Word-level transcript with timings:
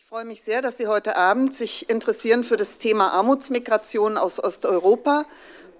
Ich 0.00 0.06
freue 0.06 0.24
mich 0.24 0.42
sehr, 0.42 0.62
dass 0.62 0.78
Sie 0.78 0.88
heute 0.88 1.14
Abend 1.16 1.54
sich 1.54 1.90
interessieren 1.90 2.42
für 2.42 2.56
das 2.56 2.78
Thema 2.78 3.12
Armutsmigration 3.12 4.16
aus 4.16 4.42
Osteuropa, 4.42 5.26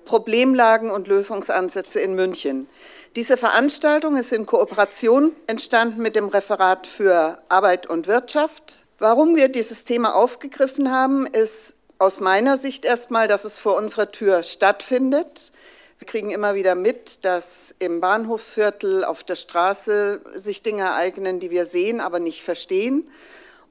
Problemlagen 0.04 0.90
und 0.90 1.08
Lösungsansätze 1.08 2.00
in 2.00 2.14
München. 2.14 2.68
Diese 3.16 3.38
Veranstaltung 3.38 4.16
ist 4.16 4.32
in 4.32 4.44
Kooperation 4.44 5.32
entstanden 5.46 6.02
mit 6.02 6.16
dem 6.16 6.28
Referat 6.28 6.86
für 6.86 7.38
Arbeit 7.48 7.88
und 7.88 8.06
Wirtschaft. 8.08 8.84
Warum 8.98 9.36
wir 9.36 9.48
dieses 9.48 9.84
Thema 9.84 10.14
aufgegriffen 10.14 10.92
haben, 10.92 11.26
ist 11.26 11.74
aus 11.98 12.20
meiner 12.20 12.58
Sicht 12.58 12.84
erstmal, 12.84 13.26
dass 13.26 13.44
es 13.44 13.58
vor 13.58 13.76
unserer 13.76 14.12
Tür 14.12 14.42
stattfindet. 14.42 15.50
Wir 15.98 16.06
kriegen 16.06 16.30
immer 16.30 16.54
wieder 16.54 16.74
mit, 16.74 17.24
dass 17.24 17.74
im 17.78 18.00
Bahnhofsviertel 18.00 19.02
auf 19.02 19.24
der 19.24 19.36
Straße 19.36 20.20
sich 20.34 20.62
Dinge 20.62 20.82
ereignen, 20.82 21.40
die 21.40 21.50
wir 21.50 21.64
sehen, 21.64 22.00
aber 22.00 22.20
nicht 22.20 22.42
verstehen. 22.44 23.08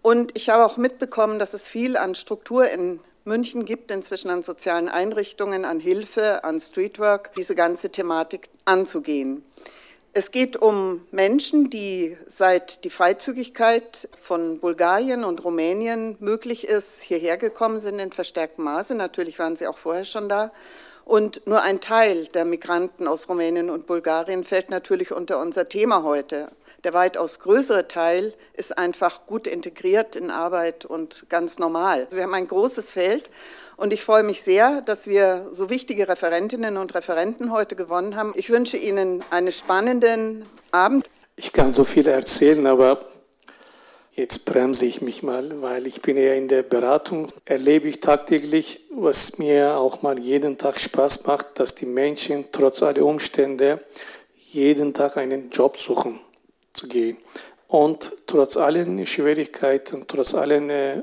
Und 0.01 0.35
ich 0.37 0.49
habe 0.49 0.65
auch 0.65 0.77
mitbekommen, 0.77 1.39
dass 1.39 1.53
es 1.53 1.67
viel 1.67 1.97
an 1.97 2.15
Struktur 2.15 2.69
in 2.69 2.99
München 3.25 3.65
gibt, 3.65 3.91
inzwischen 3.91 4.29
an 4.29 4.43
sozialen 4.43 4.89
Einrichtungen, 4.89 5.65
an 5.65 5.79
Hilfe, 5.79 6.43
an 6.43 6.59
Streetwork, 6.59 7.33
diese 7.35 7.55
ganze 7.55 7.89
Thematik 7.89 8.49
anzugehen. 8.65 9.43
Es 10.11 10.31
geht 10.31 10.57
um 10.57 11.05
Menschen, 11.11 11.69
die 11.69 12.17
seit 12.25 12.83
die 12.83 12.89
Freizügigkeit 12.89 14.09
von 14.17 14.59
Bulgarien 14.59 15.23
und 15.23 15.43
Rumänien 15.43 16.15
möglich 16.19 16.67
ist, 16.67 17.01
hierher 17.01 17.37
gekommen 17.37 17.77
sind 17.77 17.99
in 17.99 18.11
verstärktem 18.11 18.63
Maße. 18.63 18.95
Natürlich 18.95 19.37
waren 19.37 19.55
sie 19.55 19.67
auch 19.67 19.77
vorher 19.77 20.05
schon 20.05 20.27
da. 20.27 20.51
Und 21.05 21.45
nur 21.45 21.61
ein 21.61 21.79
Teil 21.79 22.25
der 22.27 22.45
Migranten 22.45 23.07
aus 23.07 23.29
Rumänien 23.29 23.69
und 23.69 23.85
Bulgarien 23.85 24.43
fällt 24.43 24.69
natürlich 24.69 25.11
unter 25.11 25.39
unser 25.39 25.69
Thema 25.69 26.03
heute. 26.03 26.49
Der 26.85 26.93
weitaus 26.93 27.41
größere 27.41 27.89
Teil 27.89 28.33
ist 28.53 28.77
einfach 28.77 29.25
gut 29.25 29.47
integriert 29.47 30.15
in 30.15 30.31
Arbeit 30.31 30.85
und 30.85 31.25
ganz 31.27 31.59
normal. 31.59 32.07
Wir 32.11 32.23
haben 32.23 32.33
ein 32.33 32.47
großes 32.47 32.93
Feld 32.93 33.29
und 33.75 33.91
ich 33.91 34.05
freue 34.05 34.23
mich 34.23 34.43
sehr, 34.43 34.79
dass 34.81 35.05
wir 35.05 35.49
so 35.51 35.69
wichtige 35.69 36.07
Referentinnen 36.07 36.77
und 36.77 36.95
Referenten 36.95 37.51
heute 37.51 37.75
gewonnen 37.75 38.15
haben. 38.15 38.31
Ich 38.35 38.49
wünsche 38.49 38.77
Ihnen 38.77 39.25
einen 39.29 39.51
spannenden 39.51 40.45
Abend. 40.71 41.09
Ich 41.35 41.51
kann 41.51 41.73
so 41.73 41.83
viel 41.83 42.07
erzählen, 42.07 42.65
aber 42.65 43.05
jetzt 44.13 44.45
bremse 44.45 44.85
ich 44.85 45.01
mich 45.01 45.21
mal, 45.21 45.61
weil 45.61 45.85
ich 45.85 46.01
bin 46.01 46.15
ja 46.15 46.33
in 46.33 46.47
der 46.47 46.63
Beratung, 46.63 47.27
erlebe 47.43 47.89
ich 47.89 47.99
tagtäglich, 47.99 48.85
was 48.91 49.37
mir 49.37 49.75
auch 49.75 50.01
mal 50.01 50.17
jeden 50.17 50.57
Tag 50.57 50.79
Spaß 50.79 51.27
macht, 51.27 51.59
dass 51.59 51.75
die 51.75 51.87
Menschen 51.87 52.45
trotz 52.53 52.81
aller 52.83 53.03
Umstände 53.03 53.83
jeden 54.37 54.93
Tag 54.93 55.17
einen 55.17 55.49
Job 55.49 55.77
suchen 55.77 56.21
zu 56.79 56.87
gehen. 56.87 57.17
Und 57.67 58.11
trotz 58.25 58.57
allen 58.57 59.05
Schwierigkeiten, 59.05 60.05
trotz 60.07 60.33
allen 60.33 60.69
äh, 60.69 61.01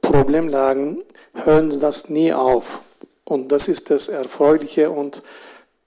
Problemlagen 0.00 1.02
hören 1.34 1.78
das 1.80 2.08
nie 2.08 2.32
auf. 2.32 2.80
Und 3.24 3.52
das 3.52 3.68
ist 3.68 3.90
das 3.90 4.08
Erfreuliche 4.08 4.90
und 4.90 5.22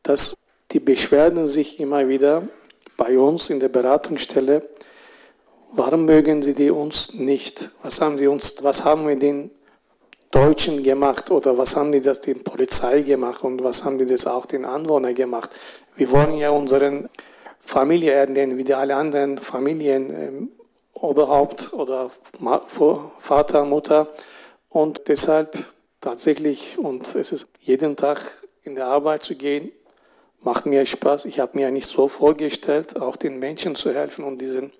dass 0.03 0.35
die 0.71 0.79
Beschwerden 0.79 1.47
sich 1.47 1.79
immer 1.79 2.07
wieder 2.07 2.47
bei 2.97 3.17
uns 3.19 3.49
in 3.49 3.59
der 3.59 3.69
Beratungsstelle, 3.69 4.61
warum 5.73 6.05
mögen 6.05 6.41
sie 6.41 6.53
die 6.53 6.71
uns 6.71 7.13
nicht? 7.13 7.69
Was 7.83 7.99
haben 8.01 8.17
sie 8.17 8.27
uns, 8.27 8.63
was 8.63 8.83
haben 8.85 9.07
wir 9.07 9.17
den 9.17 9.51
Deutschen 10.31 10.83
gemacht 10.83 11.31
oder 11.31 11.57
was 11.57 11.75
haben 11.75 11.91
die 11.91 12.01
das 12.01 12.21
den 12.21 12.43
Polizei 12.43 13.01
gemacht 13.01 13.43
und 13.43 13.63
was 13.63 13.83
haben 13.83 13.97
die 13.97 14.05
das 14.05 14.25
auch 14.25 14.45
den 14.45 14.65
Anwohnern 14.65 15.13
gemacht? 15.13 15.49
Wir 15.95 16.09
wollen 16.11 16.37
ja 16.37 16.49
unseren 16.49 17.09
Familie 17.65 18.11
ernähren, 18.11 18.57
wie 18.57 18.63
die 18.63 18.73
alle 18.73 18.95
anderen 18.95 19.37
Familien, 19.37 20.09
ähm, 20.13 20.51
Oberhaupt 20.93 21.73
oder 21.73 22.09
Vater, 23.19 23.65
Mutter. 23.65 24.07
Und 24.69 25.07
deshalb 25.07 25.57
tatsächlich, 25.99 26.77
und 26.77 27.15
es 27.15 27.31
ist 27.31 27.47
jeden 27.59 27.95
Tag 27.95 28.31
in 28.63 28.75
der 28.75 28.87
Arbeit 28.87 29.23
zu 29.23 29.35
gehen, 29.35 29.71
macht 30.41 30.65
mir 30.65 30.85
Spaß. 30.85 31.25
Ich 31.25 31.39
habe 31.39 31.57
mir 31.57 31.71
nicht 31.71 31.87
so 31.87 32.07
vorgestellt, 32.07 33.01
auch 33.01 33.17
den 33.17 33.39
Menschen 33.39 33.75
zu 33.75 33.93
helfen 33.93 34.23
und 34.23 34.39
diesen 34.39 34.71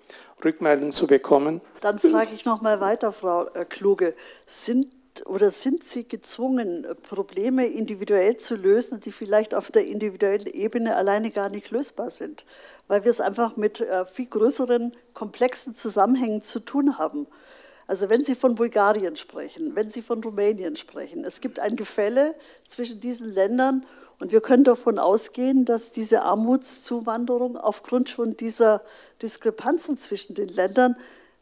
Rückmeldungen 0.44 0.92
zu 0.92 1.08
bekommen. 1.08 1.62
Dann 1.82 2.00
frage 2.00 2.30
ich 2.34 2.46
noch 2.46 2.62
mal 2.62 2.80
weiter, 2.80 3.12
Frau 3.12 3.48
äh, 3.48 3.66
Kluge. 3.66 4.14
Sind 4.46 4.88
oder 5.26 5.52
sind 5.52 5.84
Sie 5.84 6.08
gezwungen, 6.08 6.86
Probleme 7.04 7.68
individuell 7.68 8.38
zu 8.38 8.56
lösen, 8.56 9.00
die 9.00 9.12
vielleicht 9.12 9.56
auf 9.56 9.72
der 9.72 9.86
individuellen 9.86 10.48
Ebene 10.48 10.96
alleine 10.96 11.32
gar 11.32 11.50
nicht 11.50 11.72
lösbar 11.72 12.10
sind, 12.10 12.46
weil 12.88 13.04
wir 13.04 13.12
es 13.12 13.22
einfach 13.22 13.56
mit 13.56 13.82
äh, 13.82 14.06
viel 14.06 14.26
größeren, 14.26 14.92
komplexen 15.14 15.76
Zusammenhängen 15.76 16.42
zu 16.42 16.60
tun 16.60 16.98
haben. 16.98 17.28
Also 17.88 18.10
wenn 18.10 18.24
Sie 18.24 18.36
von 18.36 18.56
Bulgarien 18.56 19.16
sprechen, 19.16 19.76
wenn 19.76 19.92
Sie 19.92 20.02
von 20.02 20.24
Rumänien 20.24 20.76
sprechen, 20.76 21.24
es 21.24 21.40
gibt 21.40 21.60
ein 21.60 21.76
Gefälle 21.76 22.36
zwischen 22.68 23.00
diesen 23.00 23.34
Ländern 23.34 23.86
und 24.20 24.32
wir 24.32 24.42
können 24.42 24.64
davon 24.64 24.98
ausgehen, 24.98 25.66
dass 25.66 25.92
diese 25.92 26.24
Armutszuwanderung 26.24 27.58
aufgrund 27.58 28.10
schon 28.10 28.38
dieser 28.38 28.82
Diskrepanzen 29.22 29.98
zwischen 29.98 30.34
den 30.36 30.50
Ländern 30.50 30.96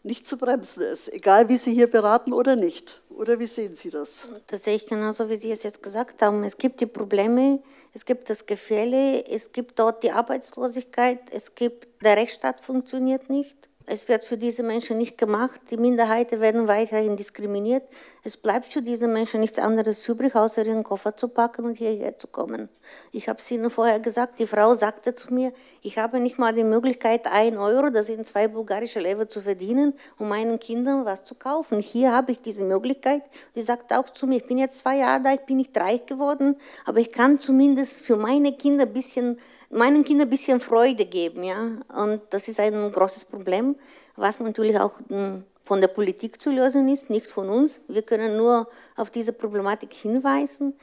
nicht 0.04 0.28
zu 0.28 0.38
bremsen 0.38 0.84
ist, 0.84 1.12
egal 1.14 1.48
wie 1.48 1.58
Sie 1.58 1.74
hier 1.74 1.88
beraten 1.88 2.34
oder 2.34 2.58
nicht. 2.58 3.02
Oder 3.16 3.40
wie 3.40 3.48
sehen 3.48 3.76
Sie 3.76 3.90
das? 3.90 4.28
Das 4.48 4.64
sehe 4.64 4.76
ich 4.76 4.86
genauso, 4.86 5.30
wie 5.30 5.36
Sie 5.36 5.52
es 5.52 5.64
jetzt 5.64 5.84
gesagt 5.84 6.22
haben. 6.22 6.44
Es 6.44 6.58
gibt 6.58 6.82
die 6.82 6.86
Probleme, 6.86 7.62
es 7.94 8.06
gibt 8.06 8.30
das 8.30 8.46
Gefälle, 8.46 9.26
es 9.28 9.52
gibt 9.52 9.78
dort 9.80 10.04
die 10.04 10.12
Arbeitslosigkeit, 10.12 11.20
es 11.32 11.54
gibt, 11.54 12.04
der 12.04 12.18
Rechtsstaat 12.18 12.62
funktioniert 12.62 13.30
nicht. 13.30 13.70
Es 13.86 14.08
wird 14.08 14.24
für 14.24 14.38
diese 14.38 14.64
Menschen 14.64 14.98
nicht 14.98 15.18
gemacht. 15.18 15.60
Die 15.70 15.78
Minderheiten 15.78 16.40
werden 16.40 16.68
weiterhin 16.70 17.18
diskriminiert. 17.18 17.84
Es 18.24 18.38
bleibt 18.38 18.72
für 18.72 18.82
diese 18.82 19.08
Menschen 19.10 19.42
nichts 19.42 19.60
anderes 19.60 20.08
übrig, 20.08 20.36
außer 20.36 20.66
ihren 20.66 20.84
Koffer 20.84 21.18
zu 21.18 21.28
packen 21.28 21.66
und 21.66 21.76
hierher 21.76 22.18
zu 22.18 22.28
kommen. 22.28 22.70
Ich 23.12 23.28
habe 23.28 23.40
es 23.40 23.52
Ihnen 23.52 23.70
vorher 23.70 24.00
gesagt, 24.00 24.40
die 24.40 24.48
Frau 24.48 24.74
sagte 24.76 25.14
zu 25.14 25.34
mir, 25.34 25.52
ich 25.82 25.98
habe 25.98 26.22
nicht 26.22 26.40
mal 26.40 26.54
die 26.54 26.64
Möglichkeit, 26.64 27.28
ein 27.28 27.58
Euro, 27.58 27.90
das 27.90 28.08
sind 28.08 28.26
zwei 28.26 28.48
bulgarische 28.48 29.02
Lever, 29.02 29.28
zu 29.28 29.42
verdienen, 29.42 29.94
um 30.18 30.30
meinen 30.30 30.60
Kindern 30.60 31.04
was 31.04 31.26
zu 31.26 31.36
kaufen. 31.36 31.80
Hier 31.80 32.14
habe 32.14 32.32
ich 32.32 32.42
diese 32.42 32.64
Möglichkeit. 32.64 33.24
Sie 33.54 33.62
sagte 33.62 34.00
auch 34.00 34.10
zu 34.10 34.28
mir, 34.28 34.38
ich 34.38 34.48
bin 34.48 34.58
jetzt 34.58 34.80
zwei 34.80 35.00
Jahre 35.00 35.28
alt, 35.28 35.46
bin 35.46 35.58
nicht 35.58 35.78
reich 35.78 36.06
geworden, 36.06 36.56
aber 36.86 37.00
ich 37.00 37.12
kann 37.12 37.40
zumindest 37.40 38.02
für 38.02 38.16
meine 38.16 38.54
Kinder 38.54 38.86
ein 38.86 38.94
bisschen 38.94 39.40
meinen 39.74 40.04
Kindern 40.04 40.28
ein 40.28 40.30
bisschen 40.30 40.60
Freude 40.60 41.06
geben. 41.06 41.44
Ja? 41.44 41.80
Und 41.96 42.22
das 42.30 42.48
ist 42.48 42.60
ein 42.60 42.92
großes 42.92 43.26
Problem, 43.26 43.76
was 44.16 44.40
natürlich 44.40 44.80
auch 44.80 44.94
hm, 45.10 45.44
von 45.64 45.82
der 45.82 45.88
Politik 45.88 46.42
zu 46.42 46.52
lösen 46.52 46.88
ist, 46.90 47.10
nicht 47.10 47.28
von 47.28 47.50
uns. 47.50 47.82
Wir 47.88 48.02
können 48.02 48.38
nur 48.38 48.68
auf 48.96 49.10
diese 49.10 49.34
Problematik 49.34 49.94
hinweisen. 49.94 50.74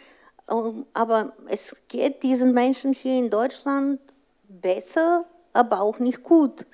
Ähm, 0.51 0.87
aber 0.93 1.33
es 1.49 1.77
geht 1.89 2.23
diesen 2.23 2.53
Menschen 2.53 2.93
hier 2.93 3.19
in 3.19 3.31
Deutschland 3.31 4.01
besser, 4.49 5.25
aber 5.53 5.81
auch 5.81 5.99
nicht 5.99 6.23
gut. 6.23 6.67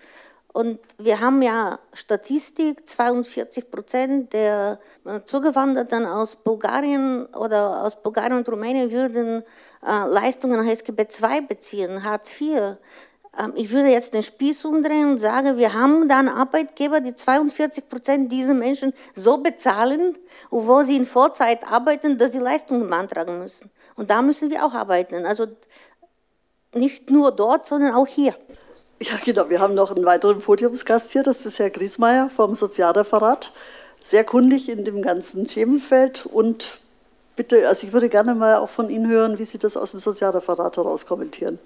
Und 0.53 0.78
wir 0.97 1.21
haben 1.21 1.43
ja 1.43 1.78
Statistik, 1.93 2.88
42 2.88 3.71
Prozent 3.71 4.33
der 4.33 4.78
äh, 5.04 5.21
Zugewanderten 5.25 6.06
aus 6.06 6.34
Bulgarien 6.34 7.27
oder 7.27 7.83
aus 7.84 8.03
Bulgarien 8.03 8.38
und 8.38 8.48
Rumänien 8.48 8.91
würden 8.91 9.43
Leistungen 10.09 10.59
nach 10.59 10.71
SGB 10.71 11.07
II 11.21 11.43
beziehen, 11.43 12.05
Hartz 12.05 12.41
IV. 12.41 12.77
Ähm, 13.39 13.53
ich 13.55 13.71
würde 13.71 13.89
jetzt 13.89 14.15
den 14.15 14.23
Spieß 14.23 14.65
umdrehen 14.65 15.13
und 15.13 15.19
sagen, 15.19 15.57
wir 15.57 15.75
haben 15.75 16.09
da 16.09 16.19
einen 16.19 16.29
Arbeitgeber, 16.29 17.01
die 17.01 17.15
42 17.15 17.89
Prozent 17.89 18.33
dieser 18.33 18.55
Menschen 18.55 18.93
so 19.15 19.39
bezahlen, 19.39 20.17
wo 20.51 20.83
sie 20.83 20.97
in 20.97 21.07
Vorzeit 21.07 21.71
arbeiten, 21.71 22.19
dass 22.19 22.33
sie 22.33 22.39
Leistungen 22.39 22.89
beantragen 22.89 23.39
müssen. 23.39 23.71
Und 23.95 24.11
da 24.11 24.23
müssen 24.23 24.51
wir 24.51 24.65
auch 24.65 24.75
arbeiten. 24.75 25.25
Also 25.25 25.47
nicht 26.75 27.11
nur 27.11 27.33
dort, 27.33 27.67
sondern 27.67 27.95
auch 27.95 28.07
hier. 28.07 28.35
Ja, 29.01 29.13
genau. 29.25 29.49
Wir 29.51 29.61
haben 29.61 29.75
noch 29.75 29.95
einen 29.95 30.05
weiteren 30.05 30.41
Podiumsgast 30.41 31.13
hier. 31.13 31.23
Das 31.23 31.45
ist 31.45 31.59
Herr 31.59 31.71
Griesmeier 31.71 32.29
vom 32.29 32.55
Sozialreferat. 32.55 33.53
Sehr 34.03 34.25
kundig 34.25 34.69
in 34.69 34.84
dem 34.84 35.03
ganzen 35.03 35.47
Themenfeld. 35.47 36.27
Und 36.27 36.81
bitte, 37.36 37.68
also 37.68 37.86
ich 37.86 37.92
würde 37.92 38.09
gerne 38.09 38.34
mal 38.34 38.56
auch 38.56 38.71
von 38.71 38.91
Ihnen 38.91 39.09
hören, 39.09 39.38
wie 39.38 39.44
Sie 39.44 39.59
das 39.59 39.77
aus 39.77 39.92
dem 39.92 40.00
Sozialreferat 40.00 40.77
heraus 40.77 41.06
kommentieren. 41.06 41.59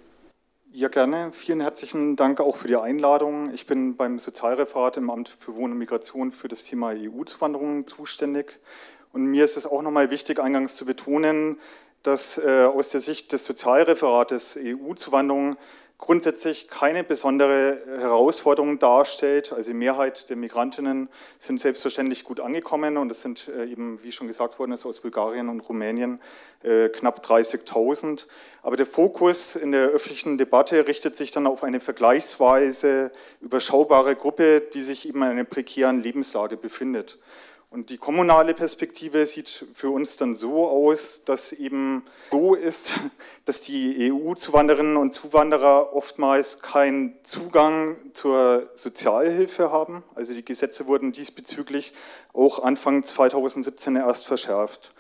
Ja, 0.73 0.89
gerne. 0.89 1.33
Vielen 1.33 1.61
herzlichen 1.61 2.15
Dank 2.15 2.41
auch 2.41 2.57
für 2.57 2.69
die 2.69 2.77
Einladung. 2.77 3.53
Ich 3.53 3.67
bin 3.67 3.97
beim 3.97 4.21
Sozialreferat 4.21 4.99
im 4.99 5.11
Amt 5.11 5.29
für 5.29 5.57
Wohnen 5.57 5.73
und 5.73 5.79
Migration 5.79 6.31
für 6.31 6.47
das 6.47 6.63
Thema 6.63 6.93
EU-Zuwanderung 6.95 7.89
zuständig. 7.89 8.61
Und 9.13 9.25
mir 9.25 9.45
ist 9.45 9.57
es 9.57 9.67
auch 9.67 9.83
nochmal 9.83 10.11
wichtig, 10.11 10.39
eingangs 10.39 10.77
zu 10.77 10.87
betonen, 10.87 11.59
dass 12.05 12.39
äh, 12.39 12.65
aus 12.65 12.91
der 12.91 13.01
Sicht 13.01 13.33
des 13.33 13.45
Sozialreferates 13.45 14.57
EU-Zuwanderung 14.63 15.57
grundsätzlich 16.01 16.69
keine 16.69 17.05
besondere 17.05 17.79
Herausforderung 17.99 18.79
darstellt. 18.79 19.53
Also 19.53 19.71
die 19.71 19.77
Mehrheit 19.77 20.31
der 20.31 20.37
Migrantinnen 20.37 21.09
sind 21.39 21.61
selbstverständlich 21.61 22.25
gut 22.25 22.41
angekommen 22.41 22.97
und 22.97 23.11
es 23.11 23.21
sind 23.21 23.49
äh, 23.49 23.67
eben, 23.67 24.03
wie 24.03 24.11
schon 24.11 24.27
gesagt 24.27 24.59
worden 24.59 24.73
ist, 24.73 24.87
aus 24.87 25.01
Bulgarien 25.01 25.49
und 25.49 25.61
Rumänien 25.61 26.21
äh, 26.63 26.89
knapp 26.89 27.25
30.000. 27.25 28.25
Aber 28.63 28.77
der 28.77 28.87
Fokus 28.87 29.57
in 29.57 29.73
der 29.73 29.89
öffentlichen 29.89 30.39
Debatte 30.39 30.87
richtet 30.87 31.17
sich 31.17 31.31
dann 31.31 31.47
auf 31.47 31.63
eine 31.63 31.81
vergleichsweise 31.81 33.13
überschaubare 33.41 34.17
Gruppe, 34.17 34.63
die 34.73 34.83
sich 34.83 35.07
eben 35.09 35.23
in 35.23 35.29
einer 35.29 35.45
prekären 35.45 36.03
Lebenslage 36.03 36.57
befindet. 36.57 37.19
Und 37.73 37.91
die 37.91 37.99
kommunale 37.99 38.53
Perspektive 38.53 39.25
sieht 39.27 39.65
für 39.75 39.91
uns 39.91 40.17
dann 40.17 40.35
so 40.35 40.67
aus, 40.67 41.23
dass 41.25 41.53
eben 41.53 42.05
so 42.33 42.57
ist, 42.57 42.95
dass 43.45 43.61
die 43.61 44.11
EU-Zuwanderinnen 44.13 44.97
und 44.97 45.13
Zuwanderer 45.13 45.95
oftmals 45.95 46.63
keinen 46.63 47.15
Zugang 47.23 47.97
zur 48.13 48.69
Sozialhilfe 48.75 49.71
haben. 49.71 50.03
Also 50.17 50.35
die 50.35 50.45
Gesetze 50.45 50.89
wurden 50.89 51.13
diesbezüglich 51.13 51.93
auch 52.33 52.61
Anfang 52.61 53.05
2017 53.05 53.95
erst 53.95 54.27
verschärft. 54.27 54.93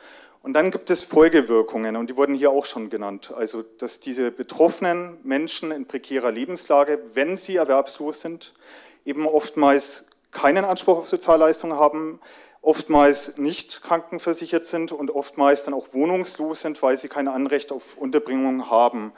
Und 0.42 0.52
dann 0.52 0.70
gibt 0.70 0.90
es 0.90 1.02
Folgewirkungen 1.02 1.96
und 1.96 2.08
die 2.08 2.16
wurden 2.16 2.36
hier 2.36 2.52
auch 2.52 2.66
schon 2.66 2.88
genannt. 2.88 3.34
Also, 3.36 3.62
dass 3.62 3.98
diese 3.98 4.30
betroffenen 4.30 5.18
Menschen 5.24 5.72
in 5.72 5.86
prekärer 5.86 6.30
Lebenslage, 6.30 7.00
wenn 7.14 7.36
sie 7.36 7.56
erwerbslos 7.56 8.20
sind, 8.20 8.54
eben 9.04 9.26
oftmals 9.26 10.06
keinen 10.30 10.64
Anspruch 10.64 10.98
auf 10.98 11.08
Sozialleistungen 11.08 11.76
haben, 11.76 12.20
oftmals 12.62 13.38
nicht 13.38 13.82
krankenversichert 13.82 14.66
sind 14.66 14.92
und 14.92 15.10
oftmals 15.10 15.64
dann 15.64 15.74
auch 15.74 15.92
wohnungslos 15.92 16.60
sind, 16.60 16.82
weil 16.82 16.96
sie 16.96 17.08
kein 17.08 17.28
Anrecht 17.28 17.72
auf 17.72 17.96
Unterbringung 17.96 18.70
haben. 18.70 19.12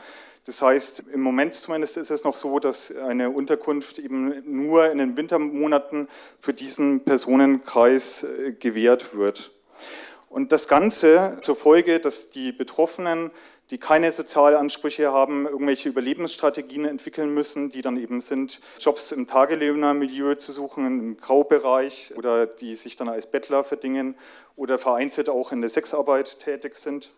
Das 0.45 0.61
heißt, 0.61 1.05
im 1.13 1.21
Moment 1.21 1.55
zumindest 1.55 1.97
ist 1.97 2.11
es 2.11 2.25
noch 2.25 2.37
so, 2.37 2.59
dass 2.59 2.95
eine 2.97 3.31
Unterkunft 3.31 3.99
eben 3.99 4.43
nur 4.45 4.91
in 4.91 4.99
den 4.99 5.17
Wintermonaten 5.17 6.09
für 6.41 6.53
diesen 6.53 7.05
Personenkreis 7.05 8.25
äh, 8.25 8.53
gewährt 8.53 9.17
wird. 9.17 9.53
Und 10.29 10.51
das 10.51 10.67
Ganze 10.67 11.37
zur 11.41 11.57
Folge, 11.57 12.01
dass 12.01 12.31
die 12.31 12.53
Betroffenen 12.53 13.31
die 13.73 13.79
keine 13.79 14.13
Sozialansprüche 14.13 15.13
haben, 15.13 15.47
irgendwelche 15.47 15.89
Überlebensstrategien 15.89 16.85
entwickeln 16.85 17.33
müssen, 17.33 17.71
die 17.71 17.81
dann 17.81 17.97
eben 17.97 18.21
sind, 18.21 18.61
Jobs 18.79 19.13
im 19.13 19.27
Tagelöhnermilieu 19.27 20.35
zu 20.35 20.53
suchen, 20.53 20.87
im 20.87 21.17
Graubereich 21.17 22.13
oder 22.15 22.45
die 22.47 22.75
sich 22.77 22.97
dann 22.97 23.09
als 23.09 23.27
Bettler 23.27 23.65
verdingen 23.65 24.15
oder 24.57 24.79
vereinzelt 24.79 25.31
auch 25.31 25.53
in 25.53 25.63
der 25.63 25.71
Sexarbeit 25.71 26.39
tätig 26.39 26.77
sind. 26.77 27.13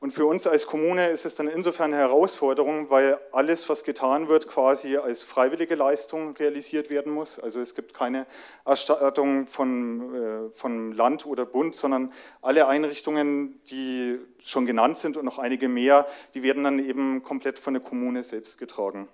Und 0.00 0.12
für 0.12 0.26
uns 0.26 0.46
als 0.46 0.66
Kommune 0.66 1.08
ist 1.08 1.24
es 1.24 1.34
dann 1.34 1.48
insofern 1.48 1.92
eine 1.92 2.02
Herausforderung, 2.02 2.90
weil 2.90 3.18
alles, 3.32 3.68
was 3.68 3.84
getan 3.84 4.28
wird, 4.28 4.48
quasi 4.48 4.96
als 4.96 5.22
freiwillige 5.22 5.74
Leistung 5.74 6.36
realisiert 6.36 6.90
werden 6.90 7.12
muss. 7.12 7.38
Also 7.38 7.60
es 7.60 7.74
gibt 7.74 7.94
keine 7.94 8.26
Erstattung 8.64 9.46
von, 9.46 10.14
äh, 10.14 10.50
von 10.54 10.92
Land 10.92 11.26
oder 11.26 11.46
Bund, 11.46 11.74
sondern 11.74 12.12
alle 12.42 12.66
Einrichtungen, 12.66 13.60
die 13.70 14.18
schon 14.44 14.66
genannt 14.66 14.98
sind 14.98 15.16
und 15.16 15.24
noch 15.24 15.38
einige 15.38 15.68
mehr, 15.68 16.06
die 16.34 16.42
werden 16.42 16.64
dann 16.64 16.78
eben 16.78 17.22
komplett 17.22 17.58
von 17.58 17.74
der 17.74 17.82
Kommune 17.82 18.22
selbst 18.22 18.58
getragen. 18.58 19.08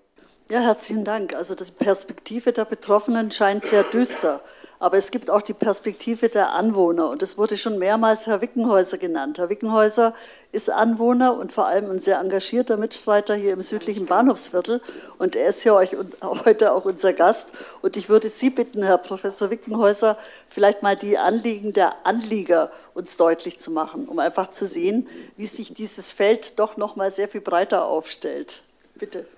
Ja, 0.51 0.59
herzlichen 0.59 1.05
Dank. 1.05 1.37
Also 1.37 1.55
die 1.55 1.71
Perspektive 1.71 2.53
der 2.53 2.65
Betroffenen 2.65 3.31
scheint 3.31 3.67
sehr 3.67 3.85
düster. 3.85 4.41
Aber 4.81 4.97
es 4.97 5.13
gibt 5.13 5.31
auch 5.31 5.43
die 5.43 5.53
Perspektive 5.53 6.29
der 6.29 6.55
Anwohner. 6.55 7.09
Und 7.09 7.23
es 7.23 7.39
wurde 7.39 7.57
schon 7.57 7.79
mehrmals 7.79 8.27
Herr 8.27 8.41
Wickenhäuser 8.41 8.99
genannt. 8.99 9.39
Herr 9.39 9.49
Wickenhäuser 9.49 10.13
ist 10.51 10.69
Anwohner 10.69 11.37
und 11.37 11.53
vor 11.53 11.69
allem 11.69 11.89
ein 11.93 12.01
sehr 12.01 12.19
engagierter 12.19 12.77
Mitstreiter 12.77 13.37
hier 13.37 13.53
im 13.53 13.63
südlichen 13.63 14.07
Bahnhofsviertel. 14.07 14.81
Und 15.19 15.37
er 15.37 15.51
ist 15.51 15.63
ja 15.63 15.81
heute 16.45 16.73
auch 16.73 16.85
unser 16.85 17.13
Gast. 17.13 17.53
Und 17.81 17.97
ich 17.97 18.09
würde 18.09 18.29
Sie 18.29 18.51
bitten, 18.51 18.83
Herr 18.83 18.99
Professor 18.99 19.51
Wickenhäuser, 19.51 20.19
vielleicht 20.49 20.83
mal 20.83 20.97
die 20.97 21.17
Anliegen 21.17 21.73
der 21.73 22.05
Anlieger 22.05 22.73
uns 22.95 23.17
deutlich 23.17 23.61
zu 23.61 23.71
machen, 23.71 24.09
um 24.09 24.19
einfach 24.19 24.51
zu 24.51 24.67
sehen, 24.67 25.07
wie 25.37 25.47
sich 25.47 25.75
dieses 25.75 26.11
Feld 26.11 26.59
doch 26.59 26.77
noch 26.77 26.97
mal 26.97 27.13
sehr 27.13 27.29
viel 27.29 27.41
breiter 27.41 27.85
aufstellt. 27.85 28.65
Bitte. 28.97 29.29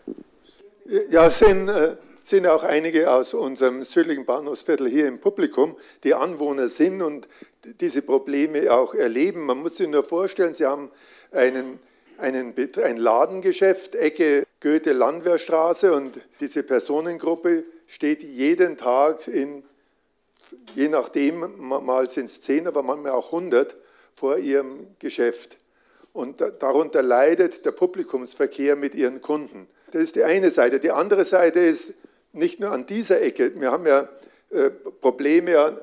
Ja, 0.84 1.30
sind 1.30 1.68
äh, 1.68 1.96
sind 2.24 2.46
auch 2.46 2.62
einige 2.62 3.10
aus 3.10 3.34
unserem 3.34 3.84
südlichen 3.84 4.24
Bahnhofsviertel 4.24 4.88
hier 4.88 5.08
im 5.08 5.20
Publikum, 5.20 5.76
die 6.04 6.14
Anwohner 6.14 6.68
sind 6.68 7.02
und 7.02 7.28
diese 7.80 8.02
Probleme 8.02 8.72
auch 8.72 8.94
erleben. 8.94 9.46
Man 9.46 9.58
muss 9.58 9.76
sich 9.76 9.88
nur 9.88 10.04
vorstellen, 10.04 10.52
sie 10.52 10.66
haben 10.66 10.90
einen, 11.32 11.80
einen, 12.18 12.54
ein 12.82 12.96
Ladengeschäft, 12.96 13.94
Ecke 13.94 14.46
Goethe-Landwehrstraße 14.60 15.92
und 15.92 16.20
diese 16.40 16.62
Personengruppe 16.62 17.64
steht 17.86 18.22
jeden 18.22 18.76
Tag 18.76 19.26
in, 19.26 19.64
je 20.74 20.88
nachdem, 20.88 21.58
mal 21.58 22.08
sind 22.08 22.26
es 22.26 22.40
zehn, 22.40 22.66
aber 22.66 22.82
manchmal 22.82 23.12
auch 23.12 23.32
hundert, 23.32 23.76
vor 24.14 24.38
ihrem 24.38 24.86
Geschäft. 24.98 25.58
Und 26.12 26.40
darunter 26.60 27.02
leidet 27.02 27.64
der 27.64 27.72
Publikumsverkehr 27.72 28.76
mit 28.76 28.94
ihren 28.94 29.22
Kunden. 29.22 29.66
Das 29.92 30.02
ist 30.02 30.16
die 30.16 30.24
eine 30.24 30.50
Seite. 30.50 30.80
Die 30.80 30.90
andere 30.90 31.24
Seite 31.24 31.60
ist, 31.60 31.94
nicht 32.32 32.60
nur 32.60 32.70
an 32.70 32.86
dieser 32.86 33.20
Ecke. 33.20 33.60
Wir 33.60 33.70
haben 33.70 33.86
ja 33.86 34.08
äh, 34.50 34.70
Probleme 34.70 35.60
an 35.60 35.80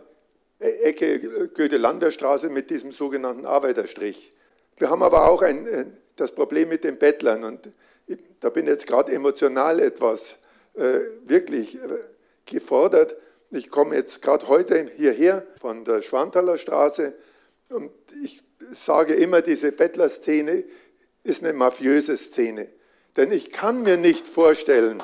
Ecke 0.60 1.50
Goethe-Landerstraße 1.54 2.50
mit 2.50 2.72
diesem 2.72 2.92
sogenannten 2.92 3.46
Arbeiterstrich. 3.46 4.34
Wir 4.78 4.90
haben 4.90 5.04
aber 5.04 5.30
auch 5.30 5.44
ein, 5.44 5.68
äh, 5.68 5.86
das 6.16 6.34
Problem 6.34 6.70
mit 6.70 6.84
den 6.84 6.98
Bettlern 6.98 7.44
und 7.44 7.70
da 8.40 8.50
bin 8.50 8.66
ich 8.66 8.72
jetzt 8.72 8.88
gerade 8.88 9.12
emotional 9.12 9.80
etwas 9.80 10.38
äh, 10.74 11.00
wirklich 11.26 11.78
gefordert. 12.46 13.16
Ich 13.52 13.70
komme 13.70 13.96
jetzt 13.96 14.24
gerade 14.24 14.48
heute 14.48 14.90
hierher 14.96 15.46
von 15.58 15.86
der 15.86 16.02
Schwanthaler 16.02 16.58
Straße 16.58 17.14
und 17.70 17.92
ich 18.24 18.42
sage 18.74 19.14
immer, 19.14 19.44
diese 19.44 19.72
Bettlerszene 19.72 20.64
ist 21.24 21.44
eine 21.44 21.54
mafiöse 21.54 22.18
Szene. 22.18 22.70
Denn 23.18 23.32
ich 23.32 23.52
kann 23.52 23.82
mir 23.84 23.98
nicht 23.98 24.28
vorstellen, 24.28 25.02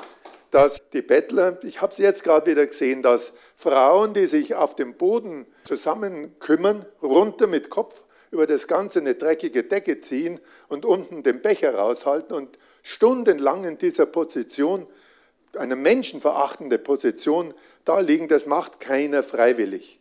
dass 0.51 0.81
die 0.93 1.01
Bettler, 1.01 1.59
ich 1.63 1.81
habe 1.81 1.91
es 1.91 1.97
jetzt 1.97 2.23
gerade 2.23 2.51
wieder 2.51 2.65
gesehen, 2.65 3.01
dass 3.01 3.33
Frauen, 3.55 4.13
die 4.13 4.27
sich 4.27 4.55
auf 4.55 4.75
dem 4.75 4.93
Boden 4.95 5.45
zusammen 5.65 6.39
kümmern, 6.39 6.85
runter 7.01 7.47
mit 7.47 7.69
Kopf 7.69 8.05
über 8.31 8.47
das 8.47 8.67
Ganze 8.67 8.99
eine 8.99 9.15
dreckige 9.15 9.63
Decke 9.63 9.99
ziehen 9.99 10.39
und 10.67 10.85
unten 10.85 11.23
den 11.23 11.41
Becher 11.41 11.75
raushalten 11.75 12.35
und 12.35 12.57
stundenlang 12.83 13.63
in 13.63 13.77
dieser 13.77 14.05
Position, 14.05 14.87
eine 15.55 15.75
menschenverachtende 15.75 16.77
Position, 16.77 17.53
da 17.85 17.99
liegen, 17.99 18.27
das 18.27 18.45
macht 18.45 18.79
keiner 18.79 19.23
freiwillig. 19.23 19.99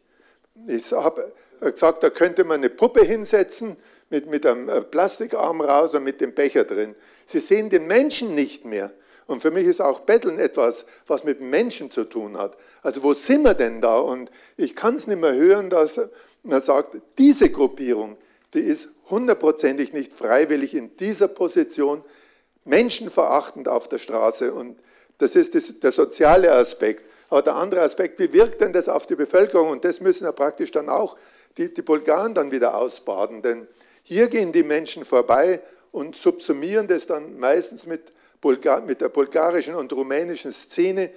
Ich 0.67 0.93
habe 0.93 1.33
gesagt, 1.61 2.03
da 2.03 2.11
könnte 2.11 2.45
man 2.45 2.61
eine 2.61 2.71
Puppe 2.71 3.05
hinsetzen 3.05 3.77
mit, 4.15 4.29
mit 4.29 4.47
einem 4.47 4.85
Plastikarm 4.91 5.61
raus 5.61 5.93
und 5.95 6.05
mit 6.05 6.21
dem 6.21 6.35
Becher 6.35 6.65
drin. 6.65 6.95
Sie 7.27 7.41
sehen 7.41 7.69
den 7.69 7.87
Menschen 7.87 8.35
nicht 8.35 8.65
mehr. 8.65 8.93
Und 9.27 9.41
für 9.41 9.51
mich 9.51 9.67
ist 9.67 9.81
auch 9.81 10.01
Betteln 10.01 10.39
etwas, 10.39 10.85
was 11.07 11.25
mit 11.25 11.41
Menschen 11.41 11.91
zu 11.91 12.05
tun 12.05 12.39
hat. 12.39 12.57
Also 12.83 13.03
wo 13.03 13.13
sind 13.15 13.43
wir 13.43 13.55
denn 13.55 13.81
da? 13.81 13.99
Und 13.99 14.31
ich 14.57 14.77
kann 14.77 14.95
es 14.95 15.07
nicht 15.07 15.21
mehr 15.21 15.35
hören, 15.35 15.69
dass 15.71 16.01
man 16.43 16.63
sagt, 16.63 16.97
diese 17.19 17.51
Gruppierung, 17.51 18.17
die 18.53 18.61
ist 18.61 18.89
hundertprozentig 19.11 19.93
nicht 19.93 20.13
freiwillig 20.13 20.75
in 20.75 20.97
dieser 20.97 21.29
Position, 21.29 22.05
menschenverachtend 22.65 23.67
auf 23.67 23.89
der 23.89 23.99
Straße. 23.99 24.53
Und 24.53 24.79
das 25.19 25.35
ist 25.35 25.55
das, 25.55 25.81
der 25.81 25.91
soziale 25.91 26.53
Aspekt. 26.53 27.03
Aber 27.31 27.43
der 27.43 27.57
andere 27.57 27.81
Aspekt, 27.81 28.21
wie 28.21 28.33
wirkt 28.33 28.61
denn 28.61 28.73
das 28.73 28.89
auf 28.89 29.07
die 29.07 29.17
Bevölkerung? 29.17 29.71
Und 29.71 29.85
das 29.85 30.01
müssen 30.01 30.25
ja 30.25 30.33
praktisch 30.33 30.71
dann 30.71 30.89
auch 30.89 31.17
die, 31.57 31.73
die 31.73 31.83
Bulgaren 31.83 32.35
dann 32.35 32.51
wieder 32.51 32.77
ausbaden. 32.77 33.43
Denn 33.43 33.67
hier 34.05 34.29
gehen 34.29 34.53
die 34.53 34.63
Menschen 34.63 35.05
vorbei 35.05 35.61
und 35.91 36.15
subsumieren 36.15 36.87
das 36.87 37.07
dann 37.07 37.39
meistens 37.39 37.87
mit 37.87 38.13
mit 38.87 39.01
der 39.01 39.09
bulgarischen 39.09 39.75
und 39.75 39.93
rumänischen 39.93 40.53
Szene. 40.53 41.11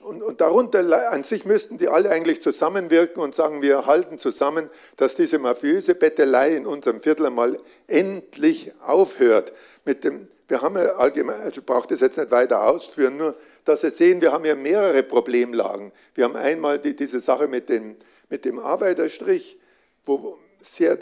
Und, 0.00 0.22
und, 0.22 0.40
darunter 0.40 1.10
an 1.10 1.24
sich 1.24 1.44
müssten 1.44 1.78
die 1.78 1.88
alle 1.88 2.10
eigentlich 2.10 2.42
zusammenwirken 2.42 3.22
und 3.22 3.34
sagen, 3.34 3.62
wir 3.62 3.86
halten 3.86 4.18
zusammen, 4.18 4.70
dass 4.96 5.16
diese 5.16 5.38
mafiöse 5.38 5.94
Bettelei 5.94 6.54
in 6.54 6.66
unserem 6.66 7.00
Viertel 7.00 7.26
einmal 7.26 7.58
endlich 7.86 8.72
aufhört. 8.80 9.52
Mit 9.84 10.04
dem, 10.04 10.28
wir 10.46 10.62
haben 10.62 10.76
ja 10.76 10.96
allgemein, 10.96 11.40
also 11.40 11.60
ich 11.60 11.66
brauche 11.66 11.88
das 11.88 12.00
jetzt 12.00 12.16
nicht 12.16 12.30
weiter 12.30 12.62
ausführen, 12.68 13.16
nur 13.16 13.34
dass 13.64 13.80
Sie 13.80 13.90
sehen, 13.90 14.20
wir 14.20 14.32
haben 14.32 14.44
ja 14.44 14.54
mehrere 14.54 15.02
Problemlagen. 15.02 15.92
Wir 16.14 16.24
haben 16.24 16.36
einmal 16.36 16.78
die, 16.78 16.94
diese 16.94 17.20
Sache 17.20 17.48
mit 17.48 17.68
dem, 17.68 17.96
mit 18.28 18.44
dem 18.44 18.58
Arbeiterstrich, 18.58 19.58
wo 20.04 20.38
sehr 20.62 20.98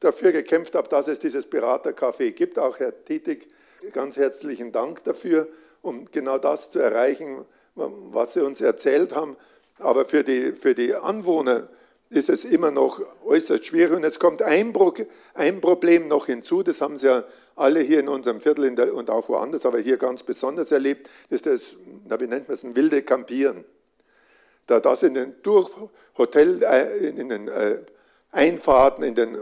dafür 0.00 0.32
gekämpft 0.32 0.74
habe, 0.74 0.88
dass 0.88 1.08
es 1.08 1.18
dieses 1.18 1.50
Beratercafé 1.50 2.32
gibt. 2.32 2.58
Auch 2.58 2.78
Herr 2.78 3.04
Tietig 3.04 3.48
ganz 3.92 4.16
herzlichen 4.16 4.72
Dank 4.72 5.04
dafür, 5.04 5.48
um 5.82 6.04
genau 6.06 6.38
das 6.38 6.70
zu 6.70 6.78
erreichen, 6.78 7.44
was 7.74 8.34
Sie 8.34 8.40
uns 8.40 8.60
erzählt 8.60 9.14
haben. 9.14 9.36
Aber 9.78 10.04
für 10.04 10.24
die, 10.24 10.52
für 10.52 10.74
die 10.74 10.94
Anwohner 10.94 11.68
ist 12.08 12.28
es 12.28 12.44
immer 12.44 12.70
noch 12.70 13.00
äußerst 13.24 13.66
schwierig. 13.66 13.96
Und 13.96 14.04
jetzt 14.04 14.20
kommt 14.20 14.42
ein, 14.42 14.72
Pro, 14.72 14.94
ein 15.34 15.60
Problem 15.60 16.08
noch 16.08 16.26
hinzu, 16.26 16.62
das 16.62 16.80
haben 16.80 16.96
Sie 16.96 17.06
ja 17.06 17.24
alle 17.56 17.80
hier 17.80 18.00
in 18.00 18.08
unserem 18.08 18.40
Viertel 18.40 18.64
in 18.64 18.76
der, 18.76 18.94
und 18.94 19.10
auch 19.10 19.28
woanders, 19.28 19.66
aber 19.66 19.78
hier 19.78 19.96
ganz 19.96 20.22
besonders 20.22 20.70
erlebt, 20.72 21.10
ist 21.30 21.46
das, 21.46 21.76
wie 22.04 22.26
nennt 22.26 22.48
man 22.48 22.54
es, 22.54 22.62
ein 22.62 22.76
wilde 22.76 23.02
Campieren. 23.02 23.64
Da 24.66 24.80
das 24.80 25.02
in 25.02 25.14
den 25.14 25.34
durch 25.42 25.70
Hotel, 26.18 26.62
äh, 26.62 27.08
in 27.08 27.28
den 27.28 27.48
äh, 27.48 27.78
Einfahrten, 28.30 29.04
in 29.04 29.14
den, 29.14 29.36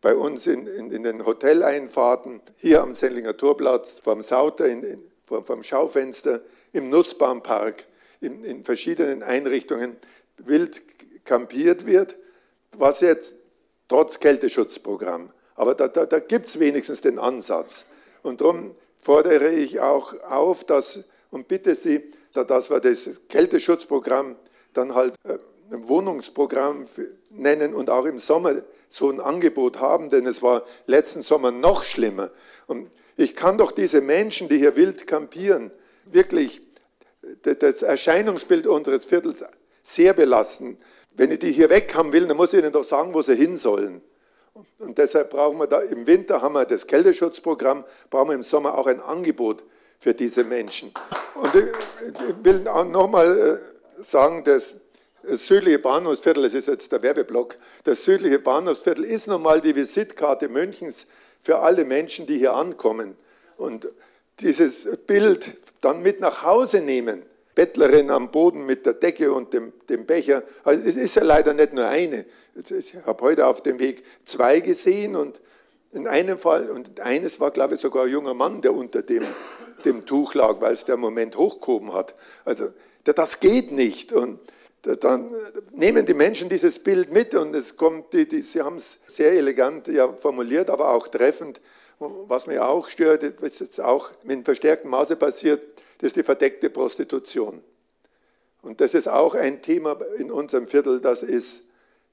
bei 0.00 0.14
uns 0.14 0.46
in, 0.46 0.66
in, 0.66 0.90
in 0.90 1.02
den 1.02 1.26
Hoteleinfahrten, 1.26 2.40
hier 2.56 2.82
am 2.82 2.94
Sendlinger 2.94 3.36
Torplatz, 3.36 3.98
vom 3.98 4.22
Sauter, 4.22 4.66
in, 4.66 5.02
vom, 5.26 5.44
vom 5.44 5.62
Schaufenster, 5.62 6.40
im 6.72 6.88
Nussbaumpark, 6.90 7.84
in, 8.20 8.44
in 8.44 8.64
verschiedenen 8.64 9.22
Einrichtungen 9.22 9.96
wild 10.38 10.82
kampiert 11.24 11.86
wird, 11.86 12.16
was 12.72 13.00
jetzt 13.00 13.34
trotz 13.88 14.20
Kälteschutzprogramm, 14.20 15.30
aber 15.54 15.74
da, 15.74 15.88
da, 15.88 16.06
da 16.06 16.20
gibt 16.20 16.48
es 16.48 16.60
wenigstens 16.60 17.00
den 17.00 17.18
Ansatz. 17.18 17.86
Und 18.22 18.40
darum 18.40 18.74
fordere 18.96 19.50
ich 19.50 19.80
auch 19.80 20.14
auf, 20.22 20.64
dass, 20.64 21.00
und 21.30 21.48
bitte 21.48 21.74
Sie, 21.74 22.12
dass 22.32 22.70
wir 22.70 22.80
das 22.80 23.10
Kälteschutzprogramm 23.28 24.36
dann 24.72 24.94
halt 24.94 25.14
äh, 25.24 25.38
ein 25.72 25.88
Wohnungsprogramm 25.88 26.86
nennen 27.30 27.74
und 27.74 27.90
auch 27.90 28.04
im 28.04 28.18
Sommer 28.18 28.62
so 28.88 29.10
ein 29.10 29.20
Angebot 29.20 29.80
haben, 29.80 30.08
denn 30.10 30.26
es 30.26 30.42
war 30.42 30.64
letzten 30.86 31.22
Sommer 31.22 31.50
noch 31.50 31.84
schlimmer. 31.84 32.30
Und 32.66 32.90
ich 33.16 33.34
kann 33.34 33.58
doch 33.58 33.72
diese 33.72 34.00
Menschen, 34.00 34.48
die 34.48 34.58
hier 34.58 34.76
wild 34.76 35.06
kampieren, 35.06 35.70
wirklich 36.04 36.62
das 37.42 37.82
Erscheinungsbild 37.82 38.66
unseres 38.66 39.04
Viertels 39.04 39.44
sehr 39.82 40.12
belasten. 40.14 40.78
Wenn 41.16 41.32
ich 41.32 41.40
die 41.40 41.52
hier 41.52 41.68
weg 41.68 41.94
haben 41.94 42.12
will, 42.12 42.26
dann 42.26 42.36
muss 42.36 42.52
ich 42.52 42.60
ihnen 42.60 42.72
doch 42.72 42.84
sagen, 42.84 43.12
wo 43.12 43.22
sie 43.22 43.34
hin 43.34 43.56
sollen. 43.56 44.02
Und 44.78 44.98
deshalb 44.98 45.30
brauchen 45.30 45.58
wir 45.58 45.66
da 45.66 45.80
im 45.80 46.06
Winter 46.06 46.42
haben 46.42 46.54
wir 46.54 46.64
das 46.64 46.86
Kälteschutzprogramm, 46.86 47.84
brauchen 48.10 48.28
wir 48.30 48.34
im 48.34 48.42
Sommer 48.42 48.76
auch 48.76 48.86
ein 48.86 49.00
Angebot 49.00 49.62
für 49.98 50.14
diese 50.14 50.44
Menschen. 50.44 50.92
Und 51.34 51.54
ich 51.54 52.44
will 52.44 52.66
auch 52.68 52.84
nochmal 52.84 53.60
äh, 53.98 54.02
sagen, 54.02 54.44
dass 54.44 54.76
das 55.28 55.46
südliche 55.46 55.78
Bahnhofsviertel, 55.78 56.42
das 56.42 56.54
ist 56.54 56.68
jetzt 56.68 56.90
der 56.90 57.02
Werbeblock, 57.02 57.56
das 57.84 58.04
südliche 58.04 58.38
Bahnhofsviertel 58.38 59.04
ist 59.04 59.28
nun 59.28 59.42
mal 59.42 59.60
die 59.60 59.74
Visitkarte 59.74 60.48
Münchens 60.48 61.06
für 61.42 61.58
alle 61.58 61.84
Menschen, 61.84 62.26
die 62.26 62.38
hier 62.38 62.54
ankommen. 62.54 63.16
Und 63.56 63.88
dieses 64.40 64.88
Bild 65.06 65.56
dann 65.80 66.02
mit 66.02 66.20
nach 66.20 66.42
Hause 66.42 66.80
nehmen, 66.80 67.22
Bettlerin 67.54 68.10
am 68.10 68.30
Boden 68.30 68.66
mit 68.66 68.86
der 68.86 68.94
Decke 68.94 69.32
und 69.32 69.52
dem, 69.52 69.72
dem 69.88 70.06
Becher, 70.06 70.42
also 70.64 70.82
es 70.86 70.96
ist 70.96 71.16
ja 71.16 71.24
leider 71.24 71.54
nicht 71.54 71.72
nur 71.72 71.86
eine. 71.86 72.24
Ich 72.54 72.94
habe 73.04 73.22
heute 73.22 73.46
auf 73.46 73.62
dem 73.62 73.78
Weg 73.78 74.04
zwei 74.24 74.60
gesehen 74.60 75.14
und 75.14 75.40
in 75.92 76.06
einem 76.06 76.38
Fall, 76.38 76.70
und 76.70 77.00
eines 77.00 77.40
war, 77.40 77.50
glaube 77.50 77.74
ich, 77.74 77.80
sogar 77.80 78.04
ein 78.04 78.12
junger 78.12 78.34
Mann, 78.34 78.60
der 78.60 78.74
unter 78.74 79.02
dem, 79.02 79.24
dem 79.84 80.06
Tuch 80.06 80.34
lag, 80.34 80.60
weil 80.60 80.74
es 80.74 80.84
der 80.84 80.96
Moment 80.96 81.36
hochgehoben 81.36 81.92
hat. 81.94 82.14
Also 82.44 82.68
das 83.04 83.40
geht 83.40 83.72
nicht. 83.72 84.12
Und 84.12 84.38
dann 84.96 85.34
nehmen 85.72 86.06
die 86.06 86.14
Menschen 86.14 86.48
dieses 86.48 86.78
Bild 86.78 87.12
mit 87.12 87.34
und 87.34 87.54
es 87.54 87.76
kommt, 87.76 88.12
die, 88.12 88.26
die, 88.26 88.42
sie 88.42 88.62
haben 88.62 88.76
es 88.76 88.96
sehr 89.06 89.32
elegant 89.32 89.88
ja, 89.88 90.12
formuliert, 90.12 90.70
aber 90.70 90.90
auch 90.92 91.08
treffend. 91.08 91.60
Was 91.98 92.46
mich 92.46 92.60
auch 92.60 92.88
stört, 92.88 93.42
was 93.42 93.58
jetzt 93.58 93.80
auch 93.80 94.10
in 94.22 94.44
verstärktem 94.44 94.90
Maße 94.90 95.16
passiert, 95.16 95.60
das 95.98 96.08
ist 96.08 96.16
die 96.16 96.22
verdeckte 96.22 96.70
Prostitution. 96.70 97.60
Und 98.62 98.80
das 98.80 98.94
ist 98.94 99.08
auch 99.08 99.34
ein 99.34 99.62
Thema 99.62 99.98
in 100.16 100.30
unserem 100.30 100.68
Viertel, 100.68 101.00
das 101.00 101.22
ist 101.22 101.62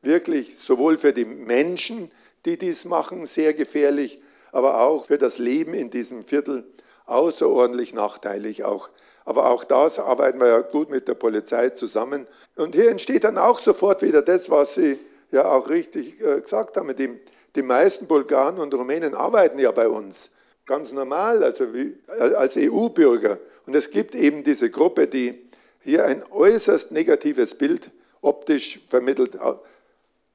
wirklich 0.02 0.58
sowohl 0.64 0.98
für 0.98 1.14
die 1.14 1.26
Menschen, 1.26 2.12
die 2.46 2.58
dies 2.58 2.86
machen, 2.86 3.26
sehr 3.26 3.54
gefährlich, 3.54 4.22
aber 4.52 4.82
auch 4.82 5.06
für 5.06 5.18
das 5.18 5.38
Leben 5.38 5.74
in 5.74 5.90
diesem 5.90 6.24
Viertel 6.24 6.64
außerordentlich 7.06 7.94
nachteilig. 7.94 8.64
Auch 8.64 8.90
aber 9.26 9.50
auch 9.50 9.64
das 9.64 9.98
arbeiten 9.98 10.40
wir 10.40 10.48
ja 10.48 10.62
gut 10.62 10.90
mit 10.90 11.08
der 11.08 11.16
Polizei 11.16 11.70
zusammen. 11.70 12.28
Und 12.56 12.76
hier 12.76 12.92
entsteht 12.92 13.24
dann 13.24 13.40
auch 13.40 13.60
sofort 13.60 14.04
wieder 14.04 14.22
das, 14.22 14.52
was 14.52 14.76
Sie 14.76 15.00
ja 15.32 15.52
auch 15.52 15.70
richtig 15.70 16.22
äh, 16.22 16.42
gesagt 16.42 16.78
haben. 16.78 16.96
Die, 16.96 17.20
die 17.56 17.64
meisten 17.64 18.06
Bulgaren 18.06 18.60
und 18.60 18.74
Rumänen 18.74 19.16
arbeiten 19.16 19.58
ja 19.58 19.72
bei 19.72 19.90
uns. 19.90 20.32
Ganz 20.68 20.92
normal, 20.92 21.44
also 21.44 21.74
wie, 21.74 21.98
als 22.08 22.56
EU-Bürger. 22.56 23.40
Und 23.66 23.76
es 23.76 23.90
gibt 23.90 24.16
eben 24.16 24.44
diese 24.44 24.70
Gruppe, 24.70 25.08
die 25.08 25.42
hier 25.82 26.06
ein 26.06 26.24
äußerst 26.32 26.92
negatives 26.92 27.56
Bild 27.56 27.92
optisch 28.22 28.80
vermittelt, 28.88 29.38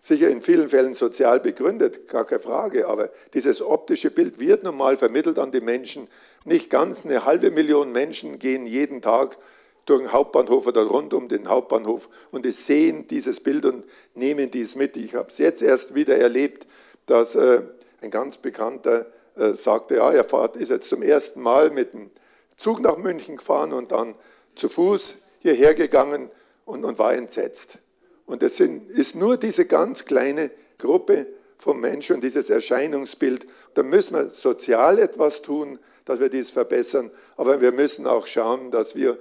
sicher 0.02 0.28
in 0.28 0.42
vielen 0.42 0.68
Fällen 0.68 0.94
sozial 0.94 1.40
begründet, 1.40 2.08
gar 2.08 2.24
keine 2.24 2.40
Frage, 2.40 2.88
aber 2.88 3.10
dieses 3.34 3.60
optische 3.60 4.10
Bild 4.10 4.38
wird 4.38 4.62
normal 4.62 4.96
vermittelt 4.96 5.38
an 5.38 5.50
die 5.50 5.60
Menschen 5.60 6.08
nicht 6.44 6.70
ganz 6.70 7.04
eine 7.04 7.24
halbe 7.24 7.50
Million 7.50 7.92
Menschen 7.92 8.38
gehen 8.38 8.66
jeden 8.66 9.02
Tag 9.02 9.38
durch 9.86 10.00
den 10.00 10.12
Hauptbahnhof 10.12 10.66
oder 10.66 10.84
rund 10.84 11.14
um 11.14 11.28
den 11.28 11.48
Hauptbahnhof 11.48 12.08
und 12.30 12.44
die 12.44 12.50
sehen 12.50 13.06
dieses 13.08 13.40
Bild 13.40 13.64
und 13.66 13.84
nehmen 14.14 14.50
dies 14.50 14.74
mit. 14.74 14.96
Ich 14.96 15.14
habe 15.14 15.28
es 15.28 15.38
jetzt 15.38 15.62
erst 15.62 15.94
wieder 15.94 16.16
erlebt, 16.16 16.66
dass 17.06 17.34
äh, 17.34 17.62
ein 18.00 18.10
ganz 18.10 18.38
Bekannter 18.38 19.06
äh, 19.36 19.52
sagte, 19.52 19.96
ja, 19.96 20.12
er 20.12 20.24
fahrt, 20.24 20.56
ist 20.56 20.70
jetzt 20.70 20.88
zum 20.88 21.02
ersten 21.02 21.40
Mal 21.40 21.70
mit 21.70 21.92
dem 21.92 22.10
Zug 22.56 22.80
nach 22.80 22.96
München 22.96 23.36
gefahren 23.36 23.72
und 23.72 23.92
dann 23.92 24.14
zu 24.54 24.68
Fuß 24.68 25.16
hierher 25.40 25.74
gegangen 25.74 26.30
und, 26.64 26.84
und 26.84 26.98
war 26.98 27.14
entsetzt. 27.14 27.78
Und 28.26 28.42
es 28.42 28.58
sind, 28.58 28.90
ist 28.90 29.16
nur 29.16 29.36
diese 29.36 29.64
ganz 29.64 30.04
kleine 30.04 30.50
Gruppe 30.78 31.26
vom 31.58 31.80
Menschen 31.80 32.20
dieses 32.20 32.48
Erscheinungsbild. 32.48 33.46
Da 33.74 33.82
müssen 33.82 34.14
wir 34.14 34.30
sozial 34.30 34.98
etwas 34.98 35.42
tun, 35.42 35.78
dass 36.10 36.18
wir 36.18 36.28
dies 36.28 36.50
verbessern. 36.50 37.12
Aber 37.36 37.60
wir 37.60 37.70
müssen 37.70 38.04
auch 38.04 38.26
schauen, 38.26 38.72
dass 38.72 38.96
wir 38.96 39.16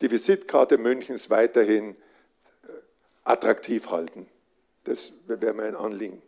die 0.00 0.10
Visitkarte 0.10 0.76
Münchens 0.76 1.30
weiterhin 1.30 1.94
äh, 1.94 2.72
attraktiv 3.22 3.90
halten. 3.90 4.26
Das 4.82 5.12
wäre 5.28 5.54
mein 5.54 5.76
Anliegen. 5.76 6.20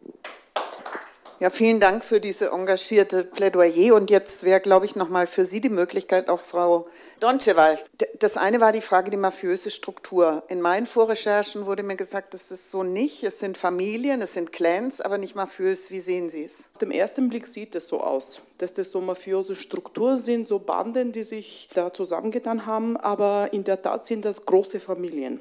Ja, 1.41 1.51
vielen 1.51 1.79
Dank 1.79 2.05
für 2.05 2.19
diese 2.19 2.51
engagierte 2.51 3.23
Plädoyer. 3.23 3.95
Und 3.95 4.11
jetzt 4.11 4.43
wäre, 4.43 4.59
glaube 4.59 4.87
ich, 4.87 4.97
nochmal 4.97 5.29
für 5.29 5.45
Sie 5.45 5.61
die 5.61 5.69
Möglichkeit, 5.69 6.29
auch 6.29 6.41
Frau 6.41 6.89
Donchewa. 7.21 7.77
Das 8.19 8.37
eine 8.37 8.61
war 8.61 8.73
die 8.73 8.81
Frage, 8.81 9.13
die 9.13 9.17
mafiöse 9.17 9.71
Struktur. 9.71 10.43
In 10.49 10.61
meinen 10.61 10.85
Vorrecherchen 10.85 11.65
wurde 11.67 11.85
mir 11.85 11.95
gesagt, 11.95 12.35
das 12.35 12.51
ist 12.51 12.73
so 12.73 12.83
nicht. 12.83 13.23
Es 13.23 13.39
sind 13.39 13.57
Familien, 13.57 14.21
es 14.21 14.35
sind 14.35 14.51
Clans, 14.51 15.01
aber 15.01 15.17
nicht 15.17 15.37
mafiös. 15.37 15.93
Wie 15.93 16.01
sehen 16.01 16.29
Sie 16.29 16.43
es? 16.43 16.71
Auf 16.73 16.79
den 16.79 16.91
ersten 16.91 17.29
Blick 17.29 17.47
sieht 17.47 17.77
es 17.77 17.87
so 17.87 18.01
aus, 18.01 18.43
dass 18.59 18.75
das 18.75 18.91
so 18.91 19.01
mafiöse 19.01 19.55
Strukturen 19.55 20.17
sind, 20.17 20.45
so 20.45 20.59
Banden, 20.59 21.13
die 21.13 21.23
sich 21.23 21.69
da 21.73 21.93
zusammengetan 21.93 22.67
haben. 22.67 22.97
Aber 22.97 23.53
in 23.53 23.63
der 23.63 23.81
Tat 23.81 24.07
sind 24.07 24.25
das 24.25 24.45
große 24.45 24.81
Familien. 24.81 25.41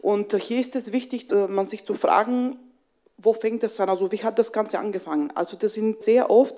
Und 0.00 0.34
hier 0.34 0.58
ist 0.58 0.74
es 0.74 0.90
wichtig, 0.90 1.30
äh, 1.30 1.46
man 1.46 1.68
sich 1.68 1.84
zu 1.84 1.94
fragen, 1.94 2.58
wo 3.18 3.32
fängt 3.32 3.62
das 3.62 3.80
an? 3.80 3.88
Also 3.88 4.10
wie 4.12 4.22
hat 4.22 4.38
das 4.38 4.52
Ganze 4.52 4.78
angefangen? 4.78 5.32
Also 5.34 5.56
das 5.56 5.74
sind 5.74 6.02
sehr 6.02 6.30
oft 6.30 6.56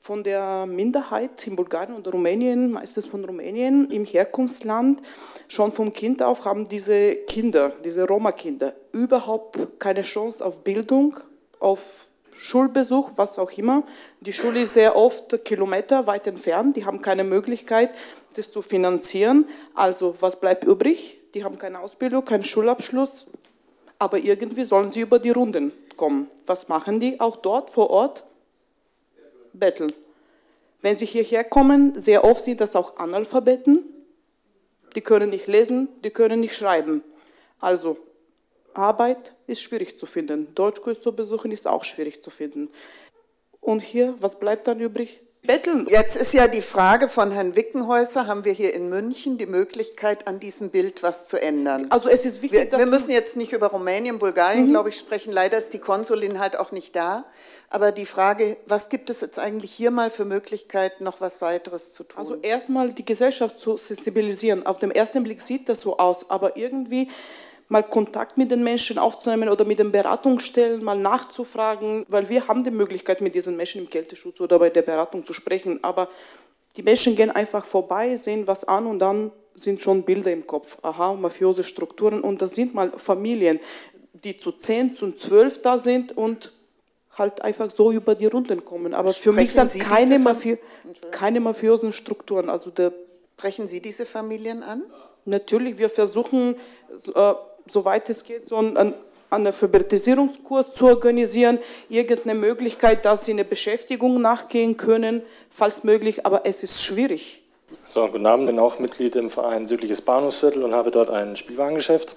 von 0.00 0.24
der 0.24 0.66
Minderheit 0.66 1.46
in 1.46 1.54
Bulgarien 1.54 1.94
und 1.94 2.12
Rumänien, 2.12 2.72
meistens 2.72 3.06
von 3.06 3.24
Rumänien 3.24 3.88
im 3.90 4.04
Herkunftsland, 4.04 5.00
schon 5.46 5.70
vom 5.70 5.92
Kind 5.92 6.22
auf 6.22 6.44
haben 6.44 6.68
diese 6.68 7.14
Kinder, 7.14 7.72
diese 7.84 8.08
Roma-Kinder, 8.08 8.74
überhaupt 8.90 9.58
keine 9.78 10.02
Chance 10.02 10.44
auf 10.44 10.64
Bildung, 10.64 11.18
auf 11.60 12.08
Schulbesuch, 12.32 13.12
was 13.14 13.38
auch 13.38 13.52
immer. 13.52 13.84
Die 14.20 14.32
Schule 14.32 14.62
ist 14.62 14.74
sehr 14.74 14.96
oft 14.96 15.44
Kilometer 15.44 16.08
weit 16.08 16.26
entfernt, 16.26 16.76
die 16.76 16.84
haben 16.84 17.00
keine 17.00 17.22
Möglichkeit, 17.22 17.90
das 18.34 18.50
zu 18.50 18.60
finanzieren. 18.60 19.46
Also 19.74 20.16
was 20.18 20.40
bleibt 20.40 20.64
übrig? 20.64 21.18
Die 21.34 21.44
haben 21.44 21.58
keine 21.58 21.78
Ausbildung, 21.78 22.24
keinen 22.24 22.42
Schulabschluss, 22.42 23.30
aber 24.02 24.18
irgendwie 24.18 24.64
sollen 24.64 24.90
sie 24.90 25.02
über 25.02 25.20
die 25.20 25.30
Runden 25.30 25.70
kommen. 25.96 26.28
Was 26.44 26.68
machen 26.68 26.98
die 26.98 27.20
auch 27.20 27.36
dort 27.36 27.70
vor 27.70 27.88
Ort? 27.90 28.24
Betteln. 29.52 29.92
Wenn 30.80 30.96
sie 30.96 31.06
hierher 31.06 31.44
kommen, 31.44 32.00
sehr 32.00 32.24
oft 32.24 32.44
sind 32.44 32.60
das 32.60 32.74
auch 32.74 32.96
Analphabeten. 32.96 33.84
Die 34.96 35.02
können 35.02 35.30
nicht 35.30 35.46
lesen, 35.46 35.86
die 36.02 36.10
können 36.10 36.40
nicht 36.40 36.56
schreiben. 36.56 37.04
Also 37.60 37.96
Arbeit 38.74 39.34
ist 39.46 39.62
schwierig 39.62 40.00
zu 40.00 40.06
finden. 40.06 40.52
Deutschkurs 40.56 41.00
zu 41.00 41.14
besuchen 41.14 41.52
ist 41.52 41.68
auch 41.68 41.84
schwierig 41.84 42.24
zu 42.24 42.30
finden. 42.30 42.70
Und 43.60 43.82
hier, 43.82 44.16
was 44.18 44.40
bleibt 44.40 44.66
dann 44.66 44.80
übrig? 44.80 45.20
Betteln. 45.44 45.88
Jetzt 45.90 46.14
ist 46.14 46.32
ja 46.34 46.46
die 46.46 46.62
Frage 46.62 47.08
von 47.08 47.32
Herrn 47.32 47.56
Wickenhäuser, 47.56 48.28
haben 48.28 48.44
wir 48.44 48.52
hier 48.52 48.72
in 48.74 48.88
München 48.88 49.38
die 49.38 49.46
Möglichkeit, 49.46 50.28
an 50.28 50.38
diesem 50.38 50.70
Bild 50.70 51.02
was 51.02 51.26
zu 51.26 51.40
ändern? 51.40 51.88
Also 51.90 52.08
es 52.08 52.24
ist 52.24 52.42
wichtig, 52.42 52.60
wir, 52.60 52.70
dass 52.70 52.78
wir 52.78 52.86
müssen 52.86 53.10
jetzt 53.10 53.36
nicht 53.36 53.52
über 53.52 53.66
Rumänien, 53.66 54.20
Bulgarien, 54.20 54.66
mhm. 54.66 54.70
glaube 54.70 54.90
ich, 54.90 54.98
sprechen. 54.98 55.32
Leider 55.32 55.58
ist 55.58 55.74
die 55.74 55.80
Konsulin 55.80 56.38
halt 56.38 56.56
auch 56.56 56.70
nicht 56.70 56.94
da. 56.94 57.24
Aber 57.70 57.90
die 57.90 58.06
Frage, 58.06 58.56
was 58.66 58.88
gibt 58.88 59.10
es 59.10 59.20
jetzt 59.20 59.40
eigentlich 59.40 59.72
hier 59.72 59.90
mal 59.90 60.10
für 60.10 60.24
Möglichkeiten, 60.24 61.02
noch 61.02 61.20
was 61.20 61.42
weiteres 61.42 61.92
zu 61.92 62.04
tun? 62.04 62.20
Also 62.20 62.36
erstmal 62.36 62.92
die 62.92 63.04
Gesellschaft 63.04 63.58
zu 63.58 63.78
sensibilisieren. 63.78 64.64
Auf 64.64 64.78
dem 64.78 64.92
ersten 64.92 65.24
Blick 65.24 65.42
sieht 65.42 65.68
das 65.68 65.80
so 65.80 65.98
aus, 65.98 66.30
aber 66.30 66.56
irgendwie 66.56 67.08
mal 67.68 67.82
Kontakt 67.82 68.36
mit 68.36 68.50
den 68.50 68.62
Menschen 68.62 68.98
aufzunehmen 68.98 69.48
oder 69.48 69.64
mit 69.64 69.78
den 69.78 69.92
Beratungsstellen 69.92 70.82
mal 70.82 70.98
nachzufragen, 70.98 72.04
weil 72.08 72.28
wir 72.28 72.48
haben 72.48 72.64
die 72.64 72.70
Möglichkeit, 72.70 73.20
mit 73.20 73.34
diesen 73.34 73.56
Menschen 73.56 73.82
im 73.82 73.90
Kälteschutz 73.90 74.40
oder 74.40 74.58
bei 74.58 74.70
der 74.70 74.82
Beratung 74.82 75.24
zu 75.24 75.32
sprechen, 75.32 75.82
aber 75.82 76.08
die 76.76 76.82
Menschen 76.82 77.16
gehen 77.16 77.30
einfach 77.30 77.64
vorbei, 77.64 78.16
sehen 78.16 78.46
was 78.46 78.64
an 78.64 78.86
und 78.86 78.98
dann 78.98 79.30
sind 79.54 79.80
schon 79.80 80.04
Bilder 80.04 80.32
im 80.32 80.46
Kopf. 80.46 80.78
Aha, 80.82 81.14
mafiose 81.14 81.64
Strukturen 81.64 82.20
und 82.20 82.40
das 82.40 82.54
sind 82.54 82.74
mal 82.74 82.92
Familien, 82.96 83.60
die 84.12 84.38
zu 84.38 84.52
10, 84.52 84.94
zu 84.94 85.12
12 85.12 85.58
da 85.58 85.78
sind 85.78 86.16
und 86.16 86.52
halt 87.18 87.42
einfach 87.42 87.70
so 87.70 87.92
über 87.92 88.14
die 88.14 88.26
Runden 88.26 88.64
kommen. 88.64 88.94
Aber 88.94 89.10
Sprechen 89.10 89.22
für 89.22 89.32
mich 89.32 89.52
sind 89.52 89.82
keine, 89.84 90.18
Mafi 90.18 90.58
keine 91.10 91.40
mafiosen 91.40 91.92
Strukturen. 91.92 92.48
Also 92.48 92.70
der 92.70 92.92
Sprechen 93.42 93.66
Sie 93.66 93.80
diese 93.80 94.06
Familien 94.06 94.62
an? 94.62 94.84
Natürlich, 95.24 95.76
wir 95.76 95.88
versuchen, 95.88 96.54
äh, 97.12 97.34
soweit 97.68 98.08
es 98.10 98.24
geht, 98.24 98.44
so 98.44 98.56
einen, 98.56 98.76
einen 98.76 99.46
Alphabetisierungskurs 99.46 100.74
zu 100.74 100.86
organisieren, 100.86 101.58
irgendeine 101.88 102.38
Möglichkeit, 102.38 103.04
dass 103.04 103.24
sie 103.24 103.32
eine 103.32 103.44
Beschäftigung 103.44 104.20
nachgehen 104.20 104.76
können, 104.76 105.22
falls 105.50 105.84
möglich, 105.84 106.26
aber 106.26 106.42
es 106.44 106.62
ist 106.62 106.82
schwierig. 106.82 107.42
So, 107.86 108.06
guten 108.08 108.26
Abend, 108.26 108.46
bin 108.46 108.58
auch 108.58 108.78
Mitglied 108.78 109.16
im 109.16 109.30
Verein 109.30 109.66
Südliches 109.66 110.02
Bahnhofsviertel 110.02 110.62
und 110.62 110.74
habe 110.74 110.90
dort 110.90 111.08
ein 111.08 111.36
Spielwarengeschäft. 111.36 112.16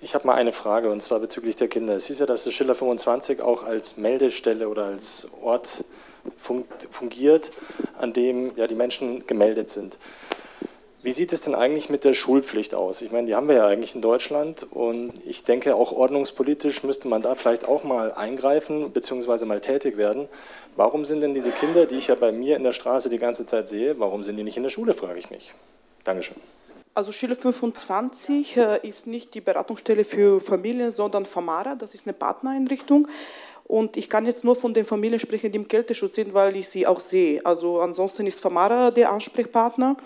Ich 0.00 0.14
habe 0.14 0.26
mal 0.26 0.34
eine 0.34 0.52
Frage 0.52 0.90
und 0.90 1.02
zwar 1.02 1.20
bezüglich 1.20 1.56
der 1.56 1.68
Kinder. 1.68 1.94
Es 1.94 2.10
ist 2.10 2.20
ja, 2.20 2.26
dass 2.26 2.44
das 2.44 2.54
Schiller 2.54 2.74
25 2.74 3.40
auch 3.42 3.64
als 3.64 3.96
Meldestelle 3.96 4.68
oder 4.68 4.84
als 4.84 5.30
Ort 5.42 5.84
fungiert, 6.38 7.52
an 7.98 8.12
dem 8.12 8.52
ja 8.56 8.66
die 8.66 8.74
Menschen 8.74 9.26
gemeldet 9.26 9.70
sind. 9.70 9.98
Wie 11.06 11.12
sieht 11.12 11.32
es 11.32 11.42
denn 11.42 11.54
eigentlich 11.54 11.88
mit 11.88 12.02
der 12.02 12.14
Schulpflicht 12.14 12.74
aus? 12.74 13.00
Ich 13.00 13.12
meine, 13.12 13.28
die 13.28 13.36
haben 13.36 13.46
wir 13.46 13.54
ja 13.54 13.66
eigentlich 13.68 13.94
in 13.94 14.00
Deutschland 14.00 14.66
und 14.72 15.12
ich 15.24 15.44
denke, 15.44 15.76
auch 15.76 15.92
ordnungspolitisch 15.92 16.82
müsste 16.82 17.06
man 17.06 17.22
da 17.22 17.36
vielleicht 17.36 17.64
auch 17.64 17.84
mal 17.84 18.10
eingreifen 18.10 18.90
bzw. 18.90 19.44
mal 19.44 19.60
tätig 19.60 19.98
werden. 19.98 20.26
Warum 20.74 21.04
sind 21.04 21.20
denn 21.20 21.32
diese 21.32 21.52
Kinder, 21.52 21.86
die 21.86 21.94
ich 21.94 22.08
ja 22.08 22.16
bei 22.16 22.32
mir 22.32 22.56
in 22.56 22.64
der 22.64 22.72
Straße 22.72 23.08
die 23.08 23.20
ganze 23.20 23.46
Zeit 23.46 23.68
sehe, 23.68 24.00
warum 24.00 24.24
sind 24.24 24.36
die 24.36 24.42
nicht 24.42 24.56
in 24.56 24.64
der 24.64 24.70
Schule, 24.70 24.94
frage 24.94 25.20
ich 25.20 25.30
mich. 25.30 25.54
Dankeschön. 26.02 26.38
Also 26.92 27.12
Schule 27.12 27.36
25 27.36 28.56
äh, 28.56 28.80
ist 28.82 29.06
nicht 29.06 29.32
die 29.34 29.40
Beratungsstelle 29.40 30.04
für 30.04 30.40
Familien, 30.40 30.90
sondern 30.90 31.24
Famara, 31.24 31.76
das 31.76 31.94
ist 31.94 32.08
eine 32.08 32.14
Partnereinrichtung. 32.14 33.06
Und 33.68 33.96
ich 33.96 34.08
kann 34.08 34.26
jetzt 34.26 34.44
nur 34.44 34.54
von 34.54 34.74
den 34.74 34.86
Familien 34.86 35.18
sprechen, 35.18 35.50
die 35.50 35.58
im 35.58 35.66
Kälteschutz 35.66 36.14
sind, 36.14 36.34
weil 36.34 36.54
ich 36.56 36.68
sie 36.68 36.86
auch 36.86 37.00
sehe. 37.00 37.44
Also 37.44 37.80
ansonsten 37.80 38.26
ist 38.26 38.40
Famara 38.40 38.92
der 38.92 39.10
Ansprechpartner 39.10 39.96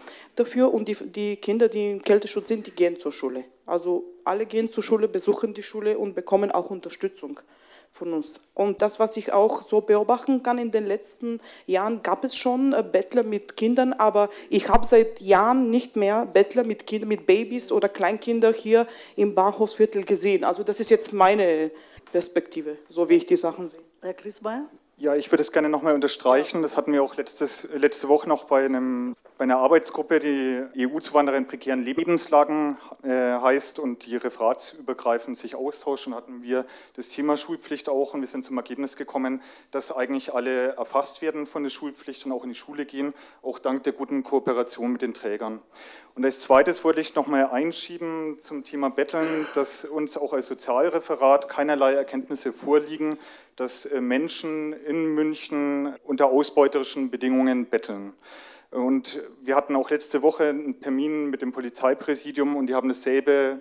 dafür 0.41 0.73
und 0.73 0.89
die, 0.89 0.95
die 0.95 1.37
Kinder, 1.37 1.69
die 1.69 1.93
im 1.93 2.03
Kälteschutz 2.03 2.49
sind, 2.49 2.67
die 2.67 2.73
gehen 2.73 2.99
zur 2.99 3.13
Schule. 3.13 3.45
Also 3.67 4.05
alle 4.25 4.47
gehen 4.47 4.71
zur 4.71 4.83
Schule, 4.83 5.09
besuchen 5.09 5.55
die 5.55 5.63
Schule 5.63 5.99
und 5.99 6.15
bekommen 6.15 6.51
auch 6.51 6.71
Unterstützung 6.71 7.41
von 7.93 8.13
uns. 8.13 8.41
Und 8.55 8.83
das, 8.83 9.01
was 9.01 9.17
ich 9.17 9.33
auch 9.33 9.69
so 9.69 9.81
beobachten 9.81 10.43
kann, 10.43 10.59
in 10.59 10.71
den 10.71 10.87
letzten 10.87 11.41
Jahren 11.67 12.03
gab 12.03 12.25
es 12.25 12.37
schon 12.37 12.73
äh, 12.73 12.85
Bettler 12.85 13.23
mit 13.23 13.57
Kindern, 13.57 13.93
aber 13.93 14.31
ich 14.49 14.69
habe 14.69 14.87
seit 14.87 15.21
Jahren 15.21 15.71
nicht 15.71 15.97
mehr 15.97 16.27
Bettler 16.27 16.65
mit 16.65 16.87
Kindern, 16.87 17.09
mit 17.09 17.27
Babys 17.27 17.73
oder 17.73 17.89
Kleinkinder 17.89 18.53
hier 18.53 18.87
im 19.17 19.35
Bahnhofsviertel 19.35 20.05
gesehen. 20.05 20.45
Also 20.45 20.63
das 20.63 20.81
ist 20.81 20.91
jetzt 20.91 21.13
meine 21.13 21.71
Perspektive, 22.13 22.77
so 22.89 23.09
wie 23.09 23.15
ich 23.15 23.27
die 23.27 23.37
Sachen 23.37 23.69
sehe. 23.69 23.81
Herr 24.03 24.15
Griesmeier? 24.15 24.67
Ja, 24.97 25.15
ich 25.17 25.33
würde 25.33 25.41
es 25.41 25.51
gerne 25.51 25.71
nochmal 25.71 25.95
unterstreichen. 25.95 26.61
Das 26.61 26.77
hatten 26.77 26.93
wir 26.93 27.03
auch 27.03 27.17
letztes, 27.17 27.69
letzte 27.73 28.09
Woche 28.09 28.29
noch 28.29 28.45
bei, 28.45 28.65
einem, 28.67 29.15
bei 29.41 29.45
einer 29.45 29.57
Arbeitsgruppe, 29.57 30.19
die 30.19 30.87
EU-Zuwanderer 30.87 31.39
in 31.39 31.47
prekären 31.47 31.83
Lebenslagen 31.83 32.77
äh, 33.03 33.09
heißt 33.09 33.79
und 33.79 34.05
die 34.05 34.17
referatsübergreifend 34.17 35.39
sich 35.39 35.55
austauschen, 35.55 36.15
hatten 36.15 36.43
wir 36.43 36.67
das 36.97 37.09
Thema 37.09 37.39
Schulpflicht 37.39 37.89
auch 37.89 38.13
und 38.13 38.21
wir 38.21 38.29
sind 38.29 38.45
zum 38.45 38.59
Ergebnis 38.59 38.97
gekommen, 38.97 39.41
dass 39.71 39.97
eigentlich 39.97 40.35
alle 40.35 40.77
erfasst 40.77 41.23
werden 41.23 41.47
von 41.47 41.63
der 41.63 41.71
Schulpflicht 41.71 42.27
und 42.27 42.33
auch 42.33 42.43
in 42.43 42.51
die 42.51 42.55
Schule 42.55 42.85
gehen, 42.85 43.15
auch 43.41 43.59
dank 43.59 43.83
der 43.85 43.95
guten 43.95 44.25
Kooperation 44.25 44.93
mit 44.93 45.01
den 45.01 45.15
Trägern. 45.15 45.63
Und 46.15 46.27
als 46.27 46.41
zweites 46.41 46.85
wollte 46.85 47.01
ich 47.01 47.15
nochmal 47.15 47.47
einschieben 47.47 48.41
zum 48.41 48.63
Thema 48.63 48.91
Betteln, 48.91 49.47
dass 49.55 49.87
uns 49.87 50.19
auch 50.19 50.35
als 50.35 50.49
Sozialreferat 50.49 51.49
keinerlei 51.49 51.95
Erkenntnisse 51.95 52.53
vorliegen, 52.53 53.17
dass 53.57 53.87
äh, 53.87 54.03
Menschen 54.03 54.75
in 54.75 55.15
München 55.15 55.95
unter 56.05 56.27
ausbeuterischen 56.27 57.11
Bedingungen 57.11 57.65
betteln. 57.65 58.13
Und 58.71 59.21
wir 59.43 59.57
hatten 59.57 59.75
auch 59.75 59.91
letzte 59.91 60.23
Woche 60.23 60.45
einen 60.45 60.81
Termin 60.81 61.29
mit 61.29 61.43
dem 61.43 61.53
Polizeipräsidium 61.53 62.55
und 62.55 62.69
die 62.69 62.75
haben 62.75 62.89
dasselbe 62.89 63.61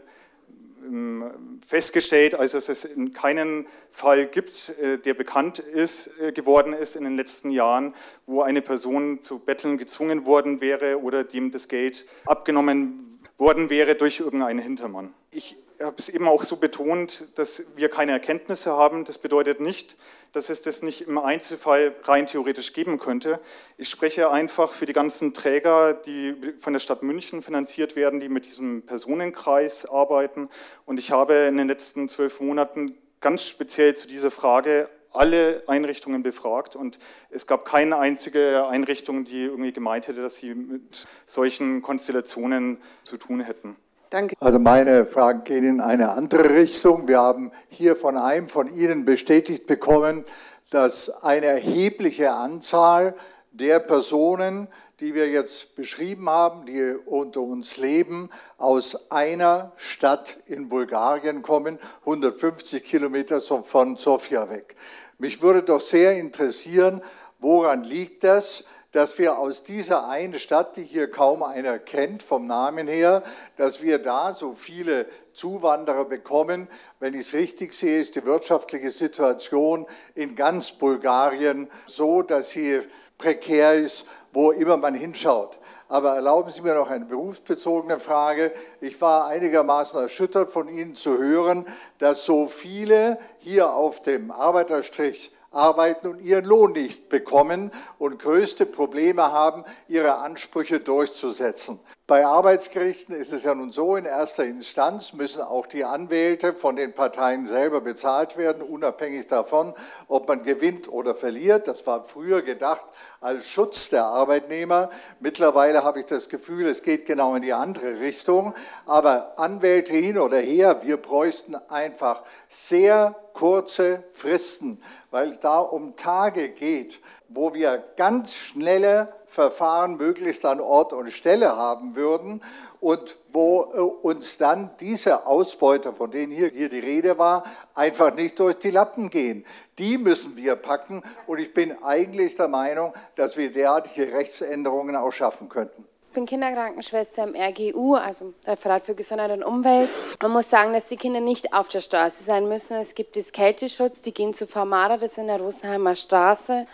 ähm, 0.86 1.60
festgestellt, 1.66 2.36
also 2.36 2.58
dass 2.58 2.70
es 2.70 2.86
in 2.86 3.13
keinen 3.13 3.68
Fall 3.92 4.28
gibt, 4.28 4.70
äh, 4.82 4.98
der 4.98 5.16
bekannt 5.16 5.60
ist, 5.60 6.20
äh, 6.20 6.32
geworden 6.32 6.74
ist 6.74 6.96
in 6.96 7.04
den 7.04 7.16
letzten 7.16 7.50
Jahren, 7.51 7.95
wo 8.28 8.41
eine 8.41 8.62
Person 8.62 9.22
zu 9.22 9.39
betteln 9.39 9.78
gezwungen 9.78 10.26
worden 10.26 10.62
wäre 10.62 11.02
oder 11.02 11.24
dem 11.24 11.52
das 11.52 11.67
Geld 11.67 12.06
abgenommen 12.26 13.19
worden 13.38 13.69
wäre 13.69 13.95
durch 13.95 14.19
irgendeinen 14.19 14.60
Hintermann. 14.60 15.13
Ich 15.32 15.56
habe 15.82 15.96
es 15.98 16.10
eben 16.10 16.28
auch 16.28 16.44
so 16.44 16.58
betont, 16.58 17.28
dass 17.36 17.65
wir 17.76 17.89
keine 17.89 18.12
Erkenntnisse 18.12 18.72
haben. 18.72 19.06
Das 19.06 19.18
bedeutet 19.18 19.62
nicht, 19.62 19.98
dass 20.34 20.50
es 20.50 20.62
das 20.62 20.82
nicht 20.82 21.08
im 21.08 21.18
Einzelfall 21.18 21.96
rein 22.04 22.28
theoretisch 22.28 22.74
geben 22.74 23.00
könnte. 23.00 23.39
Ich 23.78 23.89
spreche 23.89 24.30
einfach 24.30 24.74
für 24.74 24.86
die 24.86 24.94
ganzen 24.94 25.34
Träger, 25.34 25.94
die 25.94 26.54
von 26.60 26.74
der 26.74 26.80
Stadt 26.80 27.04
München 27.04 27.42
finanziert 27.42 27.96
werden, 27.96 28.20
die 28.20 28.30
mit 28.30 28.46
diesem 28.46 28.84
Personenkreis 28.86 29.86
arbeiten. 29.86 30.50
Und 30.86 31.00
ich 31.00 31.12
habe 31.12 31.34
in 31.34 31.58
den 31.58 31.68
letzten 31.68 32.10
zwölf 32.10 32.39
Monaten 32.42 32.98
ganz 33.22 33.44
speziell 33.44 33.96
zu 33.96 34.08
dieser 34.08 34.32
Frage 34.32 34.89
alle 35.12 35.63
Einrichtungen 35.68 36.22
befragt 36.22 36.76
und 36.76 37.00
es 37.32 37.48
gab 37.48 37.65
keine 37.65 37.98
einzige 37.98 38.68
Einrichtung, 38.68 39.26
die 39.26 39.46
irgendwie 39.46 39.74
gemeint 39.74 40.08
hätte, 40.08 40.22
dass 40.22 40.36
sie 40.36 40.54
mit 40.54 41.08
solchen 41.26 41.82
Konstellationen 41.82 42.78
zu 43.02 43.18
tun 43.18 43.42
hätten. 43.42 43.76
Danke. 44.10 44.36
Also 44.39 44.58
meine 44.58 45.06
Fragen 45.06 45.43
gehen 45.43 45.63
in 45.63 45.82
eine 45.82 46.10
andere 46.10 46.50
Richtung. 46.50 47.08
Wir 47.08 47.19
haben 47.19 47.52
hier 47.67 47.95
von 47.95 48.17
einem 48.17 48.48
von 48.48 48.74
Ihnen 48.76 49.06
bestätigt 49.06 49.67
bekommen, 49.67 50.26
dass 50.72 51.24
eine 51.24 51.45
erhebliche 51.45 52.32
Anzahl 52.32 53.13
der 53.52 53.80
Personen, 53.80 54.67
die 55.00 55.13
wir 55.13 55.30
jetzt 55.30 55.76
beschrieben 55.76 56.28
haben, 56.28 56.65
die 56.65 56.95
unter 57.06 57.41
uns 57.41 57.78
leben, 57.78 58.32
aus 58.58 59.12
einer 59.12 59.74
Stadt 59.78 60.38
in 60.48 60.69
Bulgarien 60.69 61.43
kommen, 61.43 61.78
150 62.02 62.84
Kilometer 62.84 63.39
von 63.41 63.95
Sofia 63.98 64.50
weg. 64.50 64.76
Mich 65.19 65.43
würde 65.43 65.62
doch 65.62 65.82
sehr 65.82 66.17
interessieren, 66.17 67.04
woran 67.38 67.84
liegt 67.84 68.24
das? 68.24 68.63
Dass 68.91 69.19
wir 69.19 69.38
aus 69.38 69.63
dieser 69.63 70.08
einen 70.08 70.39
Stadt, 70.39 70.75
die 70.75 70.84
hier 70.84 71.12
kaum 71.12 71.43
einer 71.43 71.78
kennt 71.78 72.23
vom 72.23 72.47
Namen 72.47 72.88
her, 72.88 73.23
dass 73.58 73.84
wir 73.84 73.99
da 73.99 74.34
so 74.34 74.54
viele 74.54 75.06
Zuwanderer 75.34 76.06
bekommen. 76.06 76.67
Wenn 76.99 77.13
ich 77.13 77.28
es 77.28 77.34
richtig 77.34 77.73
sehe, 77.73 77.99
ist 77.99 78.15
die 78.15 78.25
wirtschaftliche 78.25 78.89
Situation 78.89 79.86
in 80.15 80.36
ganz 80.36 80.71
Bulgarien 80.71 81.69
so, 81.86 82.23
dass 82.23 82.49
sie 82.49 82.82
prekär 83.19 83.73
ist, 83.75 84.08
wo 84.34 84.52
immer 84.52 84.78
man 84.78 84.95
hinschaut. 84.95 85.60
Aber 85.88 86.15
erlauben 86.15 86.52
Sie 86.52 86.62
mir 86.62 86.75
noch 86.75 86.91
eine 86.91 87.06
berufsbezogene 87.06 87.99
Frage. 87.99 88.52
Ich 88.80 89.02
war 89.02 89.25
einigermaßen 89.25 89.99
erschüttert 89.99 90.52
von 90.52 90.69
Ihnen 90.69 90.95
zu 90.95 91.17
hören, 91.17 91.65
dass 91.97 92.25
so 92.25 92.47
viele 92.47 93.17
hier 93.39 93.73
auf 93.73 94.04
dem 94.04 94.30
Arbeiterstrich 94.30 95.32
arbeiten 95.52 96.08
und 96.08 96.22
ihren 96.22 96.46
Lohn 96.46 96.74
nicht 96.74 97.10
bekommen 97.10 97.72
und 97.98 98.20
größte 98.20 98.66
Probleme 98.66 99.32
haben, 99.32 99.64
ihre 99.88 100.18
Ansprüche 100.18 100.80
durchzusetzen. 100.80 101.80
Bei 102.10 102.26
Arbeitsgerichten 102.26 103.15
ist 103.15 103.32
es 103.34 103.43
ja 103.43 103.54
nun 103.54 103.72
so, 103.72 103.95
in 103.95 104.06
erster 104.06 104.43
Instanz 104.43 105.13
müssen 105.13 105.43
auch 105.43 105.67
die 105.67 105.84
Anwälte 105.84 106.54
von 106.56 106.76
den 106.76 106.91
Parteien 106.91 107.45
selber 107.45 107.82
bezahlt 107.82 108.36
werden, 108.36 108.63
unabhängig 108.63 109.28
davon, 109.28 109.76
ob 110.08 110.28
man 110.28 110.41
gewinnt 110.41 110.91
oder 110.91 111.13
verliert. 111.13 111.67
Das 111.67 111.86
war 111.86 112.04
früher 112.06 112.41
gedacht 112.41 112.84
als 113.22 113.48
Schutz 113.48 113.91
der 113.91 114.06
Arbeitnehmer. 114.06 114.89
Mittlerweile 115.19 115.84
habe 115.84 116.00
ich 116.00 116.08
das 116.08 116.30
Gefühl, 116.30 116.65
es 116.65 116.82
geht 116.82 117.06
genau 117.06 117.36
in 117.36 117.43
die 117.43 117.54
andere 117.54 118.00
Richtung. 118.00 118.56
Aber 118.88 119.38
Anwälte 119.38 119.93
hin 119.93 120.17
oder 120.17 120.39
her, 120.39 120.82
wir 120.82 120.98
bräuchten 120.98 121.54
einfach 121.69 122.24
sehr 122.48 123.13
kurze 123.34 124.04
Fristen, 124.13 124.82
weil 125.12 125.30
es 125.30 125.39
da 125.41 125.60
um 125.60 125.95
Tage 125.95 126.50
geht, 126.50 127.00
wo 127.30 127.54
wir 127.54 127.84
ganz 127.96 128.34
schnelle 128.34 129.13
Verfahren 129.28 129.98
möglichst 129.98 130.44
an 130.46 130.60
Ort 130.60 130.92
und 130.92 131.12
Stelle 131.12 131.56
haben 131.56 131.96
würden 131.96 132.42
und 132.82 133.18
wo 133.32 133.62
äh, 133.62 133.80
uns 133.80 134.39
dann 134.39 134.72
diese 134.80 135.28
Ausbeuter, 135.28 135.94
von 135.94 136.10
denen 136.10 136.32
hier, 136.32 136.50
hier 136.50 136.70
die 136.70 136.80
Rede 136.80 137.20
war, 137.20 137.44
einfach 137.76 138.13
nicht 138.15 138.39
durch 138.39 138.58
die 138.58 138.72
Lappen 138.72 139.12
gehen. 139.12 139.46
Die 139.78 140.00
müssen 140.00 140.36
wir 140.36 140.56
packen 140.56 141.04
und 141.28 141.39
ich 141.39 141.54
bin 141.54 141.84
eigentlich 141.84 142.36
der 142.36 142.48
Meinung, 142.48 142.94
dass 143.15 143.38
wir 143.38 143.54
derartige 143.54 144.12
Rechtsänderungen 144.12 144.96
auch 144.96 145.12
schaffen 145.12 145.48
könnten. 145.48 145.86
Ich 146.08 146.15
bin 146.15 146.26
Kinderkrankenschwester 146.26 147.24
im 147.26 147.36
RGU, 147.36 147.94
also 147.94 148.34
Referat 148.44 148.84
für 148.84 148.96
Gesundheit 148.96 149.30
und 149.30 149.44
Umwelt. 149.44 150.00
Man 150.24 150.32
muss 150.32 150.50
sagen, 150.50 150.74
dass 150.74 150.88
die 150.88 150.98
Kinder 150.98 151.20
nicht 151.20 151.54
auf 151.54 151.68
der 151.68 151.82
Straße 151.82 152.24
sein 152.24 152.48
müssen. 152.50 152.78
Es 152.78 152.96
gibt 152.96 153.15
das 153.15 153.32
Kälteschutz, 153.32 154.02
die 154.02 154.12
gehen 154.12 154.34
zu 154.34 154.48
Famara, 154.48 154.98
das 154.98 155.12
ist 155.12 155.18
in 155.20 155.28
der 155.28 155.39
Rosenheimer 155.39 155.94
Straße. 155.94 156.65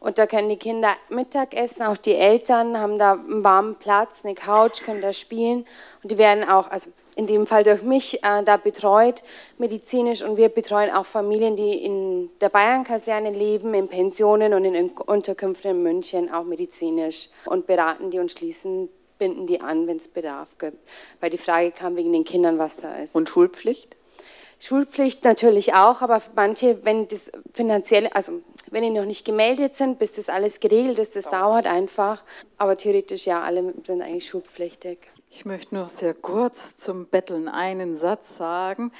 Und 0.00 0.18
da 0.18 0.26
können 0.26 0.48
die 0.48 0.56
Kinder 0.56 0.94
Mittag 1.08 1.54
essen, 1.54 1.82
auch 1.82 1.96
die 1.96 2.14
Eltern 2.14 2.78
haben 2.78 2.98
da 2.98 3.12
einen 3.12 3.42
warmen 3.42 3.76
Platz, 3.76 4.20
eine 4.24 4.34
Couch, 4.34 4.82
können 4.82 5.00
da 5.00 5.12
spielen. 5.12 5.66
Und 6.02 6.12
die 6.12 6.18
werden 6.18 6.48
auch, 6.48 6.70
also 6.70 6.90
in 7.18 7.26
dem 7.26 7.48
Fall 7.48 7.64
durch 7.64 7.82
mich 7.82 8.22
äh, 8.22 8.44
da 8.44 8.56
betreut, 8.56 9.24
medizinisch. 9.58 10.22
Und 10.22 10.36
wir 10.36 10.48
betreuen 10.50 10.90
auch 10.92 11.04
Familien, 11.04 11.56
die 11.56 11.74
in 11.84 12.30
der 12.40 12.48
Bayern-Kaserne 12.48 13.30
leben, 13.30 13.74
in 13.74 13.88
Pensionen 13.88 14.54
und 14.54 14.64
in 14.64 14.90
Unterkünften 14.90 15.72
in 15.72 15.82
München, 15.82 16.32
auch 16.32 16.44
medizinisch. 16.44 17.28
Und 17.46 17.66
beraten 17.66 18.12
die 18.12 18.20
und 18.20 18.30
schließen, 18.30 18.88
binden 19.18 19.48
die 19.48 19.60
an, 19.60 19.88
wenn 19.88 19.96
es 19.96 20.06
Bedarf 20.06 20.58
gibt. 20.58 20.78
Weil 21.18 21.30
die 21.30 21.38
Frage 21.38 21.72
kam 21.72 21.96
wegen 21.96 22.12
den 22.12 22.22
Kindern, 22.22 22.56
was 22.58 22.76
da 22.76 22.94
ist. 22.98 23.16
Und 23.16 23.28
Schulpflicht? 23.28 23.96
Schulpflicht 24.60 25.24
natürlich 25.24 25.74
auch, 25.74 26.02
aber 26.02 26.22
manche, 26.36 26.84
wenn 26.84 27.08
das 27.08 27.32
finanziell, 27.52 28.08
also 28.08 28.40
wenn 28.70 28.82
die 28.82 28.90
noch 28.90 29.04
nicht 29.04 29.24
gemeldet 29.24 29.74
sind, 29.74 29.98
bis 29.98 30.12
das 30.12 30.28
alles 30.28 30.60
geregelt 30.60 30.98
ist, 30.98 31.16
das 31.16 31.24
dauert 31.24 31.66
einfach. 31.66 32.24
Aber 32.56 32.76
theoretisch 32.76 33.26
ja, 33.26 33.42
alle 33.42 33.74
sind 33.84 34.02
eigentlich 34.02 34.28
schulpflichtig. 34.28 34.98
Ich 35.30 35.44
möchte 35.44 35.74
nur 35.74 35.88
sehr 35.88 36.14
kurz 36.14 36.78
zum 36.78 37.06
Betteln 37.06 37.48
einen 37.48 37.96
Satz 37.96 38.36
sagen. 38.36 38.92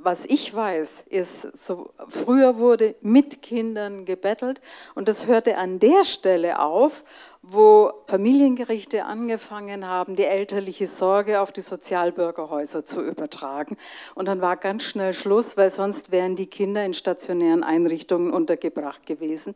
Was 0.00 0.26
ich 0.26 0.54
weiß, 0.54 1.06
ist, 1.08 1.42
so, 1.56 1.90
früher 2.06 2.58
wurde 2.58 2.94
mit 3.00 3.42
Kindern 3.42 4.04
gebettelt 4.04 4.60
und 4.94 5.08
das 5.08 5.26
hörte 5.26 5.56
an 5.56 5.80
der 5.80 6.04
Stelle 6.04 6.60
auf, 6.60 7.02
wo 7.42 7.92
Familiengerichte 8.06 9.04
angefangen 9.04 9.86
haben, 9.86 10.16
die 10.16 10.24
elterliche 10.24 10.86
Sorge 10.86 11.40
auf 11.40 11.52
die 11.52 11.60
Sozialbürgerhäuser 11.60 12.84
zu 12.84 13.02
übertragen. 13.02 13.76
Und 14.14 14.26
dann 14.26 14.40
war 14.40 14.56
ganz 14.56 14.82
schnell 14.84 15.12
Schluss, 15.12 15.56
weil 15.56 15.70
sonst 15.70 16.10
wären 16.10 16.36
die 16.36 16.46
Kinder 16.46 16.84
in 16.84 16.94
stationären 16.94 17.62
Einrichtungen 17.62 18.32
untergebracht 18.32 19.06
gewesen. 19.06 19.54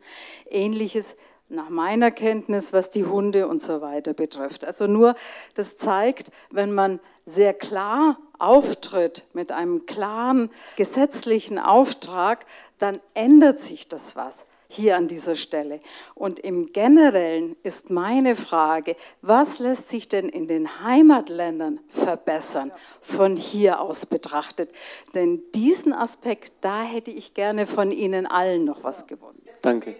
Ähnliches 0.49 1.17
nach 1.49 1.69
meiner 1.69 2.09
Kenntnis, 2.09 2.73
was 2.73 2.89
die 2.89 3.05
Hunde 3.05 3.47
und 3.47 3.61
so 3.61 3.81
weiter 3.81 4.13
betrifft. 4.13 4.65
Also 4.65 4.87
nur, 4.87 5.15
das 5.53 5.77
zeigt, 5.77 6.31
wenn 6.51 6.73
man 6.73 6.99
sehr 7.25 7.53
klar 7.53 8.17
auftritt 8.39 9.25
mit 9.33 9.51
einem 9.51 9.85
klaren 9.85 10.49
gesetzlichen 10.77 11.59
Auftrag, 11.59 12.45
dann 12.79 12.99
ändert 13.13 13.59
sich 13.59 13.87
das 13.87 14.15
was 14.15 14.45
hier 14.73 14.97
an 14.97 15.07
dieser 15.07 15.35
Stelle. 15.35 15.79
Und 16.15 16.39
im 16.39 16.73
Generellen 16.73 17.55
ist 17.63 17.89
meine 17.89 18.35
Frage, 18.35 18.95
was 19.21 19.59
lässt 19.59 19.89
sich 19.89 20.09
denn 20.09 20.29
in 20.29 20.47
den 20.47 20.83
Heimatländern 20.83 21.79
verbessern, 21.87 22.71
von 23.01 23.35
hier 23.35 23.79
aus 23.79 24.05
betrachtet? 24.05 24.71
Denn 25.13 25.41
diesen 25.55 25.93
Aspekt, 25.93 26.53
da 26.61 26.83
hätte 26.83 27.11
ich 27.11 27.33
gerne 27.33 27.65
von 27.67 27.91
Ihnen 27.91 28.25
allen 28.25 28.65
noch 28.65 28.83
was 28.83 29.07
gewusst. 29.07 29.45
Danke. 29.61 29.95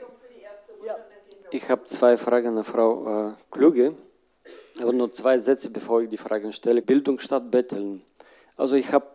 Ich 1.52 1.70
habe 1.70 1.84
zwei 1.86 2.18
Fragen 2.18 2.58
an 2.58 2.64
Frau 2.64 3.30
äh, 3.30 3.34
Kluge, 3.52 3.94
aber 4.82 4.92
nur 4.92 5.14
zwei 5.14 5.38
Sätze, 5.38 5.70
bevor 5.70 6.02
ich 6.02 6.10
die 6.10 6.18
Fragen 6.18 6.52
stelle. 6.52 6.82
Bildung 6.82 7.20
statt 7.20 7.52
Betteln. 7.52 8.02
Also 8.58 8.76
ich 8.76 8.92
habe 8.92 9.06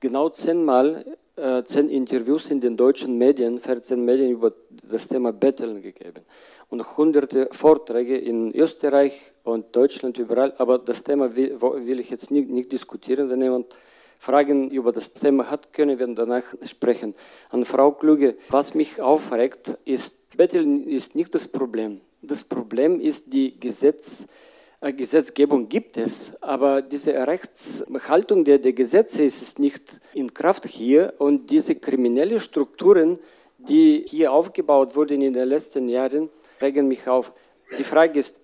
genau 0.00 0.30
zehnmal 0.30 1.04
äh, 1.40 1.64
zehn 1.64 1.88
Interviews 1.88 2.50
in 2.50 2.60
den 2.60 2.76
deutschen 2.76 3.16
Medien, 3.16 3.58
14 3.58 4.04
Medien 4.04 4.30
über 4.30 4.52
das 4.88 5.08
Thema 5.08 5.32
Betteln 5.32 5.82
gegeben 5.82 6.22
und 6.68 6.96
hunderte 6.96 7.48
Vorträge 7.52 8.16
in 8.16 8.54
Österreich 8.54 9.20
und 9.42 9.74
Deutschland 9.74 10.18
überall. 10.18 10.54
Aber 10.58 10.78
das 10.78 11.02
Thema 11.02 11.34
will, 11.34 11.60
will 11.60 11.98
ich 11.98 12.10
jetzt 12.10 12.30
nicht, 12.30 12.50
nicht 12.50 12.70
diskutieren. 12.70 13.30
Wenn 13.30 13.40
jemand 13.40 13.74
Fragen 14.18 14.70
über 14.70 14.92
das 14.92 15.14
Thema 15.14 15.50
hat, 15.50 15.72
können 15.72 15.98
wir 15.98 16.06
danach 16.08 16.44
sprechen. 16.64 17.14
An 17.48 17.64
Frau 17.64 17.92
Kluge, 17.92 18.36
was 18.50 18.74
mich 18.74 19.00
aufregt, 19.00 19.78
ist 19.84 20.36
Betteln 20.36 20.86
ist 20.86 21.16
nicht 21.16 21.34
das 21.34 21.48
Problem. 21.48 22.00
Das 22.22 22.44
Problem 22.44 23.00
ist 23.00 23.32
die 23.32 23.58
Gesetz, 23.58 24.22
äh, 24.22 24.26
Gesetzgebung 24.80 25.68
gibt 25.68 25.98
es, 25.98 26.32
aber 26.42 26.80
diese 26.80 27.26
Rechtshaltung 27.26 28.44
der, 28.44 28.58
der 28.58 28.72
Gesetze 28.72 29.22
ist 29.22 29.58
nicht 29.58 30.00
in 30.14 30.32
Kraft 30.32 30.66
hier 30.66 31.12
und 31.18 31.50
diese 31.50 31.74
kriminellen 31.74 32.40
Strukturen, 32.40 33.18
die 33.58 34.06
hier 34.08 34.32
aufgebaut 34.32 34.96
wurden 34.96 35.20
in 35.20 35.34
den 35.34 35.48
letzten 35.48 35.88
Jahren, 35.88 36.30
regen 36.62 36.88
mich 36.88 37.06
auf. 37.06 37.32
Die 37.78 37.84
Frage 37.84 38.20
ist, 38.20 38.40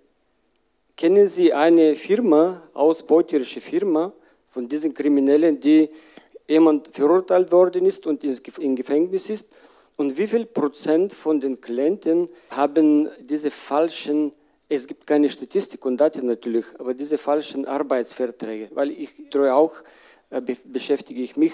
kennen 0.95 1.27
Sie 1.27 1.55
eine 1.55 1.97
Firma, 1.97 2.63
ausbeuterische 2.75 3.63
Firma 3.63 4.13
von 4.51 4.69
diesen 4.69 4.93
Kriminellen, 4.93 5.59
die 5.59 5.89
jemand 6.47 6.89
verurteilt 6.95 7.51
worden 7.51 7.87
ist 7.87 8.07
und 8.07 8.23
im 8.59 8.77
Gefängnis 8.77 9.31
ist 9.31 9.47
und 9.97 10.19
wie 10.19 10.27
viel 10.27 10.45
Prozent 10.45 11.13
von 11.13 11.41
den 11.41 11.61
Klienten 11.61 12.29
haben 12.51 13.09
diese 13.21 13.51
falschen, 13.51 14.33
es 14.69 14.87
gibt 14.87 15.07
keine 15.07 15.29
Statistik 15.29 15.85
und 15.85 15.99
Daten 15.99 16.27
natürlich, 16.27 16.67
aber 16.79 16.95
diese 16.95 17.19
falschen 17.19 17.67
Arbeitsverträge, 17.67 18.71
weil 18.75 18.91
ich 18.91 19.11
treue 19.31 19.55
auch, 19.55 19.75
äh, 20.31 20.41
beschäftige 20.65 21.23
ich 21.23 21.37
mich 21.37 21.53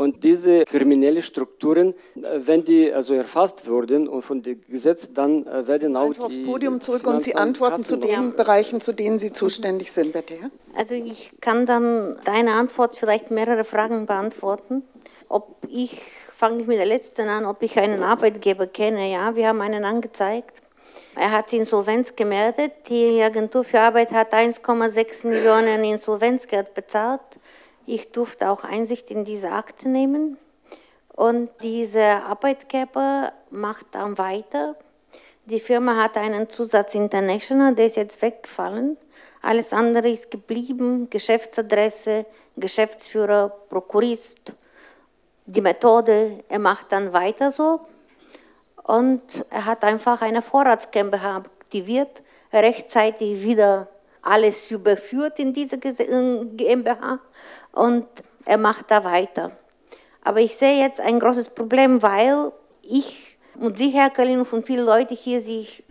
und 0.00 0.24
diese 0.24 0.64
kriminellen 0.64 1.20
Strukturen, 1.20 1.94
äh, 2.16 2.40
wenn 2.46 2.64
die 2.64 2.90
also 2.92 3.12
erfasst 3.12 3.68
wurden 3.68 4.08
und 4.08 4.22
von 4.22 4.42
dem 4.42 4.60
Gesetz, 4.66 5.12
dann 5.12 5.46
äh, 5.46 5.66
werden 5.66 5.94
auch 5.94 6.12
die... 6.12 6.20
aufs 6.20 6.42
Podium 6.42 6.80
zurück 6.80 7.06
und 7.06 7.22
Sie 7.22 7.34
antworten 7.34 7.84
zu 7.84 7.96
den 7.96 8.10
ja. 8.10 8.32
Bereichen, 8.34 8.80
zu 8.80 8.92
denen 8.92 9.18
Sie 9.18 9.32
zuständig 9.32 9.92
sind, 9.92 10.12
bitte. 10.12 10.34
Ja? 10.34 10.50
Also 10.74 10.94
ich 10.94 11.32
kann 11.40 11.66
dann 11.66 12.18
deine 12.24 12.54
Antwort 12.54 12.96
vielleicht 12.96 13.30
mehrere 13.30 13.64
Fragen 13.64 14.06
beantworten. 14.06 14.82
Ob 15.28 15.56
ich 15.68 16.00
fange 16.34 16.62
ich 16.62 16.66
mit 16.66 16.78
der 16.78 16.86
letzten 16.86 17.28
an, 17.28 17.44
ob 17.44 17.62
ich 17.62 17.78
einen 17.78 18.02
Arbeitgeber 18.02 18.66
kenne. 18.66 19.12
Ja, 19.12 19.36
wir 19.36 19.48
haben 19.48 19.60
einen 19.60 19.84
angezeigt. 19.84 20.59
Er 21.16 21.32
hat 21.32 21.52
Insolvenz 21.52 22.14
gemeldet. 22.14 22.72
Die 22.88 23.22
Agentur 23.22 23.64
für 23.64 23.80
Arbeit 23.80 24.12
hat 24.12 24.32
1,6 24.32 25.26
Millionen 25.26 25.84
Insolvenzgeld 25.84 26.72
bezahlt. 26.74 27.20
Ich 27.86 28.12
durfte 28.12 28.48
auch 28.48 28.62
Einsicht 28.64 29.10
in 29.10 29.24
diese 29.24 29.50
Akte 29.50 29.88
nehmen. 29.88 30.38
Und 31.08 31.50
dieser 31.62 32.24
Arbeitgeber 32.24 33.32
macht 33.50 33.86
dann 33.92 34.16
weiter. 34.18 34.76
Die 35.46 35.60
Firma 35.60 36.00
hat 36.02 36.16
einen 36.16 36.48
Zusatz 36.48 36.94
International, 36.94 37.74
der 37.74 37.86
ist 37.86 37.96
jetzt 37.96 38.22
weggefallen. 38.22 38.96
Alles 39.42 39.72
andere 39.72 40.08
ist 40.08 40.30
geblieben. 40.30 41.10
Geschäftsadresse, 41.10 42.24
Geschäftsführer, 42.56 43.48
Prokurist, 43.68 44.54
die 45.46 45.60
Methode, 45.60 46.44
er 46.48 46.58
macht 46.60 46.92
dann 46.92 47.12
weiter 47.12 47.50
so 47.50 47.80
und 48.82 49.22
er 49.50 49.66
hat 49.66 49.84
einfach 49.84 50.22
eine 50.22 50.42
Vorrats 50.42 50.90
GmbH 50.90 51.36
aktiviert, 51.36 52.22
rechtzeitig 52.52 53.42
wieder 53.42 53.88
alles 54.22 54.70
überführt 54.70 55.38
in 55.38 55.52
diese 55.52 55.78
GmbH 55.78 57.18
und 57.72 58.06
er 58.44 58.58
macht 58.58 58.90
da 58.90 59.04
weiter. 59.04 59.52
Aber 60.22 60.40
ich 60.40 60.56
sehe 60.56 60.82
jetzt 60.82 61.00
ein 61.00 61.18
großes 61.18 61.50
Problem, 61.50 62.02
weil 62.02 62.52
ich 62.82 63.30
und 63.58 63.76
Sie, 63.76 63.90
Herr 63.90 64.10
Kalin, 64.10 64.40
und 64.40 64.66
viele 64.66 64.82
Leute 64.82 65.14
hier 65.14 65.40
sich 65.40 65.84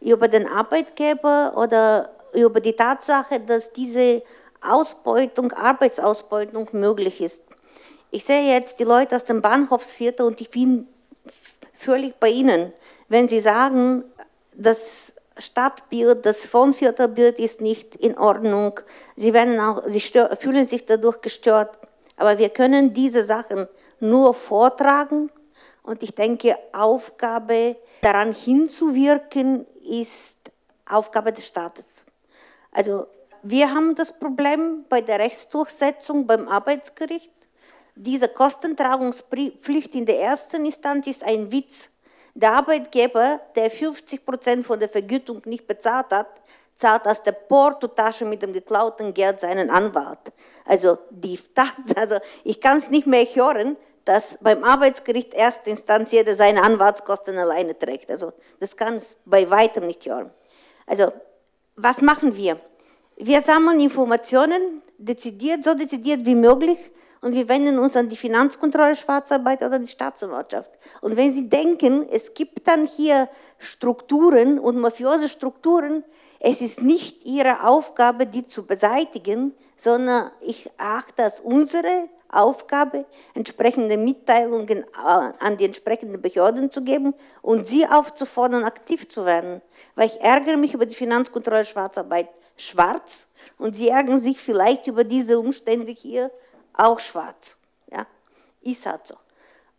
über 0.00 0.28
den 0.28 0.48
Arbeitgeber 0.48 1.52
oder 1.56 2.10
über 2.32 2.60
die 2.60 2.72
Tatsache, 2.72 3.38
dass 3.38 3.72
diese 3.72 4.22
Ausbeutung, 4.60 5.52
Arbeitsausbeutung 5.52 6.68
möglich 6.72 7.20
ist. 7.20 7.44
Ich 8.10 8.24
sehe 8.24 8.52
jetzt 8.52 8.80
die 8.80 8.84
Leute 8.84 9.14
aus 9.16 9.24
dem 9.24 9.40
Bahnhofsviertel 9.40 10.26
und 10.26 10.40
ich 10.40 10.50
bin 10.50 10.88
völlig 11.80 12.18
bei 12.20 12.28
Ihnen, 12.28 12.72
wenn 13.08 13.26
Sie 13.26 13.40
sagen, 13.40 14.04
das 14.52 15.12
Stadtbild, 15.38 16.26
das 16.26 16.52
Wohnviertelbild 16.52 17.38
ist 17.38 17.60
nicht 17.60 17.96
in 17.96 18.18
Ordnung. 18.18 18.78
Sie, 19.16 19.32
werden 19.32 19.58
auch, 19.58 19.82
sie 19.86 20.00
stör, 20.00 20.36
fühlen 20.36 20.64
sich 20.64 20.84
dadurch 20.84 21.20
gestört. 21.22 21.78
Aber 22.16 22.38
wir 22.38 22.50
können 22.50 22.92
diese 22.92 23.22
Sachen 23.22 23.66
nur 24.00 24.34
vortragen. 24.34 25.30
Und 25.82 26.02
ich 26.02 26.14
denke, 26.14 26.56
Aufgabe 26.72 27.76
daran 28.02 28.34
hinzuwirken, 28.34 29.66
ist 29.82 30.36
Aufgabe 30.86 31.32
des 31.32 31.46
Staates. 31.46 32.04
Also 32.70 33.06
wir 33.42 33.72
haben 33.72 33.94
das 33.94 34.18
Problem 34.18 34.84
bei 34.88 35.00
der 35.00 35.18
Rechtsdurchsetzung 35.18 36.26
beim 36.26 36.48
Arbeitsgericht. 36.48 37.32
Diese 37.94 38.28
Kostentragungspflicht 38.28 39.94
in 39.94 40.06
der 40.06 40.20
ersten 40.20 40.64
Instanz 40.64 41.06
ist 41.06 41.24
ein 41.24 41.50
Witz. 41.50 41.90
Der 42.34 42.52
Arbeitgeber, 42.52 43.40
der 43.56 43.70
50 43.70 44.24
Prozent 44.24 44.66
von 44.66 44.78
der 44.78 44.88
Vergütung 44.88 45.42
nicht 45.44 45.66
bezahlt 45.66 46.10
hat, 46.10 46.28
zahlt 46.76 47.06
aus 47.06 47.22
der 47.22 47.32
Portotasche 47.32 48.24
mit 48.24 48.42
dem 48.42 48.52
geklauten 48.52 49.12
Geld 49.12 49.40
seinen 49.40 49.68
Anwalt. 49.68 50.32
Also, 50.64 50.98
die, 51.10 51.38
also 51.96 52.18
ich 52.44 52.60
kann 52.60 52.78
es 52.78 52.88
nicht 52.88 53.06
mehr 53.06 53.24
hören, 53.24 53.76
dass 54.04 54.38
beim 54.40 54.64
Arbeitsgericht 54.64 55.34
erste 55.34 55.70
Instanz 55.70 56.12
jeder 56.12 56.34
seine 56.34 56.62
Anwaltskosten 56.62 57.36
alleine 57.38 57.78
trägt. 57.78 58.10
Also 58.10 58.32
das 58.58 58.76
kann 58.76 58.94
es 58.94 59.16
bei 59.24 59.48
weitem 59.50 59.86
nicht 59.86 60.06
hören. 60.06 60.30
Also 60.86 61.12
was 61.76 62.00
machen 62.00 62.36
wir? 62.36 62.58
Wir 63.16 63.42
sammeln 63.42 63.80
Informationen, 63.80 64.82
dezidiert, 64.98 65.62
so 65.62 65.74
dezidiert 65.74 66.24
wie 66.24 66.34
möglich, 66.34 66.78
und 67.20 67.34
wir 67.34 67.48
wenden 67.48 67.78
uns 67.78 67.96
an 67.96 68.08
die 68.08 68.16
Finanzkontrolle, 68.16 68.96
Schwarzarbeit 68.96 69.62
oder 69.62 69.78
die 69.78 69.86
Staatsanwaltschaft. 69.86 70.70
Und 71.00 71.16
wenn 71.16 71.32
Sie 71.32 71.48
denken, 71.48 72.06
es 72.10 72.34
gibt 72.34 72.66
dann 72.66 72.86
hier 72.86 73.28
Strukturen 73.58 74.58
und 74.58 74.78
mafiose 74.78 75.28
Strukturen, 75.28 76.04
es 76.38 76.62
ist 76.62 76.80
nicht 76.80 77.24
Ihre 77.24 77.64
Aufgabe, 77.64 78.26
die 78.26 78.46
zu 78.46 78.66
beseitigen, 78.66 79.54
sondern 79.76 80.30
ich 80.40 80.70
achte 80.78 81.24
als 81.24 81.40
unsere 81.40 82.08
Aufgabe, 82.32 83.06
entsprechende 83.34 83.96
Mitteilungen 83.96 84.84
äh, 84.84 84.84
an 85.04 85.56
die 85.58 85.64
entsprechenden 85.64 86.22
Behörden 86.22 86.70
zu 86.70 86.82
geben 86.82 87.14
und 87.42 87.66
sie 87.66 87.86
aufzufordern, 87.86 88.64
aktiv 88.64 89.08
zu 89.08 89.26
werden. 89.26 89.60
Weil 89.96 90.06
ich 90.06 90.20
ärgere 90.20 90.56
mich 90.56 90.74
über 90.74 90.86
die 90.86 90.94
Finanzkontrolle 90.94 91.64
Schwarzarbeit 91.64 92.28
schwarz 92.56 93.26
und 93.58 93.74
sie 93.74 93.88
ärgern 93.88 94.20
sich 94.20 94.38
vielleicht 94.38 94.86
über 94.86 95.02
diese 95.02 95.40
Umstände 95.40 95.92
hier 95.92 96.30
auch 96.80 97.00
schwarz. 97.00 97.56
Ja, 97.90 98.06
ist 98.62 98.86
halt 98.86 99.06
so. 99.06 99.14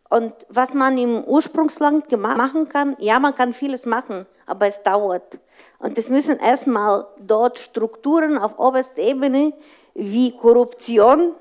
Und 0.10 0.34
was 0.50 0.74
man 0.74 0.98
im 0.98 1.24
Ursprungsland 1.24 2.12
machen 2.12 2.68
kann, 2.68 2.98
ja, 3.00 3.18
man 3.20 3.34
kann 3.34 3.54
vieles 3.54 3.86
machen, 3.86 4.26
aber 4.46 4.68
es 4.68 4.84
dauert. 4.84 5.40
Und 5.80 5.98
es 5.98 6.10
müssen 6.10 6.38
erstmal 6.38 7.08
dort 7.20 7.60
Strukturen 7.60 8.38
auf 8.38 8.60
oberster 8.60 9.02
Ebene 9.02 9.54
wie 9.94 10.36
Korruption 10.36 11.36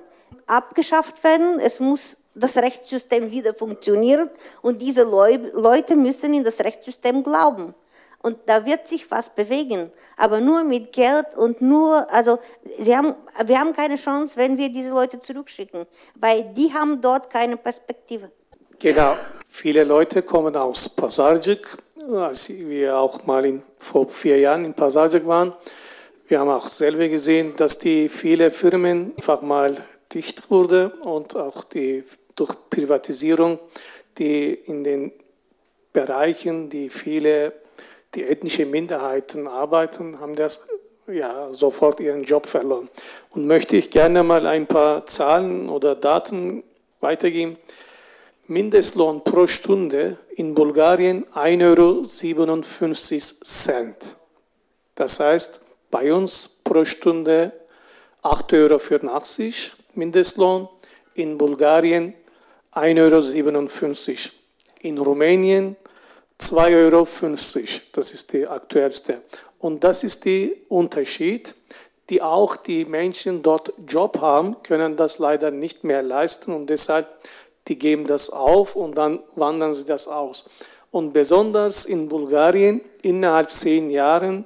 abgeschafft 0.47 1.23
werden. 1.25 1.59
Es 1.59 1.81
muss 1.81 2.17
das 2.35 2.57
Rechtssystem 2.57 3.31
wieder 3.33 3.55
funktionieren 3.55 4.31
und 4.63 4.81
diese 4.81 5.03
Leute 5.03 5.97
müssen 5.97 6.33
in 6.33 6.45
das 6.45 6.61
Rechtssystem 6.61 7.25
glauben. 7.25 7.75
Und 8.23 8.39
da 8.47 8.67
wird 8.67 8.87
sich 8.87 9.11
was 9.11 9.35
bewegen. 9.35 9.91
Aber 10.17 10.41
nur 10.41 10.63
mit 10.63 10.93
Geld 10.93 11.27
und 11.37 11.63
nur, 11.63 12.11
also 12.13 12.39
sie 12.79 12.95
haben, 12.95 13.15
wir 13.47 13.59
haben 13.59 13.75
keine 13.75 13.97
Chance, 13.97 14.37
wenn 14.37 14.59
wir 14.59 14.69
diese 14.69 14.91
Leute 14.91 15.19
zurückschicken, 15.19 15.87
weil 16.15 16.53
die 16.55 16.73
haben 16.73 17.01
dort 17.01 17.31
keine 17.31 17.57
Perspektive. 17.57 18.31
Genau. 18.79 19.17
Viele 19.49 19.85
Leute 19.85 20.23
kommen 20.23 20.55
aus 20.57 20.89
Pasarjik, 20.89 21.67
als 22.13 22.49
wir 22.51 22.97
auch 22.97 23.25
mal 23.27 23.45
in, 23.45 23.63
vor 23.79 24.09
vier 24.09 24.39
Jahren 24.39 24.65
in 24.65 24.75
Pasarjik 24.75 25.27
waren. 25.27 25.55
Wir 26.29 26.39
haben 26.39 26.51
auch 26.51 26.69
selber 26.69 27.09
gesehen, 27.09 27.57
dass 27.57 27.79
die 27.79 28.09
viele 28.09 28.51
Firmen 28.51 29.13
einfach 29.17 29.43
mal 29.43 29.77
dicht 30.13 30.51
wurde 30.51 30.91
und 31.03 31.35
auch 31.37 31.65
die 31.65 32.05
durch 32.37 32.55
Privatisierung, 32.71 33.59
die 34.17 34.53
in 34.53 34.85
den 34.85 35.13
Bereichen, 35.93 36.71
die 36.71 36.89
viele 36.89 37.53
die 38.15 38.25
ethnische 38.25 38.67
Minderheiten 38.67 39.47
arbeiten, 39.47 40.21
haben 40.21 40.35
das 40.35 40.67
ja, 41.07 41.53
sofort 41.53 42.01
ihren 42.01 42.25
Job 42.25 42.47
verloren. 42.47 42.89
Und 43.31 43.47
möchte 43.47 43.77
ich 43.77 43.91
gerne 43.91 44.23
mal 44.23 44.47
ein 44.47 44.67
paar 44.67 45.07
Zahlen 45.07 45.69
oder 45.69 45.95
Daten 45.95 46.63
weitergeben. 47.01 47.57
Mindestlohn 48.47 49.23
pro 49.23 49.47
Stunde 49.47 50.17
in 50.35 50.55
Bulgarien 50.55 51.25
1,57 51.35 53.73
Euro. 53.73 53.95
Das 54.95 55.21
heißt, 55.21 55.61
bei 55.91 56.13
uns 56.13 56.61
pro 56.65 56.85
Stunde 56.85 57.53
8,84 58.23 58.61
Euro 58.61 58.81
Mindestlohn, 59.95 60.69
in 61.15 61.39
Bulgarien 61.39 62.15
1,57 62.73 64.09
Euro. 64.09 64.19
In 64.83 64.99
Rumänien 64.99 65.77
2,50 66.41 66.77
Euro. 66.77 67.07
Das 67.93 68.13
ist 68.13 68.33
die 68.33 68.47
aktuellste. 68.47 69.23
Und 69.59 69.85
das 69.85 70.05
ist 70.05 70.25
der 70.25 70.51
Unterschied, 70.69 71.55
die 72.09 72.23
auch 72.23 72.57
die 72.57 72.85
Menschen 72.85 73.43
dort 73.43 73.73
Job 73.87 74.21
haben, 74.21 74.57
können 74.63 74.97
das 74.97 75.19
leider 75.19 75.51
nicht 75.51 75.85
mehr 75.85 76.03
leisten 76.03 76.53
und 76.53 76.69
deshalb 76.69 77.07
die 77.69 77.79
geben 77.79 78.07
das 78.07 78.31
auf 78.31 78.75
und 78.75 78.99
dann 78.99 79.21
wandern 79.37 79.73
sie 79.73 79.85
das 79.85 80.09
aus. 80.09 80.51
Und 80.91 81.13
besonders 81.13 81.85
in 81.85 82.09
Bulgarien 82.09 82.81
innerhalb 83.03 83.53
zehn 83.53 83.91
Jahren 83.91 84.45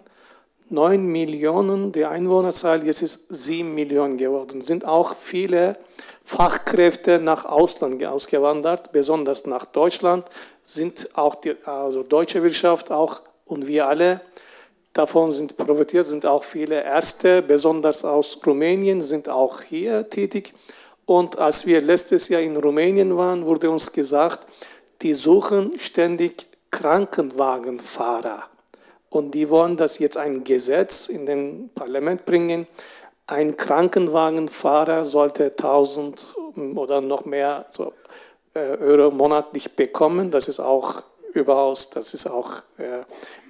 9 0.68 1.06
Millionen, 1.06 1.92
die 1.92 2.04
Einwohnerzahl, 2.04 2.84
jetzt 2.84 3.00
ist 3.02 3.28
7 3.30 3.74
Millionen 3.74 4.18
geworden. 4.18 4.60
Sind 4.60 4.84
auch 4.84 5.16
viele 5.16 5.76
Fachkräfte 6.24 7.18
nach 7.18 7.44
Ausland 7.44 8.02
ausgewandert, 8.02 8.92
besonders 8.92 9.46
nach 9.46 9.66
Deutschland, 9.66 10.26
sind 10.64 11.10
auch 11.14 11.34
die 11.36 11.54
also 11.64 12.02
deutsche 12.02 12.42
Wirtschaft 12.42 12.90
auch 12.90 13.20
und 13.44 13.66
wir 13.66 13.86
alle 13.86 14.22
davon 14.94 15.30
sind 15.32 15.56
profitiert, 15.56 16.06
sind 16.06 16.24
auch 16.24 16.42
viele 16.42 16.82
Ärzte, 16.82 17.42
besonders 17.42 18.04
aus 18.04 18.38
Rumänien, 18.44 19.02
sind 19.02 19.28
auch 19.28 19.60
hier 19.60 20.08
tätig. 20.08 20.54
Und 21.04 21.38
als 21.38 21.66
wir 21.66 21.82
letztes 21.82 22.28
Jahr 22.28 22.40
in 22.40 22.56
Rumänien 22.56 23.14
waren, 23.16 23.44
wurde 23.44 23.68
uns 23.68 23.92
gesagt, 23.92 24.46
die 25.02 25.12
suchen 25.12 25.78
ständig 25.78 26.46
Krankenwagenfahrer. 26.70 28.44
Und 29.10 29.32
die 29.32 29.48
wollen 29.50 29.76
das 29.76 29.98
jetzt 29.98 30.16
ein 30.16 30.42
Gesetz 30.42 31.08
in 31.08 31.26
den 31.26 31.70
Parlament 31.74 32.24
bringen. 32.24 32.66
Ein 33.26 33.56
Krankenwagenfahrer 33.56 35.04
sollte 35.04 35.44
1000 35.44 36.34
oder 36.74 37.00
noch 37.00 37.24
mehr 37.24 37.66
äh, 38.54 38.58
Euro 38.58 39.10
monatlich 39.10 39.74
bekommen. 39.74 40.30
Das 40.30 40.46
ist 40.46 40.60
auch 40.60 41.02
überaus, 41.32 41.88
das 41.88 42.12
ist 42.12 42.26
auch 42.26 42.56
äh, 42.76 43.02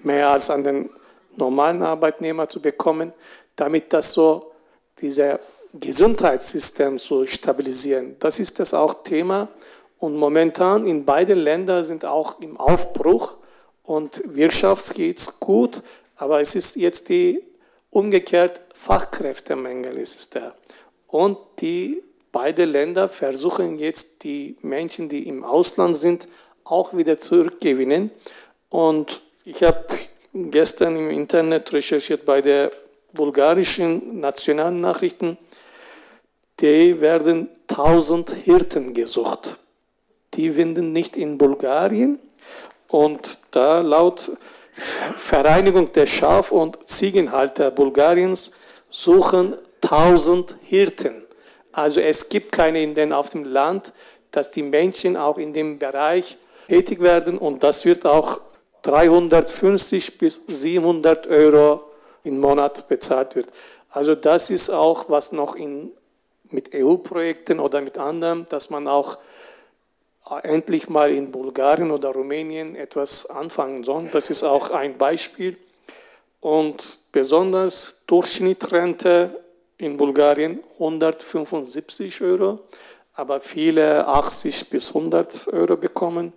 mehr 0.05 0.31
als 0.31 0.49
an 0.49 0.63
den 0.63 0.91
normalen 1.37 1.83
Arbeitnehmer 1.83 2.49
zu 2.49 2.63
bekommen, 2.63 3.13
damit 3.57 3.93
das 3.93 4.13
so 4.13 4.53
dieser 5.01 5.41
Gesundheitssystem 5.73 6.99
zu 6.99 7.27
stabilisieren. 7.27 8.17
Das 8.21 8.39
ist 8.39 8.61
das 8.61 8.75
auch 8.75 9.03
Thema. 9.03 9.49
Und 9.99 10.17
momentan 10.17 10.87
in 10.87 11.05
beiden 11.05 11.39
Ländern 11.39 11.83
sind 11.83 12.05
auch 12.05 12.41
im 12.41 12.57
Aufbruch 12.59 13.35
und 13.83 14.23
Wirtschaft 14.37 14.95
geht 14.95 15.19
es 15.19 15.41
gut, 15.41 15.83
aber 16.17 16.41
es 16.41 16.55
ist 16.55 16.77
jetzt 16.77 17.09
die 17.09 17.43
umgekehrt 17.95 18.61
Fachkräftemangel 18.75 19.97
ist 19.97 20.19
es 20.19 20.31
da. 20.31 20.55
Und 21.07 21.39
die 21.61 22.03
beide 22.33 22.65
Länder 22.65 23.09
versuchen 23.09 23.79
jetzt 23.79 24.25
die 24.25 24.57
Menschen, 24.63 25.09
die 25.09 25.29
im 25.29 25.45
Ausland 25.45 25.97
sind, 25.97 26.29
auch 26.65 26.97
wieder 26.97 27.19
zurückgewinnen. 27.19 28.11
Und 28.69 29.23
ich 29.45 29.63
habe 29.63 29.87
gestern 30.35 30.97
im 30.97 31.11
Internet 31.11 31.73
recherchiert 31.73 32.25
bei 32.27 32.43
der 32.43 32.73
bulgarischen 33.13 34.19
nationalen 34.19 34.81
Nachrichten, 34.81 35.39
die 36.61 37.01
werden 37.01 37.49
1000 37.69 38.31
Hirten 38.31 38.93
gesucht. 38.93 39.57
Die 40.35 40.51
finden 40.51 40.93
nicht 40.93 41.17
in 41.17 41.39
Bulgarien, 41.39 42.19
und 42.89 43.39
da 43.51 43.81
laut 43.81 44.31
Vereinigung 45.17 45.93
der 45.93 46.07
Schaf- 46.07 46.53
und 46.53 46.89
Ziegenhalter 46.89 47.71
Bulgariens 47.71 48.53
suchen 48.91 49.55
1000 49.83 50.57
Hirten. 50.63 51.23
Also 51.73 52.01
es 52.01 52.29
gibt 52.29 52.53
keine 52.53 52.83
in 52.83 52.95
den, 52.95 53.13
auf 53.13 53.29
dem 53.29 53.45
Land, 53.45 53.93
dass 54.31 54.51
die 54.51 54.63
Menschen 54.63 55.17
auch 55.17 55.39
in 55.39 55.53
dem 55.53 55.79
Bereich 55.79 56.37
tätig 56.69 57.01
werden 57.01 57.39
und 57.39 57.63
das 57.63 57.85
wird 57.85 58.07
auch 58.07 58.41
350 58.83 60.19
bis 60.19 60.47
700 60.47 61.27
Euro 61.27 61.83
im 62.23 62.39
Monat 62.41 62.89
bezahlt 62.89 63.37
wird. 63.37 63.49
Also 63.91 64.15
das 64.15 64.51
ist 64.51 64.71
auch, 64.71 65.09
was 65.09 65.33
noch 65.33 65.57
in, 65.57 65.93
mit 66.51 66.75
EU-Projekten 66.75 67.61
oder 67.61 67.81
mit 67.81 67.99
anderen, 67.99 68.47
dass 68.49 68.71
man 68.71 68.89
auch 68.89 69.19
endlich 70.43 70.89
mal 70.89 71.11
in 71.13 71.31
Bulgarien 71.31 71.91
oder 71.91 72.11
Rumänien 72.11 72.77
etwas 72.77 73.29
anfangen 73.29 73.85
sollen. 73.85 74.11
Das 74.13 74.31
ist 74.31 74.43
auch 74.43 74.71
ein 74.71 74.97
Beispiel. 74.97 75.57
Und 76.41 76.99
besonders 77.13 78.03
Durchschnittsrente 78.07 79.43
in 79.79 79.97
Bulgarien 79.97 80.63
175 80.75 82.21
Euro, 82.23 82.61
aber 83.15 83.41
viele 83.41 84.07
80 84.07 84.71
bis 84.71 84.89
100 84.89 85.49
Euro 85.53 85.77
bekommen. 85.77 86.33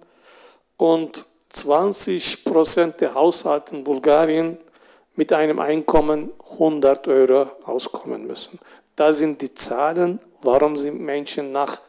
Und 0.78 1.26
20 1.50 2.44
Prozent 2.44 3.02
der 3.02 3.14
Haushalte 3.16 3.76
in 3.76 3.84
Bulgarien 3.84 4.58
mit 5.16 5.34
einem 5.34 5.60
Einkommen 5.60 6.32
100 6.52 7.08
Euro 7.08 7.52
auskommen 7.66 8.28
müssen. 8.28 8.60
Da 8.96 9.12
sind 9.14 9.42
die 9.42 9.54
Zahlen, 9.54 10.20
warum 10.42 10.78
sind 10.78 11.00
Menschen 11.02 11.52
nach 11.52 11.80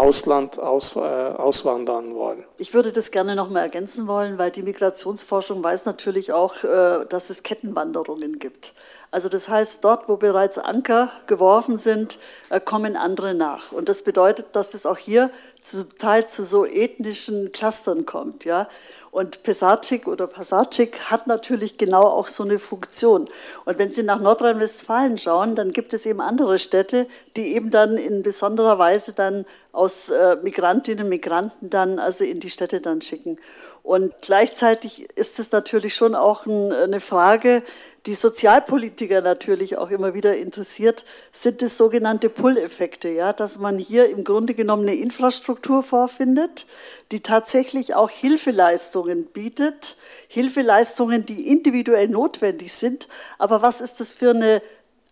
Ausland 0.00 0.58
aus, 0.58 0.96
äh, 0.96 0.98
auswandern 0.98 2.14
wollen. 2.14 2.42
Ich 2.56 2.72
würde 2.72 2.90
das 2.90 3.10
gerne 3.10 3.36
noch 3.36 3.50
mal 3.50 3.60
ergänzen 3.60 4.06
wollen, 4.06 4.38
weil 4.38 4.50
die 4.50 4.62
Migrationsforschung 4.62 5.62
weiß 5.62 5.84
natürlich 5.84 6.32
auch, 6.32 6.64
äh, 6.64 7.04
dass 7.06 7.28
es 7.28 7.42
Kettenwanderungen 7.42 8.38
gibt. 8.38 8.72
Also 9.10 9.28
das 9.28 9.50
heißt, 9.50 9.84
dort, 9.84 10.08
wo 10.08 10.16
bereits 10.16 10.56
Anker 10.56 11.12
geworfen 11.26 11.76
sind, 11.76 12.18
äh, 12.48 12.60
kommen 12.60 12.96
andere 12.96 13.34
nach. 13.34 13.72
Und 13.72 13.90
das 13.90 14.02
bedeutet, 14.02 14.46
dass 14.52 14.72
es 14.72 14.86
auch 14.86 14.96
hier 14.96 15.30
zum 15.60 15.98
Teil 15.98 16.28
zu 16.28 16.44
so 16.44 16.64
ethnischen 16.64 17.52
Clustern 17.52 18.06
kommt. 18.06 18.46
Ja? 18.46 18.68
Und 19.10 19.42
Pesarczyk 19.42 20.06
oder 20.06 20.28
Pasarczyk 20.28 21.10
hat 21.10 21.26
natürlich 21.26 21.78
genau 21.78 22.04
auch 22.04 22.28
so 22.28 22.44
eine 22.44 22.60
Funktion. 22.60 23.28
Und 23.64 23.78
wenn 23.78 23.90
Sie 23.90 24.04
nach 24.04 24.20
Nordrhein-Westfalen 24.20 25.18
schauen, 25.18 25.56
dann 25.56 25.72
gibt 25.72 25.94
es 25.94 26.06
eben 26.06 26.20
andere 26.20 26.60
Städte, 26.60 27.06
die 27.36 27.54
eben 27.54 27.70
dann 27.70 27.96
in 27.96 28.22
besonderer 28.22 28.78
Weise 28.78 29.12
dann 29.12 29.46
aus 29.72 30.10
äh, 30.10 30.36
Migrantinnen 30.42 31.04
und 31.04 31.10
Migranten 31.10 31.70
dann 31.70 31.98
also 31.98 32.22
in 32.22 32.38
die 32.38 32.50
Städte 32.50 32.80
dann 32.80 33.00
schicken. 33.00 33.38
Und 33.82 34.14
gleichzeitig 34.20 35.08
ist 35.16 35.38
es 35.38 35.50
natürlich 35.50 35.94
schon 35.94 36.14
auch 36.14 36.46
ein, 36.46 36.72
eine 36.72 37.00
Frage, 37.00 37.62
die 38.06 38.14
Sozialpolitiker 38.14 39.20
natürlich 39.20 39.76
auch 39.76 39.90
immer 39.90 40.14
wieder 40.14 40.36
interessiert, 40.36 41.04
sind 41.32 41.62
es 41.62 41.76
sogenannte 41.76 42.30
Pull-Effekte, 42.30 43.10
ja, 43.10 43.32
dass 43.32 43.58
man 43.58 43.78
hier 43.78 44.08
im 44.08 44.24
Grunde 44.24 44.54
genommen 44.54 44.88
eine 44.88 44.94
Infrastruktur 44.96 45.82
vorfindet, 45.82 46.66
die 47.12 47.20
tatsächlich 47.20 47.94
auch 47.94 48.10
Hilfeleistungen 48.10 49.24
bietet, 49.24 49.96
Hilfeleistungen, 50.28 51.26
die 51.26 51.48
individuell 51.48 52.08
notwendig 52.08 52.72
sind. 52.72 53.08
Aber 53.38 53.62
was 53.62 53.80
ist 53.80 54.00
das 54.00 54.12
für 54.12 54.30
eine 54.30 54.62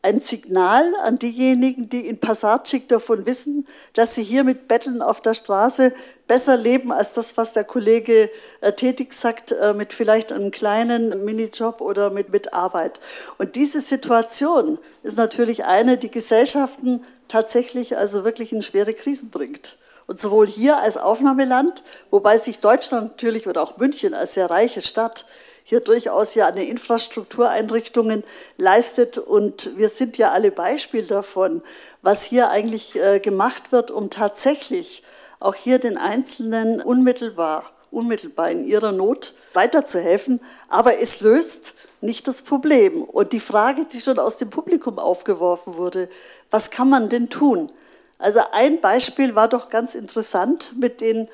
ein 0.01 0.21
Signal 0.21 0.95
an 1.03 1.19
diejenigen, 1.19 1.89
die 1.89 2.07
in 2.07 2.19
Passatschik 2.19 2.89
davon 2.89 3.27
wissen, 3.27 3.67
dass 3.95 4.15
sie 4.15 4.23
hier 4.23 4.45
mit 4.45 4.69
Betteln 4.69 5.03
auf 5.03 5.21
der 5.21 5.35
Straße 5.35 5.93
besser 6.29 6.57
leben 6.57 6.93
als 6.93 7.15
das, 7.15 7.37
was 7.37 7.53
der 7.53 7.65
Kollege 7.65 8.31
äh, 8.61 8.73
tätig 8.73 9.13
sagt, 9.13 9.51
äh, 9.51 9.75
mit 9.75 9.93
vielleicht 9.93 10.33
einem 10.33 10.53
kleinen 10.53 11.25
Minijob 11.25 11.81
oder 11.81 12.11
mit, 12.11 12.29
mit 12.29 12.53
Arbeit. 12.53 13.01
Und 13.39 13.57
diese 13.57 13.81
Situation 13.81 14.79
ist 15.03 15.19
natürlich 15.19 15.65
eine, 15.65 15.99
die 15.99 16.11
Gesellschaften 16.11 17.05
tatsächlich 17.27 17.97
also 17.97 18.25
wirklich 18.25 18.53
in 18.53 18.63
schwere 18.63 18.95
Krisen 18.95 19.31
bringt. 19.31 19.78
Und 20.09 20.19
sowohl 20.19 20.47
hier 20.47 20.79
als 20.79 20.97
Aufnahmeland, 20.97 21.85
wobei 22.11 22.39
sich 22.39 22.61
Deutschland 22.61 23.11
natürlich 23.11 23.47
oder 23.47 23.63
auch 23.63 23.77
München 23.77 24.15
als 24.15 24.33
sehr 24.35 24.49
reiche 24.49 24.81
Stadt 24.81 25.27
hier 25.65 25.81
durchaus 25.81 26.35
ja 26.35 26.47
eine 26.47 26.65
Infrastruktureinrichtungen 26.65 28.25
leistet. 28.57 29.19
Und 29.19 29.77
wir 29.77 29.91
sind 29.91 30.17
ja 30.17 30.33
alle 30.33 30.51
Beispiel 30.51 31.03
davon, 31.07 31.63
was 32.01 32.25
hier 32.25 32.49
eigentlich 32.49 32.97
äh, 32.97 33.21
gemacht 33.21 33.71
wird, 33.71 33.91
um 33.91 34.09
tatsächlich 34.09 35.03
auch 35.41 35.55
hier 35.55 35.79
den 35.79 35.99
Einzelnen 35.99 36.81
unmittelbar, 36.81 37.71
unmittelbar 37.91 38.51
in 38.51 38.67
ihrer 38.67 38.93
Not 38.93 39.35
weiterzuhelfen. 39.53 40.41
Aber 40.71 41.03
es 41.03 41.21
löst 41.21 41.75
nicht 42.01 42.27
das 42.29 42.41
Problem. 42.41 43.03
Und 43.03 43.35
die 43.35 43.41
Frage, 43.41 43.85
die 43.85 44.01
schon 44.01 44.19
aus 44.19 44.39
dem 44.39 44.49
Publikum 44.49 44.99
aufgeworfen 44.99 45.77
wurde, 45.77 46.09
was 46.49 46.71
kann 46.71 46.89
man 46.89 47.11
denn 47.11 47.29
tun? 47.29 47.71
Also 48.19 48.41
ein 48.53 48.81
Beispiel 48.81 49.35
war 49.35 49.49
doch 49.49 49.69
ganz 49.69 49.95
interessant 49.95 50.73
mit 50.77 51.01
den 51.01 51.29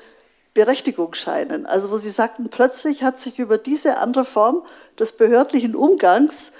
Berechtigungsscheinen. 0.53 1.65
Also 1.65 1.91
wo 1.91 1.97
Sie 1.97 2.09
sagten, 2.09 2.49
plötzlich 2.49 3.03
hat 3.03 3.19
sich 3.19 3.39
über 3.39 3.57
diese 3.57 3.97
andere 3.97 4.23
Form 4.23 4.63
des 4.97 5.11
behördlichen 5.13 5.75
Umgangs 5.75 6.53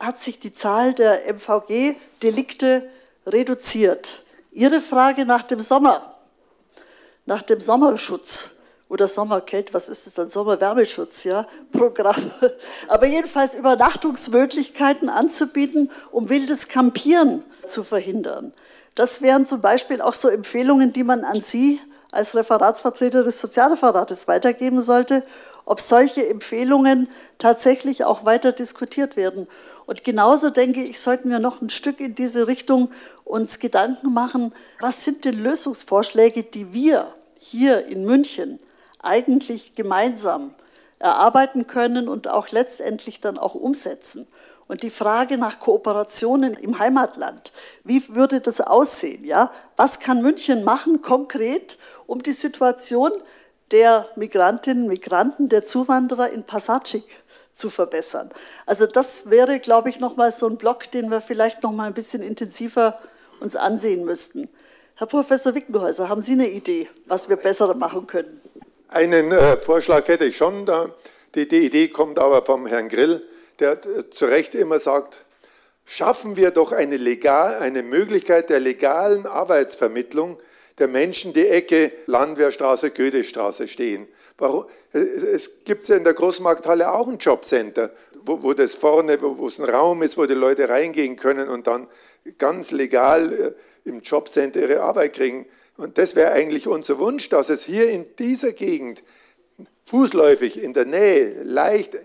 hat 0.00 0.20
sich 0.20 0.38
die 0.40 0.54
Zahl 0.54 0.94
der 0.94 1.26
MVG-Delikte 1.32 2.88
reduziert. 3.26 4.24
Ihre 4.50 4.80
Frage 4.80 5.26
nach 5.26 5.42
dem 5.42 5.60
Sommer, 5.60 6.14
nach 7.26 7.42
dem 7.42 7.60
Sommerschutz 7.60 8.56
oder 8.88 9.06
Sommerkälte, 9.06 9.72
was 9.72 9.88
ist 9.88 10.06
es 10.06 10.14
dann, 10.14 10.30
Sommerwärmeschutz, 10.30 11.24
ja, 11.24 11.46
Programm. 11.70 12.30
Aber 12.88 13.06
jedenfalls 13.06 13.54
Übernachtungsmöglichkeiten 13.54 15.08
anzubieten, 15.08 15.90
um 16.10 16.28
wildes 16.28 16.68
Campieren 16.68 17.44
zu 17.68 17.84
verhindern. 17.84 18.52
Das 18.94 19.22
wären 19.22 19.46
zum 19.46 19.60
Beispiel 19.60 20.00
auch 20.00 20.14
so 20.14 20.28
Empfehlungen, 20.28 20.92
die 20.92 21.04
man 21.04 21.24
an 21.24 21.40
Sie 21.40 21.80
als 22.12 22.34
Referatsvertreter 22.34 23.22
des 23.22 23.40
Sozialreferates 23.40 24.26
weitergeben 24.26 24.80
sollte, 24.80 25.22
ob 25.64 25.80
solche 25.80 26.26
Empfehlungen 26.28 27.08
tatsächlich 27.38 28.04
auch 28.04 28.24
weiter 28.24 28.52
diskutiert 28.52 29.16
werden. 29.16 29.46
Und 29.86 30.04
genauso 30.04 30.50
denke 30.50 30.82
ich, 30.82 31.00
sollten 31.00 31.30
wir 31.30 31.38
noch 31.38 31.60
ein 31.60 31.70
Stück 31.70 32.00
in 32.00 32.14
diese 32.14 32.48
Richtung 32.48 32.90
uns 33.24 33.58
Gedanken 33.60 34.12
machen, 34.12 34.52
was 34.80 35.04
sind 35.04 35.24
denn 35.24 35.40
Lösungsvorschläge, 35.40 36.42
die 36.42 36.72
wir 36.72 37.14
hier 37.38 37.86
in 37.86 38.04
München 38.04 38.58
eigentlich 39.00 39.74
gemeinsam 39.74 40.54
erarbeiten 40.98 41.66
können 41.66 42.08
und 42.08 42.28
auch 42.28 42.48
letztendlich 42.50 43.20
dann 43.20 43.38
auch 43.38 43.54
umsetzen. 43.54 44.26
Und 44.70 44.84
die 44.84 44.90
Frage 44.90 45.36
nach 45.36 45.58
Kooperationen 45.58 46.54
im 46.54 46.78
Heimatland, 46.78 47.50
wie 47.82 48.14
würde 48.14 48.40
das 48.40 48.60
aussehen? 48.60 49.24
Ja? 49.24 49.50
Was 49.76 49.98
kann 49.98 50.22
München 50.22 50.62
machen 50.62 51.02
konkret, 51.02 51.76
um 52.06 52.22
die 52.22 52.30
Situation 52.30 53.10
der 53.72 54.06
Migrantinnen, 54.14 54.86
Migranten, 54.86 55.48
der 55.48 55.64
Zuwanderer 55.64 56.30
in 56.30 56.44
Passatschik 56.44 57.02
zu 57.52 57.68
verbessern? 57.68 58.30
Also 58.64 58.86
das 58.86 59.28
wäre, 59.28 59.58
glaube 59.58 59.90
ich, 59.90 59.98
nochmal 59.98 60.30
so 60.30 60.46
ein 60.46 60.56
Block, 60.56 60.88
den 60.92 61.10
wir 61.10 61.20
vielleicht 61.20 61.64
noch 61.64 61.72
mal 61.72 61.88
ein 61.88 61.94
bisschen 61.94 62.22
intensiver 62.22 63.00
uns 63.40 63.56
ansehen 63.56 64.04
müssten. 64.04 64.48
Herr 64.94 65.08
Professor 65.08 65.56
Wickenhäuser, 65.56 66.08
haben 66.08 66.20
Sie 66.20 66.34
eine 66.34 66.48
Idee, 66.48 66.88
was 67.06 67.28
wir 67.28 67.34
besser 67.34 67.74
machen 67.74 68.06
können? 68.06 68.40
Einen 68.86 69.32
äh, 69.32 69.56
Vorschlag 69.56 70.06
hätte 70.06 70.26
ich 70.26 70.36
schon. 70.36 70.64
Da. 70.64 70.90
Die, 71.34 71.48
die 71.48 71.66
Idee 71.66 71.88
kommt 71.88 72.20
aber 72.20 72.44
vom 72.44 72.66
Herrn 72.66 72.88
Grill 72.88 73.26
der 73.60 74.10
zu 74.10 74.26
Recht 74.26 74.54
immer 74.54 74.78
sagt, 74.78 75.24
schaffen 75.84 76.36
wir 76.36 76.50
doch 76.50 76.72
eine, 76.72 76.96
legal, 76.96 77.58
eine 77.58 77.82
Möglichkeit 77.82 78.50
der 78.50 78.60
legalen 78.60 79.26
Arbeitsvermittlung 79.26 80.38
der 80.78 80.88
Menschen, 80.88 81.32
die 81.32 81.46
Ecke 81.46 81.92
Landwehrstraße, 82.06 82.90
Goethestraße 82.90 83.68
stehen. 83.68 84.08
Warum? 84.38 84.64
Es 84.92 85.64
gibt 85.64 85.86
ja 85.88 85.96
in 85.96 86.04
der 86.04 86.14
Großmarkthalle 86.14 86.92
auch 86.92 87.06
ein 87.06 87.18
Jobcenter, 87.18 87.92
wo, 88.24 88.42
wo 88.42 88.54
das 88.54 88.74
vorne, 88.74 89.20
wo, 89.20 89.36
wo 89.38 89.46
es 89.46 89.58
ein 89.58 89.68
Raum 89.68 90.02
ist, 90.02 90.16
wo 90.16 90.26
die 90.26 90.34
Leute 90.34 90.68
reingehen 90.68 91.16
können 91.16 91.48
und 91.48 91.66
dann 91.66 91.86
ganz 92.38 92.70
legal 92.70 93.32
äh, 93.32 93.88
im 93.88 94.00
Jobcenter 94.00 94.60
ihre 94.60 94.80
Arbeit 94.80 95.14
kriegen. 95.14 95.46
Und 95.76 95.98
das 95.98 96.16
wäre 96.16 96.32
eigentlich 96.32 96.66
unser 96.66 96.98
Wunsch, 96.98 97.28
dass 97.28 97.48
es 97.48 97.64
hier 97.64 97.88
in 97.90 98.06
dieser 98.18 98.52
Gegend 98.52 99.02
fußläufig 99.84 100.62
in 100.62 100.74
der 100.74 100.84
Nähe 100.84 101.42
leicht 101.42 101.96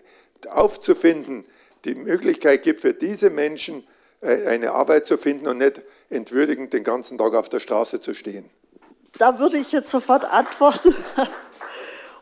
aufzufinden, 0.47 1.45
die 1.85 1.95
Möglichkeit 1.95 2.63
gibt 2.63 2.81
für 2.81 2.93
diese 2.93 3.29
Menschen 3.29 3.85
äh, 4.21 4.47
eine 4.47 4.71
Arbeit 4.71 5.05
zu 5.05 5.17
finden 5.17 5.47
und 5.47 5.59
nicht 5.59 5.83
entwürdigend 6.09 6.73
den 6.73 6.83
ganzen 6.83 7.17
Tag 7.17 7.33
auf 7.33 7.49
der 7.49 7.59
Straße 7.59 8.01
zu 8.01 8.13
stehen. 8.13 8.49
Da 9.17 9.39
würde 9.39 9.57
ich 9.57 9.71
jetzt 9.71 9.89
sofort 9.89 10.25
antworten. 10.25 10.93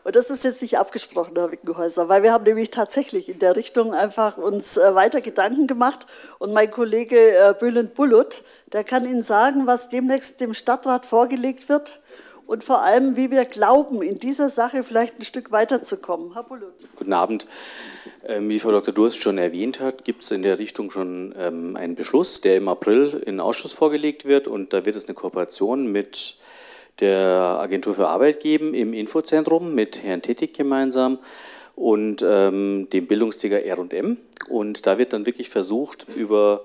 Und 0.04 0.16
das 0.16 0.28
ist 0.28 0.44
jetzt 0.44 0.60
nicht 0.60 0.76
abgesprochen, 0.76 1.32
Herr 1.34 1.50
Wickenhäuser, 1.50 2.10
weil 2.10 2.22
wir 2.22 2.30
haben 2.30 2.44
nämlich 2.44 2.70
tatsächlich 2.70 3.30
in 3.30 3.38
der 3.38 3.56
Richtung 3.56 3.94
einfach 3.94 4.36
uns 4.36 4.76
äh, 4.76 4.94
weiter 4.94 5.22
Gedanken 5.22 5.66
gemacht. 5.66 6.06
Und 6.38 6.52
mein 6.52 6.70
Kollege 6.70 7.16
äh, 7.16 7.54
Bülent 7.58 7.94
Bulut, 7.94 8.44
der 8.74 8.84
kann 8.84 9.06
Ihnen 9.06 9.22
sagen, 9.22 9.66
was 9.66 9.88
demnächst 9.88 10.42
dem 10.42 10.52
Stadtrat 10.52 11.06
vorgelegt 11.06 11.70
wird 11.70 12.02
und 12.46 12.64
vor 12.64 12.82
allem, 12.82 13.16
wie 13.16 13.30
wir 13.30 13.44
glauben, 13.44 14.02
in 14.02 14.18
dieser 14.18 14.48
Sache 14.48 14.82
vielleicht 14.82 15.18
ein 15.18 15.24
Stück 15.24 15.50
weiterzukommen. 15.50 16.34
Herr 16.34 16.42
Bulut. 16.42 16.74
Guten 16.96 17.12
Abend. 17.12 17.46
Ähm, 18.26 18.48
wie 18.48 18.58
Frau 18.58 18.70
Dr. 18.70 18.92
Durst 18.92 19.22
schon 19.22 19.38
erwähnt 19.38 19.80
hat, 19.80 20.04
gibt 20.04 20.22
es 20.22 20.30
in 20.30 20.42
der 20.42 20.58
Richtung 20.58 20.90
schon 20.90 21.34
ähm, 21.38 21.76
einen 21.76 21.94
Beschluss, 21.94 22.40
der 22.40 22.56
im 22.56 22.68
April 22.68 23.22
in 23.24 23.40
Ausschuss 23.40 23.72
vorgelegt 23.72 24.24
wird. 24.26 24.48
Und 24.48 24.72
da 24.72 24.84
wird 24.84 24.96
es 24.96 25.06
eine 25.06 25.14
Kooperation 25.14 25.90
mit 25.90 26.36
der 27.00 27.58
Agentur 27.60 27.94
für 27.94 28.08
Arbeit 28.08 28.40
geben 28.40 28.74
im 28.74 28.92
Infozentrum 28.92 29.74
mit 29.74 30.02
Herrn 30.02 30.22
Tettig 30.22 30.54
gemeinsam 30.54 31.18
und 31.74 32.24
ähm, 32.26 32.88
dem 32.92 33.06
Bildungsträger 33.06 33.64
R&M. 33.64 34.16
Und 34.48 34.86
da 34.86 34.98
wird 34.98 35.12
dann 35.12 35.26
wirklich 35.26 35.50
versucht, 35.50 36.06
über 36.14 36.64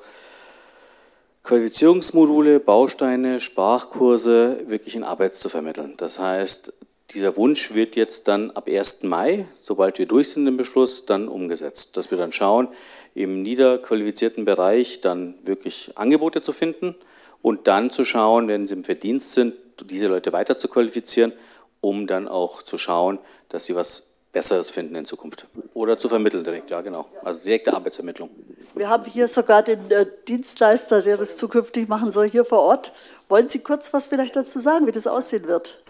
Qualifizierungsmodule, 1.50 2.60
Bausteine, 2.60 3.40
Sprachkurse 3.40 4.66
wirklich 4.68 4.96
in 4.96 5.04
Arbeit 5.04 5.34
zu 5.34 5.50
vermitteln. 5.50 5.96
Das 5.98 6.20
heißt, 6.20 6.74
dieser 7.16 7.38
Wunsch 7.38 7.74
wird 7.74 7.96
jetzt 7.96 8.28
dann 8.28 8.52
ab 8.52 8.68
1. 8.68 9.02
Mai, 9.02 9.48
sobald 9.60 9.98
wir 9.98 10.06
durch 10.06 10.30
sind 10.30 10.46
im 10.46 10.58
Beschluss, 10.58 11.08
dann 11.08 11.28
umgesetzt. 11.28 11.98
Dass 11.98 12.12
wir 12.12 12.20
dann 12.20 12.32
schauen, 12.32 12.68
im 13.16 13.42
niederqualifizierten 13.42 14.46
Bereich 14.46 15.02
dann 15.02 15.40
wirklich 15.44 15.94
Angebote 15.96 16.44
zu 16.44 16.52
finden 16.52 16.94
und 17.42 17.66
dann 17.66 17.90
zu 17.90 18.06
schauen, 18.06 18.48
wenn 18.48 18.68
sie 18.68 18.76
im 18.76 18.84
Verdienst 18.84 19.34
sind, 19.34 19.56
diese 19.86 20.06
Leute 20.06 20.32
weiter 20.32 20.60
zu 20.60 20.68
qualifizieren, 20.68 21.34
um 21.82 22.06
dann 22.06 22.28
auch 22.28 22.62
zu 22.62 22.78
schauen, 22.78 23.18
dass 23.48 23.66
sie 23.66 23.76
was 23.76 24.19
Besseres 24.32 24.70
finden 24.70 24.96
in 24.96 25.06
Zukunft. 25.06 25.48
Oder 25.74 25.98
zu 25.98 26.08
vermitteln 26.10 26.44
direkt, 26.44 26.70
ja 26.70 26.82
genau. 26.82 27.06
Also 27.24 27.44
direkte 27.44 27.74
Arbeitsvermittlung. 27.74 28.30
Wir 28.76 28.90
haben 28.90 29.06
hier 29.06 29.28
sogar 29.28 29.64
den 29.64 29.90
äh, 29.90 30.06
Dienstleister, 30.28 31.02
der 31.02 31.18
das 31.18 31.38
zukünftig 31.38 31.88
machen 31.88 32.12
soll, 32.12 32.30
hier 32.30 32.46
vor 32.46 32.60
Ort. 32.60 32.94
Wollen 33.28 33.48
Sie 33.48 33.60
kurz 33.60 33.92
was 33.94 34.08
vielleicht 34.08 34.36
dazu 34.36 34.60
sagen, 34.60 34.86
wie 34.88 34.92
das 34.92 35.08
aussehen 35.08 35.48
wird? 35.48 35.82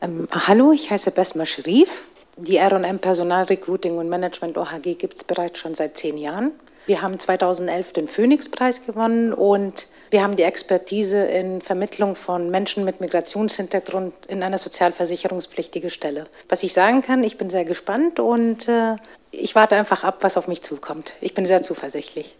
Ähm, 0.00 0.28
hallo, 0.30 0.72
ich 0.72 0.90
heiße 0.90 1.12
Besma 1.12 1.46
Sharif. 1.46 2.06
Die 2.36 2.58
RM 2.58 2.98
Personal 2.98 3.44
Recruiting 3.44 3.96
und 3.96 4.08
Management 4.08 4.58
OHG 4.58 4.94
gibt 4.98 5.16
es 5.16 5.24
bereits 5.24 5.58
schon 5.58 5.74
seit 5.74 5.96
zehn 5.96 6.18
Jahren. 6.18 6.52
Wir 6.86 7.02
haben 7.02 7.18
2011 7.18 7.92
den 7.94 8.08
Phoenix-Preis 8.08 8.84
gewonnen 8.84 9.32
und 9.32 9.88
wir 10.10 10.22
haben 10.22 10.36
die 10.36 10.42
Expertise 10.42 11.24
in 11.24 11.60
Vermittlung 11.60 12.16
von 12.16 12.50
Menschen 12.50 12.84
mit 12.84 13.00
Migrationshintergrund 13.00 14.14
in 14.26 14.42
einer 14.42 14.58
sozialversicherungspflichtige 14.58 15.90
Stelle. 15.90 16.26
Was 16.48 16.62
ich 16.62 16.72
sagen 16.72 17.02
kann, 17.02 17.24
ich 17.24 17.38
bin 17.38 17.50
sehr 17.50 17.64
gespannt 17.64 18.20
und 18.20 18.68
äh, 18.68 18.96
ich 19.30 19.54
warte 19.54 19.76
einfach 19.76 20.04
ab, 20.04 20.18
was 20.20 20.36
auf 20.36 20.48
mich 20.48 20.62
zukommt. 20.62 21.14
Ich 21.20 21.34
bin 21.34 21.46
sehr 21.46 21.62
zuversichtlich. 21.62 22.36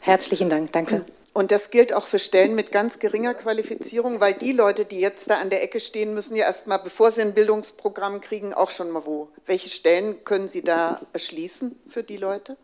Herzlichen 0.00 0.48
Dank, 0.48 0.72
danke. 0.72 1.04
Und 1.34 1.50
das 1.50 1.70
gilt 1.70 1.94
auch 1.94 2.06
für 2.06 2.18
Stellen 2.18 2.54
mit 2.54 2.72
ganz 2.72 2.98
geringer 2.98 3.32
Qualifizierung, 3.32 4.20
weil 4.20 4.34
die 4.34 4.52
Leute, 4.52 4.84
die 4.84 5.00
jetzt 5.00 5.30
da 5.30 5.38
an 5.38 5.48
der 5.48 5.62
Ecke 5.62 5.80
stehen, 5.80 6.12
müssen 6.12 6.36
ja 6.36 6.44
erstmal, 6.44 6.78
bevor 6.78 7.10
sie 7.10 7.22
ein 7.22 7.32
Bildungsprogramm 7.32 8.20
kriegen, 8.20 8.52
auch 8.52 8.70
schon 8.70 8.90
mal 8.90 9.06
wo. 9.06 9.28
Welche 9.46 9.70
Stellen 9.70 10.24
können 10.24 10.48
Sie 10.48 10.62
da 10.62 11.00
erschließen 11.14 11.80
für 11.86 12.02
die 12.02 12.18
Leute? 12.18 12.58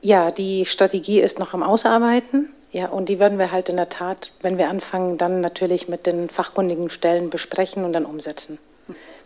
Ja, 0.00 0.30
die 0.30 0.64
Strategie 0.64 1.20
ist 1.20 1.38
noch 1.38 1.54
am 1.54 1.62
Ausarbeiten. 1.62 2.50
Ja, 2.70 2.88
und 2.88 3.08
die 3.08 3.18
werden 3.18 3.38
wir 3.38 3.50
halt 3.50 3.68
in 3.68 3.76
der 3.76 3.88
Tat, 3.88 4.30
wenn 4.42 4.58
wir 4.58 4.68
anfangen, 4.68 5.16
dann 5.16 5.40
natürlich 5.40 5.88
mit 5.88 6.06
den 6.06 6.28
fachkundigen 6.28 6.90
Stellen 6.90 7.30
besprechen 7.30 7.84
und 7.84 7.94
dann 7.94 8.04
umsetzen. 8.04 8.58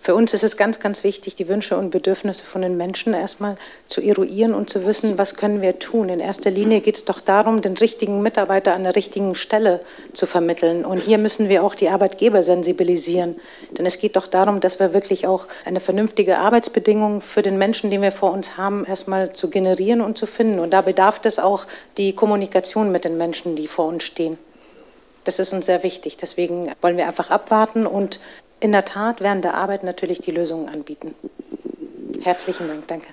Für 0.05 0.17
uns 0.17 0.35
ist 0.35 0.43
es 0.43 0.57
ganz, 0.57 0.81
ganz 0.81 1.05
wichtig, 1.05 1.37
die 1.37 1.49
Wünsche 1.49 1.77
und 1.77 1.91
Bedürfnisse 1.91 2.45
von 2.45 2.61
den 2.61 2.77
Menschen 2.77 3.15
erstmal 3.15 3.57
zu 3.87 4.01
eruieren 4.01 4.53
und 4.53 4.69
zu 4.69 4.85
wissen, 4.85 5.17
was 5.17 5.37
können 5.37 5.63
wir 5.63 5.79
tun. 5.79 6.09
In 6.09 6.19
erster 6.19 6.51
Linie 6.51 6.81
geht 6.81 6.97
es 6.97 7.05
doch 7.05 7.21
darum, 7.21 7.61
den 7.61 7.77
richtigen 7.77 8.21
Mitarbeiter 8.21 8.75
an 8.75 8.83
der 8.83 8.97
richtigen 8.97 9.37
Stelle 9.37 9.79
zu 10.13 10.27
vermitteln. 10.27 10.85
Und 10.85 10.99
hier 10.99 11.19
müssen 11.19 11.49
wir 11.49 11.63
auch 11.63 11.77
die 11.77 11.89
Arbeitgeber 11.89 12.43
sensibilisieren. 12.43 13.37
Denn 13.71 13.87
es 13.87 14.01
geht 14.01 14.17
doch 14.17 14.27
darum, 14.27 14.59
dass 14.59 14.81
wir 14.81 14.93
wirklich 14.93 15.29
auch 15.29 15.47
eine 15.65 15.79
vernünftige 15.79 16.39
Arbeitsbedingung 16.39 17.21
für 17.21 17.43
den 17.43 17.57
Menschen, 17.57 17.93
den 17.93 18.03
wir 18.03 18.11
vor 18.11 18.33
uns 18.33 18.57
haben, 18.57 18.85
erstmal 18.85 19.33
zu 19.35 19.51
generieren 19.51 20.01
und 20.01 20.19
zu 20.19 20.27
finden. 20.27 20.59
Und 20.59 20.73
da 20.73 20.81
bedarf 20.81 21.21
es 21.23 21.39
auch 21.39 21.67
die 21.97 22.13
Kommunikation 22.13 22.91
mit 22.91 23.05
den 23.05 23.19
Menschen, 23.19 23.55
die 23.55 23.69
vor 23.69 23.87
uns 23.87 24.03
stehen. 24.03 24.37
Das 25.25 25.39
ist 25.39 25.53
uns 25.53 25.67
sehr 25.67 25.83
wichtig. 25.83 26.17
Deswegen 26.17 26.73
wollen 26.81 26.97
wir 26.97 27.07
einfach 27.07 27.31
abwarten 27.31 27.87
und 27.87 28.21
in 28.63 28.71
der 28.71 28.85
Tat 28.85 29.21
während 29.21 29.45
der 29.45 29.55
Arbeit 29.55 29.83
natürlich 29.83 30.21
die 30.21 30.31
Lösungen 30.31 30.69
anbieten. 30.69 31.17
Herzlichen 32.23 32.69
Dank, 32.69 32.87
danke. 32.87 33.09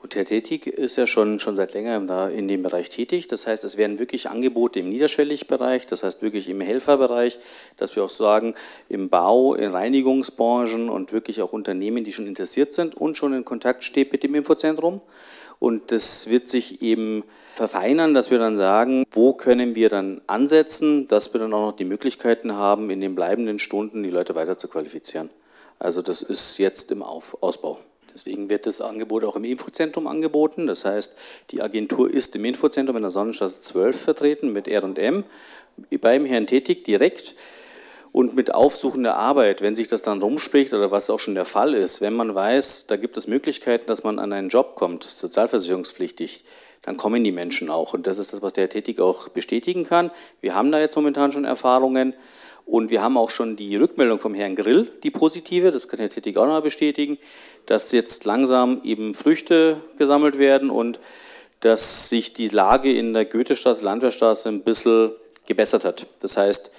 Und 0.00 0.14
Herr 0.14 0.24
Tätig 0.24 0.68
ist 0.68 0.96
ja 0.96 1.08
schon, 1.08 1.40
schon 1.40 1.56
seit 1.56 1.74
längerem 1.74 2.06
da 2.06 2.28
in 2.28 2.46
dem 2.46 2.62
Bereich 2.62 2.88
tätig. 2.90 3.26
Das 3.26 3.48
heißt, 3.48 3.64
es 3.64 3.76
werden 3.76 3.98
wirklich 3.98 4.30
Angebote 4.30 4.78
im 4.78 4.88
Niederschwelligbereich, 4.88 5.86
das 5.86 6.04
heißt 6.04 6.22
wirklich 6.22 6.48
im 6.48 6.60
Helferbereich, 6.60 7.40
dass 7.76 7.96
wir 7.96 8.04
auch 8.04 8.10
sagen, 8.10 8.54
im 8.88 9.08
Bau, 9.08 9.54
in 9.54 9.72
Reinigungsbranchen 9.72 10.88
und 10.88 11.12
wirklich 11.12 11.42
auch 11.42 11.52
Unternehmen, 11.52 12.04
die 12.04 12.12
schon 12.12 12.28
interessiert 12.28 12.72
sind 12.72 12.94
und 12.94 13.16
schon 13.16 13.34
in 13.34 13.44
Kontakt 13.44 13.82
stehen 13.82 14.10
mit 14.12 14.22
dem 14.22 14.36
Infozentrum. 14.36 15.00
Und 15.58 15.90
das 15.92 16.28
wird 16.28 16.48
sich 16.48 16.82
eben 16.82 17.24
verfeinern, 17.54 18.12
dass 18.12 18.30
wir 18.30 18.38
dann 18.38 18.56
sagen, 18.56 19.04
wo 19.10 19.32
können 19.32 19.74
wir 19.74 19.88
dann 19.88 20.20
ansetzen, 20.26 21.08
dass 21.08 21.32
wir 21.32 21.40
dann 21.40 21.54
auch 21.54 21.70
noch 21.70 21.76
die 21.76 21.84
Möglichkeiten 21.84 22.54
haben, 22.54 22.90
in 22.90 23.00
den 23.00 23.14
bleibenden 23.14 23.58
Stunden 23.58 24.02
die 24.02 24.10
Leute 24.10 24.34
weiter 24.34 24.58
zu 24.58 24.68
qualifizieren. 24.68 25.30
Also 25.78 26.02
das 26.02 26.22
ist 26.22 26.58
jetzt 26.58 26.90
im 26.90 27.02
Auf 27.02 27.42
Ausbau. 27.42 27.78
Deswegen 28.12 28.48
wird 28.48 28.66
das 28.66 28.80
Angebot 28.80 29.24
auch 29.24 29.36
im 29.36 29.44
Infozentrum 29.44 30.06
angeboten. 30.06 30.66
Das 30.66 30.84
heißt, 30.84 31.18
die 31.50 31.60
Agentur 31.60 32.10
ist 32.10 32.34
im 32.34 32.46
Infozentrum 32.46 32.96
in 32.96 33.02
der 33.02 33.10
Sonnenstraße 33.10 33.60
12 33.60 34.00
vertreten 34.00 34.52
mit 34.52 34.68
R&M, 34.68 35.24
beim 36.00 36.24
Herrn 36.24 36.46
Tätig 36.46 36.84
direkt 36.84 37.34
und 38.16 38.34
mit 38.34 38.54
aufsuchender 38.54 39.14
Arbeit, 39.14 39.60
wenn 39.60 39.76
sich 39.76 39.88
das 39.88 40.00
dann 40.00 40.22
rumspricht 40.22 40.72
oder 40.72 40.90
was 40.90 41.10
auch 41.10 41.20
schon 41.20 41.34
der 41.34 41.44
Fall 41.44 41.74
ist, 41.74 42.00
wenn 42.00 42.14
man 42.14 42.34
weiß, 42.34 42.86
da 42.86 42.96
gibt 42.96 43.18
es 43.18 43.26
Möglichkeiten, 43.26 43.88
dass 43.88 44.04
man 44.04 44.18
an 44.18 44.32
einen 44.32 44.48
Job 44.48 44.74
kommt, 44.74 45.04
sozialversicherungspflichtig, 45.04 46.42
dann 46.80 46.96
kommen 46.96 47.24
die 47.24 47.30
Menschen 47.30 47.68
auch. 47.68 47.92
Und 47.92 48.06
das 48.06 48.18
ist 48.18 48.32
das, 48.32 48.40
was 48.40 48.54
der 48.54 48.70
Tätig 48.70 49.00
auch 49.00 49.28
bestätigen 49.28 49.84
kann. 49.84 50.10
Wir 50.40 50.54
haben 50.54 50.72
da 50.72 50.80
jetzt 50.80 50.96
momentan 50.96 51.30
schon 51.30 51.44
Erfahrungen 51.44 52.14
und 52.64 52.88
wir 52.88 53.02
haben 53.02 53.18
auch 53.18 53.28
schon 53.28 53.54
die 53.54 53.76
Rückmeldung 53.76 54.18
vom 54.18 54.32
Herrn 54.32 54.56
Grill, 54.56 54.90
die 55.02 55.10
positive, 55.10 55.70
das 55.70 55.86
kann 55.86 56.00
Herr 56.00 56.08
Tätig 56.08 56.38
auch 56.38 56.46
noch 56.46 56.62
bestätigen, 56.62 57.18
dass 57.66 57.92
jetzt 57.92 58.24
langsam 58.24 58.80
eben 58.82 59.12
Früchte 59.12 59.76
gesammelt 59.98 60.38
werden 60.38 60.70
und 60.70 61.00
dass 61.60 62.08
sich 62.08 62.32
die 62.32 62.48
Lage 62.48 62.96
in 62.96 63.12
der 63.12 63.26
Goethestraße, 63.26 63.84
Landwehrstraße 63.84 64.48
ein 64.48 64.62
bisschen 64.62 65.10
gebessert 65.44 65.84
hat. 65.84 66.06
Das 66.20 66.38
heißt, 66.38 66.72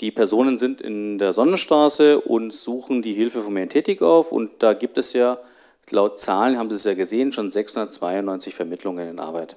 die 0.00 0.10
Personen 0.10 0.58
sind 0.58 0.80
in 0.80 1.18
der 1.18 1.32
Sonnenstraße 1.32 2.20
und 2.20 2.52
suchen 2.52 3.02
die 3.02 3.12
Hilfe 3.12 3.42
von 3.42 3.56
Herrn 3.56 3.68
Tätig 3.68 4.02
auf. 4.02 4.32
Und 4.32 4.62
da 4.62 4.72
gibt 4.72 4.98
es 4.98 5.12
ja, 5.12 5.38
laut 5.90 6.18
Zahlen 6.18 6.58
haben 6.58 6.70
Sie 6.70 6.76
es 6.76 6.84
ja 6.84 6.94
gesehen, 6.94 7.32
schon 7.32 7.50
692 7.50 8.54
Vermittlungen 8.54 9.08
in 9.08 9.18
Arbeit. 9.20 9.56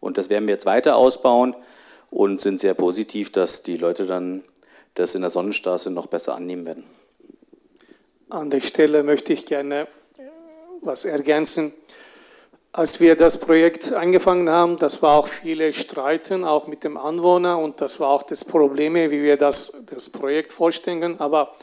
Und 0.00 0.18
das 0.18 0.30
werden 0.30 0.48
wir 0.48 0.54
jetzt 0.54 0.66
weiter 0.66 0.96
ausbauen 0.96 1.54
und 2.10 2.40
sind 2.40 2.60
sehr 2.60 2.74
positiv, 2.74 3.32
dass 3.32 3.62
die 3.62 3.76
Leute 3.76 4.06
dann 4.06 4.42
das 4.94 5.14
in 5.14 5.20
der 5.20 5.30
Sonnenstraße 5.30 5.90
noch 5.90 6.06
besser 6.06 6.34
annehmen 6.34 6.66
werden. 6.66 6.84
An 8.30 8.50
der 8.50 8.60
Stelle 8.60 9.02
möchte 9.02 9.32
ich 9.32 9.46
gerne 9.46 9.86
was 10.80 11.04
ergänzen. 11.04 11.72
Als 12.78 13.00
wir 13.00 13.16
das 13.16 13.38
Projekt 13.38 13.92
angefangen 13.92 14.48
haben, 14.48 14.76
das 14.76 15.02
war 15.02 15.16
auch 15.16 15.26
viele 15.26 15.72
Streiten, 15.72 16.44
auch 16.44 16.68
mit 16.68 16.84
dem 16.84 16.96
Anwohner 16.96 17.58
und 17.58 17.80
das 17.80 17.98
war 17.98 18.10
auch 18.10 18.22
das 18.22 18.44
Problem, 18.44 18.94
wie 18.94 19.20
wir 19.20 19.36
das, 19.36 19.84
das 19.90 20.08
Projekt 20.08 20.52
vorstellen. 20.52 21.18
Aber 21.18 21.56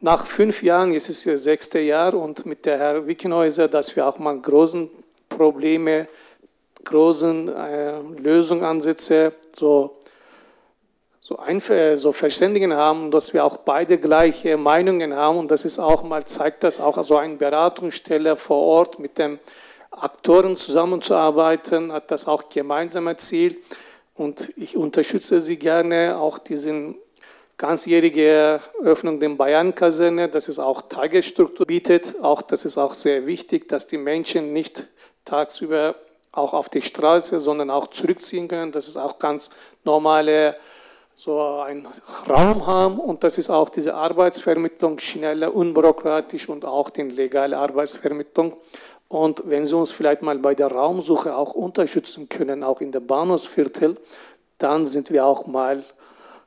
nach 0.00 0.26
fünf 0.26 0.62
Jahren, 0.62 0.92
jetzt 0.92 1.10
ist 1.10 1.26
das 1.26 1.42
sechste 1.42 1.80
Jahr 1.80 2.14
und 2.14 2.46
mit 2.46 2.64
der 2.64 2.78
Herr 2.78 3.06
Wickenhäuser, 3.06 3.68
dass 3.68 3.96
wir 3.96 4.06
auch 4.06 4.18
mal 4.18 4.40
großen 4.40 4.88
Probleme, 5.28 6.08
großen 6.84 7.54
äh, 7.54 7.98
Lösungsansätze 8.16 9.34
so, 9.54 9.98
so, 11.20 11.38
so 11.96 12.12
verständigen 12.12 12.72
haben, 12.72 13.10
dass 13.10 13.34
wir 13.34 13.44
auch 13.44 13.58
beide 13.58 13.98
gleiche 13.98 14.56
Meinungen 14.56 15.14
haben 15.14 15.36
und 15.36 15.50
das 15.50 15.66
ist 15.66 15.78
auch 15.78 16.02
mal, 16.02 16.24
zeigt 16.24 16.64
das 16.64 16.80
auch 16.80 17.02
so 17.02 17.18
ein 17.18 17.36
Beratungsstelle 17.36 18.36
vor 18.36 18.62
Ort 18.62 18.98
mit 18.98 19.18
dem 19.18 19.38
Aktoren 19.96 20.56
zusammenzuarbeiten, 20.56 21.92
hat 21.92 22.10
das 22.10 22.26
auch 22.26 22.48
gemeinsame 22.48 23.16
Ziel. 23.16 23.56
Und 24.14 24.52
ich 24.56 24.76
unterstütze 24.76 25.40
Sie 25.40 25.58
gerne, 25.58 26.18
auch 26.18 26.38
diesen 26.38 26.96
ganzjährige 27.56 28.60
Öffnung 28.82 29.18
der 29.20 29.30
Bayern-Kaserne, 29.30 30.28
dass 30.28 30.48
es 30.48 30.58
auch 30.58 30.82
Tagesstruktur 30.82 31.66
bietet. 31.66 32.14
Auch 32.22 32.42
das 32.42 32.64
ist 32.64 32.76
auch 32.76 32.94
sehr 32.94 33.26
wichtig, 33.26 33.68
dass 33.68 33.86
die 33.86 33.98
Menschen 33.98 34.52
nicht 34.52 34.84
tagsüber 35.24 35.94
auch 36.32 36.52
auf 36.52 36.68
die 36.68 36.82
Straße, 36.82 37.40
sondern 37.40 37.70
auch 37.70 37.88
zurückziehen 37.88 38.48
können. 38.48 38.72
Das 38.72 38.88
ist 38.88 38.96
auch 38.96 39.18
ganz 39.18 39.50
normale 39.84 40.56
so 41.14 41.40
ein 41.40 41.88
Raum 42.28 42.66
haben 42.66 43.00
und 43.00 43.24
das 43.24 43.38
ist 43.38 43.48
auch 43.48 43.70
diese 43.70 43.94
Arbeitsvermittlung 43.94 44.98
schneller, 44.98 45.54
unbürokratisch 45.54 46.50
und 46.50 46.66
auch 46.66 46.90
die 46.90 47.04
legale 47.04 47.56
Arbeitsvermittlung. 47.56 48.54
Und 49.08 49.42
wenn 49.46 49.64
Sie 49.64 49.76
uns 49.76 49.92
vielleicht 49.92 50.22
mal 50.22 50.38
bei 50.38 50.54
der 50.54 50.68
Raumsuche 50.68 51.36
auch 51.36 51.54
unterstützen 51.54 52.28
können, 52.28 52.64
auch 52.64 52.80
in 52.80 52.90
der 52.92 53.00
Bahnhofsviertel, 53.00 53.96
dann 54.58 54.86
sind 54.86 55.10
wir 55.10 55.24
auch 55.24 55.46
mal 55.46 55.84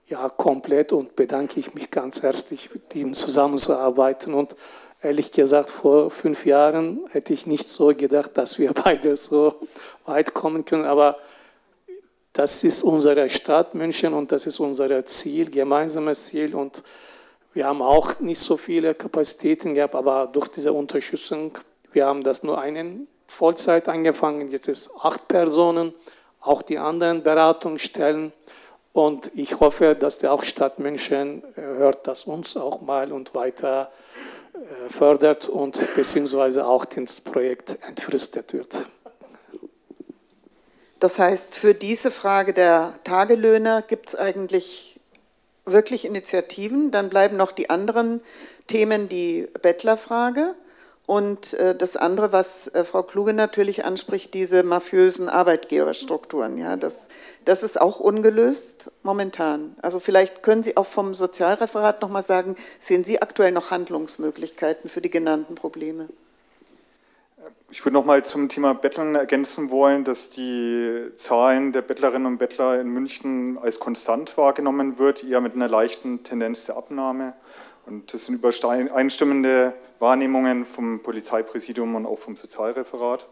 ja, 0.08 0.28
komplett 0.28 0.92
und 0.92 1.16
bedanke 1.16 1.60
ich 1.60 1.74
mich 1.74 1.92
ganz 1.92 2.22
herzlich, 2.22 2.74
mit 2.74 2.96
Ihnen 2.96 3.14
zusammenzuarbeiten. 3.14 4.34
Und 4.34 4.56
ehrlich 5.02 5.32
gesagt, 5.32 5.70
vor 5.70 6.10
fünf 6.10 6.46
Jahren 6.46 7.06
hätte 7.12 7.32
ich 7.32 7.46
nicht 7.46 7.70
so 7.70 7.88
gedacht, 7.96 8.32
dass 8.34 8.60
wir 8.60 8.74
beide 8.84 9.16
so 9.16 9.56
weit 10.06 10.34
kommen 10.34 10.66
können. 10.66 10.86
Aber 10.86 11.18
das 12.34 12.64
ist 12.64 12.84
unsere 12.84 13.30
Stadt 13.30 13.76
München 13.76 14.14
und 14.14 14.32
das 14.32 14.48
ist 14.48 14.60
unser 14.60 15.06
Ziel, 15.06 15.50
gemeinsames 15.50 16.26
Ziel. 16.26 16.56
Und 16.56 16.84
wir 17.54 17.68
haben 17.68 17.82
auch 17.82 18.20
nicht 18.20 18.40
so 18.40 18.58
viele 18.58 18.96
Kapazitäten 18.96 19.74
gehabt, 19.74 19.96
aber 19.96 20.28
durch 20.28 20.48
diese 20.50 20.74
Unterstützung 20.74 21.52
wir 21.92 22.06
haben 22.06 22.24
das 22.24 22.44
nur 22.44 22.60
einen 22.60 23.08
Vollzeit 23.28 23.88
angefangen, 23.88 24.52
jetzt 24.52 24.68
ist 24.68 24.90
acht 25.02 25.28
Personen, 25.28 25.94
auch 26.42 26.62
die 26.62 26.78
anderen 26.78 27.24
Beratungsstellen. 27.24 28.34
Und 28.92 29.32
ich 29.36 29.60
hoffe, 29.60 29.96
dass 29.96 30.18
der 30.18 30.34
auch 30.34 30.44
Stadt 30.44 30.80
München 30.80 31.44
äh, 31.56 31.62
hört 31.62 32.08
das 32.08 32.24
uns 32.24 32.58
auch 32.58 32.82
mal 32.82 33.12
und 33.12 33.36
weiter 33.36 33.92
äh, 34.54 34.90
fördert 34.90 35.48
und 35.48 35.96
beziehungsweise 35.96 36.66
auch 36.66 36.86
das 36.86 37.22
Projekt 37.22 37.78
entfristet 37.88 38.54
wird. 38.54 38.76
Das 41.00 41.18
heißt, 41.18 41.58
für 41.58 41.74
diese 41.74 42.12
Frage 42.12 42.54
der 42.54 42.94
Tagelöhner 43.04 43.82
gibt 43.82 44.10
es 44.10 44.16
eigentlich 44.16 45.00
wirklich 45.66 46.04
Initiativen. 46.04 46.92
Dann 46.92 47.10
bleiben 47.10 47.38
noch 47.38 47.52
die 47.52 47.70
anderen 47.70 48.22
Themen, 48.68 49.08
die 49.08 49.48
Bettlerfrage. 49.62 50.56
Und 51.10 51.56
äh, 51.56 51.74
das 51.74 51.98
andere, 51.98 52.32
was 52.34 52.68
äh, 52.68 52.84
Frau 52.84 53.02
Kluge 53.02 53.34
natürlich 53.34 53.84
anspricht, 53.84 54.36
diese 54.36 54.62
mafiösen 54.62 55.28
Arbeitgeberstrukturen, 55.28 56.60
ja, 56.60 56.76
das, 56.76 57.08
das 57.46 57.64
ist 57.64 57.82
auch 57.82 58.00
ungelöst 58.00 58.92
momentan. 59.02 59.76
Also 59.82 60.00
vielleicht 60.00 60.44
können 60.44 60.62
Sie 60.62 60.78
auch 60.78 60.86
vom 60.86 61.16
Sozialreferat 61.16 62.04
noch 62.04 62.10
mal 62.10 62.22
sagen, 62.22 62.56
sehen 62.80 63.06
Sie 63.06 63.24
aktuell 63.24 63.52
noch 63.52 63.72
Handlungsmöglichkeiten 63.72 64.88
für 64.88 65.02
die 65.02 65.10
genannten 65.10 65.56
Probleme? 65.56 66.10
Ich 67.72 67.84
würde 67.84 67.96
noch 67.96 68.06
mal 68.06 68.24
zum 68.24 68.48
Thema 68.48 68.76
Betteln 68.76 69.16
ergänzen 69.16 69.72
wollen, 69.72 70.04
dass 70.04 70.30
die 70.30 71.08
Zahlen 71.16 71.72
der 71.72 71.82
Bettlerinnen 71.82 72.28
und 72.28 72.38
Bettler 72.38 72.80
in 72.80 72.88
München 72.88 73.58
als 73.58 73.80
konstant 73.80 74.38
wahrgenommen 74.38 75.00
wird, 75.00 75.24
eher 75.24 75.42
mit 75.42 75.56
einer 75.56 75.70
leichten 75.70 76.24
Tendenz 76.24 76.66
der 76.66 76.78
Abnahme. 76.78 77.34
Und 77.90 78.14
das 78.14 78.26
sind 78.26 78.36
übereinstimmende 78.36 79.74
Wahrnehmungen 79.98 80.64
vom 80.64 81.02
Polizeipräsidium 81.02 81.96
und 81.96 82.06
auch 82.06 82.20
vom 82.20 82.36
Sozialreferat. 82.36 83.28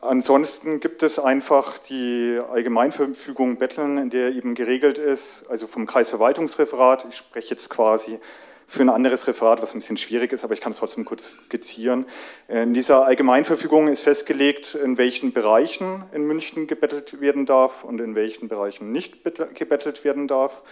Ansonsten 0.00 0.78
gibt 0.78 1.02
es 1.02 1.18
einfach 1.18 1.78
die 1.78 2.38
Allgemeinverfügung 2.52 3.56
Betteln, 3.56 3.98
in 3.98 4.10
der 4.10 4.30
eben 4.30 4.54
geregelt 4.54 4.98
ist, 4.98 5.46
also 5.50 5.66
vom 5.66 5.86
Kreisverwaltungsreferat, 5.86 7.04
ich 7.08 7.16
spreche 7.16 7.54
jetzt 7.54 7.68
quasi 7.68 8.20
für 8.68 8.82
ein 8.82 8.90
anderes 8.90 9.26
Referat, 9.28 9.62
was 9.62 9.74
ein 9.74 9.78
bisschen 9.78 9.96
schwierig 9.96 10.32
ist, 10.32 10.42
aber 10.42 10.54
ich 10.54 10.60
kann 10.60 10.72
es 10.72 10.78
trotzdem 10.78 11.04
kurz 11.04 11.36
skizzieren. 11.46 12.04
In 12.48 12.74
dieser 12.74 13.06
Allgemeinverfügung 13.06 13.86
ist 13.88 14.00
festgelegt, 14.00 14.74
in 14.74 14.98
welchen 14.98 15.32
Bereichen 15.32 16.04
in 16.12 16.26
München 16.26 16.66
gebettelt 16.66 17.20
werden 17.20 17.46
darf 17.46 17.84
und 17.84 18.00
in 18.00 18.16
welchen 18.16 18.48
Bereichen 18.48 18.90
nicht 18.90 19.22
gebettelt 19.22 20.04
werden 20.04 20.26
darf. 20.26 20.62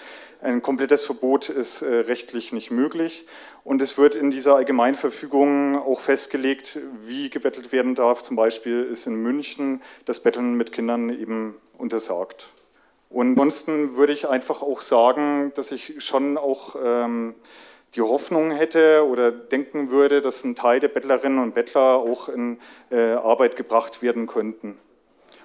Ein 0.45 0.61
komplettes 0.61 1.07
Verbot 1.07 1.49
ist 1.49 1.81
äh, 1.81 2.01
rechtlich 2.01 2.53
nicht 2.53 2.71
möglich 2.71 3.27
und 3.65 3.81
es 3.81 3.97
wird 3.97 4.15
in 4.15 4.31
dieser 4.31 4.57
Allgemeinverfügung 4.57 5.79
auch 5.79 6.01
festgelegt, 6.01 6.79
wie 7.07 7.31
gebettelt 7.31 7.73
werden 7.73 7.95
darf. 7.95 8.21
Zum 8.23 8.37
Beispiel 8.37 8.85
ist 8.85 9.07
in 9.07 9.15
München 9.15 9.81
das 10.05 10.23
Betteln 10.23 10.53
mit 10.57 10.71
Kindern 10.71 11.09
eben 11.09 11.55
untersagt. 11.79 12.49
Und 13.09 13.31
ansonsten 13.31 13.97
würde 13.97 14.13
ich 14.13 14.29
einfach 14.29 14.61
auch 14.61 14.83
sagen, 14.83 15.51
dass 15.55 15.73
ich 15.73 16.05
schon 16.05 16.37
auch 16.37 16.77
ähm, 16.85 17.35
die 17.95 18.03
Hoffnung 18.03 18.51
hätte 18.51 19.07
oder 19.09 19.33
denken 19.33 19.89
würde, 19.89 20.21
dass 20.21 20.45
ein 20.45 20.55
Teil 20.55 20.79
der 20.79 20.89
Bettlerinnen 20.89 21.39
und 21.39 21.55
Bettler 21.55 21.95
auch 21.97 22.29
in 22.29 22.59
äh, 22.91 23.13
Arbeit 23.13 23.57
gebracht 23.57 24.03
werden 24.03 24.27
könnten. 24.27 24.77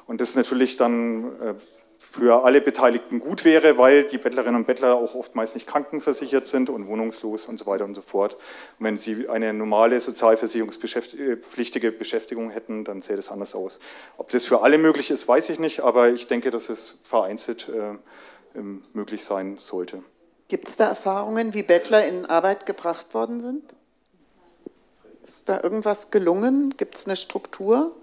Und 0.08 0.20
das 0.20 0.36
natürlich 0.36 0.76
dann 0.76 1.24
äh, 1.40 1.54
für 2.00 2.44
alle 2.44 2.62
Beteiligten 2.62 3.20
gut 3.20 3.46
wäre, 3.46 3.78
weil 3.78 4.06
die 4.06 4.18
Bettlerinnen 4.18 4.56
und 4.56 4.66
Bettler 4.68 4.96
auch 4.96 5.14
oftmals 5.14 5.54
nicht 5.54 5.68
krankenversichert 5.68 6.48
sind 6.48 6.70
und 6.70 6.88
wohnungslos 6.88 7.46
und 7.46 7.60
so 7.60 7.66
weiter 7.68 7.86
und 7.86 7.94
so 7.94 8.02
fort. 8.02 8.36
Und 8.80 8.86
wenn 8.86 8.98
sie 8.98 9.28
eine 9.28 9.54
normale 9.54 10.02
sozialversicherungspflichtige 10.02 11.92
Beschäftigung 11.92 12.50
hätten, 12.50 12.86
dann 12.86 13.02
sähe 13.02 13.18
das 13.18 13.30
anders 13.30 13.54
aus. 13.54 13.80
Ob 14.18 14.30
das 14.30 14.46
für 14.46 14.64
alle 14.64 14.78
möglich 14.78 15.12
ist, 15.12 15.28
weiß 15.28 15.50
ich 15.50 15.60
nicht, 15.60 15.82
aber 15.82 16.10
ich 16.10 16.28
denke, 16.28 16.50
dass 16.50 16.70
es 16.70 17.00
vereinzelt 17.04 17.70
äh, 17.70 18.60
möglich 18.94 19.24
sein 19.24 19.58
sollte. 19.60 20.02
Gibt 20.48 20.68
es 20.68 20.78
da 20.78 20.88
Erfahrungen, 20.88 21.54
wie 21.54 21.64
Bettler 21.64 22.08
in 22.08 22.26
Arbeit 22.26 22.66
gebracht 22.66 23.14
worden 23.14 23.40
sind? 23.40 23.76
Ist 25.24 25.48
da 25.48 25.62
irgendwas 25.62 26.10
gelungen? 26.10 26.76
Gibt 26.76 26.96
es 26.96 27.06
eine 27.06 27.16
Struktur? 27.16 27.96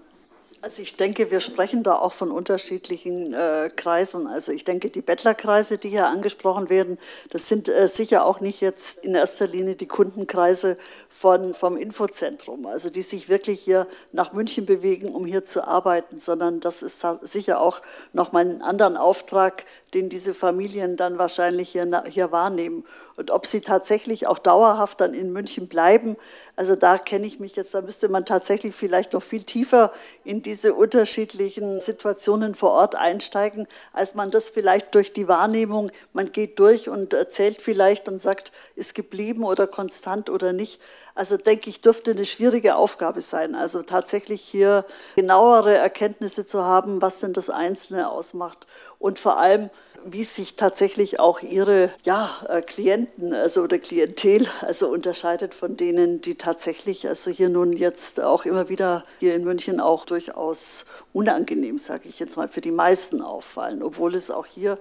Also 0.61 0.81
ich 0.81 0.97
denke, 0.97 1.29
wir 1.29 1.39
sprechen 1.39 1.83
da 1.83 1.95
auch 1.95 2.13
von 2.13 2.31
unterschiedlichen 2.31 3.33
äh, 3.33 3.69
Kreisen. 3.75 4.25
Also 4.25 4.51
ich 4.51 4.63
denke, 4.63 4.89
die 4.89 5.01
Bettlerkreise, 5.01 5.77
die 5.77 5.89
hier 5.89 6.07
angesprochen 6.07 6.69
werden, 6.69 6.97
das 7.29 7.47
sind 7.47 7.69
äh, 7.69 7.87
sicher 7.87 8.25
auch 8.25 8.39
nicht 8.39 8.59
jetzt 8.59 8.99
in 8.99 9.13
erster 9.13 9.45
Linie 9.45 9.75
die 9.75 9.85
Kundenkreise 9.85 10.77
von, 11.09 11.53
vom 11.53 11.77
Infozentrum, 11.77 12.65
also 12.65 12.89
die 12.89 13.03
sich 13.03 13.29
wirklich 13.29 13.61
hier 13.61 13.87
nach 14.11 14.33
München 14.33 14.65
bewegen, 14.65 15.13
um 15.13 15.25
hier 15.27 15.45
zu 15.45 15.67
arbeiten, 15.67 16.19
sondern 16.19 16.59
das 16.59 16.81
ist 16.81 17.05
sicher 17.21 17.61
auch 17.61 17.81
nochmal 18.11 18.47
ein 18.47 18.61
anderen 18.63 18.97
Auftrag, 18.97 19.63
den 19.97 20.09
diese 20.09 20.35
Familien 20.35 20.95
dann 20.95 21.17
wahrscheinlich 21.17 21.69
hier, 21.69 22.03
hier 22.07 22.31
wahrnehmen. 22.31 22.85
Und 23.15 23.31
ob 23.31 23.47
sie 23.47 23.61
tatsächlich 23.61 24.27
auch 24.27 24.37
dauerhaft 24.37 25.01
dann 25.01 25.15
in 25.15 25.33
München 25.33 25.67
bleiben, 25.67 26.17
also 26.55 26.75
da 26.75 26.99
kenne 26.99 27.25
ich 27.25 27.39
mich 27.39 27.55
jetzt, 27.55 27.73
da 27.73 27.81
müsste 27.81 28.09
man 28.09 28.25
tatsächlich 28.25 28.75
vielleicht 28.75 29.13
noch 29.13 29.23
viel 29.23 29.43
tiefer 29.43 29.91
in 30.23 30.43
diese 30.43 30.75
unterschiedlichen 30.75 31.79
Situationen 31.79 32.53
vor 32.53 32.71
Ort 32.71 32.95
einsteigen, 32.95 33.67
als 33.91 34.13
man 34.13 34.29
das 34.29 34.49
vielleicht 34.49 34.93
durch 34.93 35.13
die 35.13 35.27
Wahrnehmung, 35.27 35.91
man 36.13 36.31
geht 36.31 36.59
durch 36.59 36.89
und 36.89 37.13
erzählt 37.13 37.61
vielleicht 37.61 38.07
und 38.07 38.21
sagt, 38.21 38.51
ist 38.75 38.93
geblieben 38.93 39.43
oder 39.43 39.65
konstant 39.65 40.29
oder 40.29 40.53
nicht. 40.53 40.79
Also 41.15 41.37
denke 41.37 41.71
ich, 41.71 41.81
dürfte 41.81 42.11
eine 42.11 42.25
schwierige 42.25 42.75
Aufgabe 42.75 43.21
sein. 43.21 43.55
Also 43.55 43.81
tatsächlich 43.81 44.41
hier 44.41 44.85
genauere 45.15 45.75
Erkenntnisse 45.75 46.45
zu 46.45 46.63
haben, 46.63 47.01
was 47.01 47.19
denn 47.19 47.33
das 47.33 47.49
Einzelne 47.49 48.11
ausmacht 48.11 48.67
und 48.99 49.19
vor 49.19 49.37
allem 49.37 49.69
wie 50.05 50.23
sich 50.23 50.55
tatsächlich 50.55 51.19
auch 51.19 51.41
ihre 51.41 51.91
ja, 52.05 52.29
äh, 52.47 52.61
Klienten 52.61 53.33
also 53.33 53.61
oder 53.63 53.77
Klientel 53.77 54.47
also 54.61 54.87
unterscheidet 54.87 55.53
von 55.53 55.75
denen, 55.75 56.21
die 56.21 56.35
tatsächlich 56.35 57.07
also 57.07 57.31
hier 57.31 57.49
nun 57.49 57.73
jetzt 57.73 58.21
auch 58.21 58.45
immer 58.45 58.69
wieder 58.69 59.03
hier 59.19 59.35
in 59.35 59.43
München 59.43 59.79
auch 59.79 60.05
durchaus 60.05 60.85
unangenehm, 61.13 61.77
sage 61.77 62.07
ich 62.09 62.19
jetzt 62.19 62.37
mal, 62.37 62.47
für 62.47 62.61
die 62.61 62.71
meisten 62.71 63.21
auffallen, 63.21 63.83
obwohl 63.83 64.15
es 64.15 64.31
auch 64.31 64.45
hier 64.45 64.77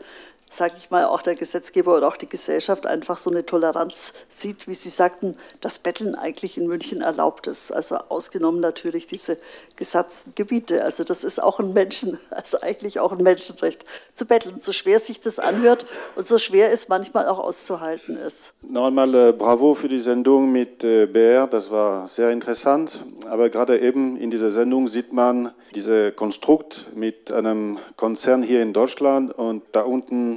sage 0.49 0.75
ich 0.79 0.91
mal, 0.91 1.05
auch 1.05 1.23
der 1.23 1.35
Gesetzgeber 1.35 1.97
oder 1.97 2.09
auch 2.09 2.17
die 2.17 2.29
Gesellschaft 2.29 2.87
einfach 2.87 3.19
so 3.19 3.31
eine 3.31 3.45
Toleranz 3.45 4.15
sieht, 4.31 4.69
wie 4.69 4.75
Sie 4.75 4.89
sagten, 4.89 5.37
dass 5.61 5.79
Betteln 5.79 6.15
eigentlich 6.15 6.57
in 6.57 6.67
München 6.67 7.01
erlaubt 7.01 7.47
ist. 7.47 7.73
Also 7.73 7.97
ausgenommen 7.97 8.61
natürlich 8.61 9.07
diese 9.07 9.39
gesatzten 9.75 10.35
Gebiete. 10.35 10.85
Also 10.85 11.05
das 11.05 11.25
ist 11.25 11.43
auch 11.43 11.59
ein 11.59 11.73
Menschen, 11.73 12.19
also 12.31 12.61
eigentlich 12.61 13.01
auch 13.01 13.13
ein 13.13 13.23
Menschenrecht 13.23 13.85
zu 14.15 14.27
betteln. 14.27 14.61
So 14.61 14.73
schwer 14.73 15.01
sich 15.01 15.21
das 15.21 15.39
anhört 15.39 15.85
und 16.15 16.27
so 16.27 16.39
schwer 16.39 16.71
es 16.71 16.89
manchmal 16.89 17.29
auch 17.29 17.39
auszuhalten 17.39 18.17
ist. 18.17 18.55
Noch 18.63 18.87
einmal 18.87 19.15
äh, 19.15 19.33
bravo 19.33 19.75
für 19.75 19.89
die 19.89 20.01
Sendung 20.01 20.53
mit 20.53 20.85
äh, 20.85 21.07
BR, 21.07 21.47
das 21.49 21.71
war 21.71 22.07
sehr 22.07 22.31
interessant. 22.31 23.01
Aber 23.29 23.51
gerade 23.51 23.79
eben 23.81 24.17
in 24.17 24.31
dieser 24.31 24.51
Sendung 24.51 24.87
sieht 24.89 25.13
man 25.13 25.51
dieses 25.75 26.15
Konstrukt 26.17 26.87
mit 26.95 27.31
einem 27.31 27.79
Konzern 27.97 28.43
hier 28.43 28.63
in 28.63 28.73
Deutschland 28.73 29.33
und 29.37 29.63
da 29.73 29.83
unten 29.83 30.36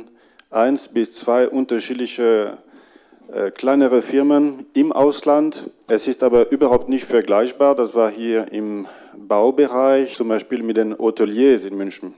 eins 0.50 0.88
bis 0.88 1.14
zwei 1.14 1.48
unterschiedliche 1.48 2.58
äh, 3.32 3.52
kleinere 3.52 4.02
Firmen 4.02 4.66
im 4.74 4.92
Ausland. 4.92 5.70
Es 5.88 6.08
ist 6.08 6.24
aber 6.24 6.52
überhaupt 6.52 6.90
nicht 6.90 7.06
vergleichbar. 7.06 7.76
Das 7.76 7.94
war 7.94 8.10
hier 8.10 8.52
im 8.52 8.88
Baubereich, 9.16 10.16
zum 10.16 10.30
Beispiel 10.30 10.64
mit 10.64 10.78
den 10.78 10.98
Hoteliers 10.98 11.64
in 11.64 11.78
München. 11.78 12.16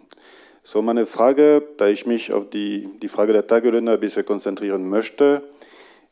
So 0.64 0.82
meine 0.82 1.06
Frage, 1.06 1.64
da 1.78 1.88
ich 1.88 2.06
mich 2.06 2.32
auf 2.32 2.50
die, 2.50 2.88
die 3.02 3.08
Frage 3.08 3.34
der 3.34 3.48
Tagelöhner 3.48 3.94
ein 3.94 4.00
bisschen 4.00 4.26
konzentrieren 4.26 4.88
möchte, 4.88 5.44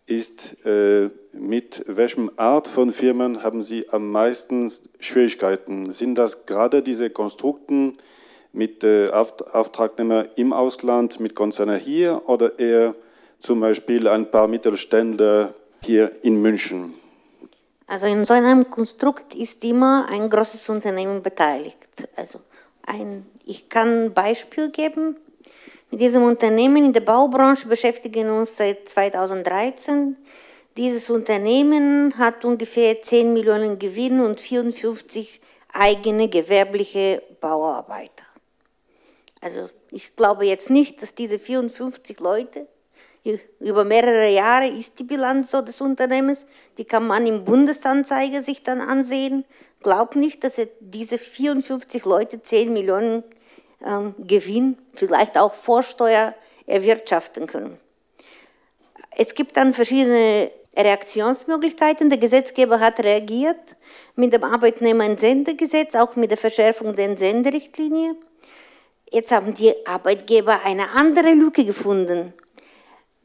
ist, 0.07 0.65
äh, 0.65 1.09
mit 1.33 1.83
welchem 1.85 2.31
Art 2.35 2.67
von 2.67 2.91
Firmen 2.91 3.43
haben 3.43 3.61
Sie 3.61 3.87
am 3.89 4.11
meisten 4.11 4.71
Schwierigkeiten? 4.99 5.91
Sind 5.91 6.15
das 6.15 6.47
gerade 6.47 6.81
diese 6.81 7.11
Konstrukten, 7.11 7.97
mit 8.51 8.83
äh, 8.83 9.09
Auftragnehmern 9.09 10.29
im 10.35 10.53
Ausland, 10.53 11.19
mit 11.19 11.35
Konzernen 11.35 11.79
hier 11.79 12.21
oder 12.27 12.57
eher 12.59 12.95
zum 13.39 13.59
Beispiel 13.59 14.07
ein 14.07 14.29
paar 14.29 14.47
Mittelständler 14.47 15.53
hier 15.83 16.11
in 16.23 16.41
München? 16.41 16.93
Also 17.87 18.05
in 18.05 18.23
so 18.23 18.33
einem 18.33 18.69
Konstrukt 18.69 19.33
ist 19.33 19.63
immer 19.63 20.07
ein 20.09 20.29
großes 20.29 20.69
Unternehmen 20.69 21.23
beteiligt. 21.23 21.77
Also 22.15 22.39
ein, 22.83 23.25
ich 23.45 23.67
kann 23.67 24.05
ein 24.05 24.13
Beispiel 24.13 24.69
geben. 24.69 25.15
Mit 25.89 26.01
diesem 26.01 26.23
Unternehmen 26.23 26.85
in 26.85 26.93
der 26.93 27.01
Baubranche 27.01 27.67
beschäftigen 27.67 28.27
wir 28.27 28.33
uns 28.33 28.55
seit 28.55 28.87
2013. 28.87 30.15
Dieses 30.77 31.09
Unternehmen 31.09 32.15
hat 32.17 32.45
ungefähr 32.45 33.01
10 33.01 33.33
Millionen 33.33 33.79
Gewinn 33.79 34.19
und 34.19 34.39
54 34.39 35.41
eigene 35.73 36.29
gewerbliche 36.29 37.23
Bauarbeiter. 37.41 38.28
Also 39.41 39.69
ich 39.91 40.15
glaube 40.15 40.45
jetzt 40.45 40.69
nicht, 40.69 41.01
dass 41.01 41.15
diese 41.15 41.39
54 41.39 42.19
Leute 42.19 42.67
über 43.59 43.83
mehrere 43.83 44.29
Jahre 44.29 44.67
ist 44.67 44.99
die 44.99 45.03
Bilanz 45.03 45.51
so 45.51 45.61
des 45.61 45.81
Unternehmens, 45.81 46.47
die 46.77 46.85
kann 46.85 47.05
man 47.05 47.27
im 47.27 47.43
Bundesanzeiger 47.43 48.41
sich 48.41 48.63
dann 48.63 48.81
ansehen. 48.81 49.45
Glaubt 49.81 50.15
nicht, 50.15 50.43
dass 50.43 50.59
diese 50.79 51.17
54 51.17 52.05
Leute 52.05 52.41
10 52.41 52.73
Millionen 52.73 53.23
ähm, 53.85 54.15
Gewinn, 54.19 54.77
vielleicht 54.93 55.37
auch 55.37 55.53
Vorsteuer 55.53 56.33
erwirtschaften 56.65 57.47
können. 57.47 57.77
Es 59.15 59.33
gibt 59.33 59.57
dann 59.57 59.73
verschiedene 59.73 60.51
Reaktionsmöglichkeiten. 60.75 62.09
Der 62.09 62.19
Gesetzgeber 62.19 62.79
hat 62.79 62.99
reagiert 62.99 63.75
mit 64.15 64.33
dem 64.33 64.43
Arbeitnehmerentsendegesetz, 64.43 65.95
auch 65.95 66.15
mit 66.15 66.29
der 66.29 66.37
Verschärfung 66.37 66.95
der 66.95 67.05
Entsenderichtlinie. 67.05 68.15
Jetzt 69.11 69.31
haben 69.31 69.55
die 69.55 69.73
Arbeitgeber 69.87 70.61
eine 70.63 70.91
andere 70.91 71.33
Lücke 71.33 71.65
gefunden. 71.65 72.33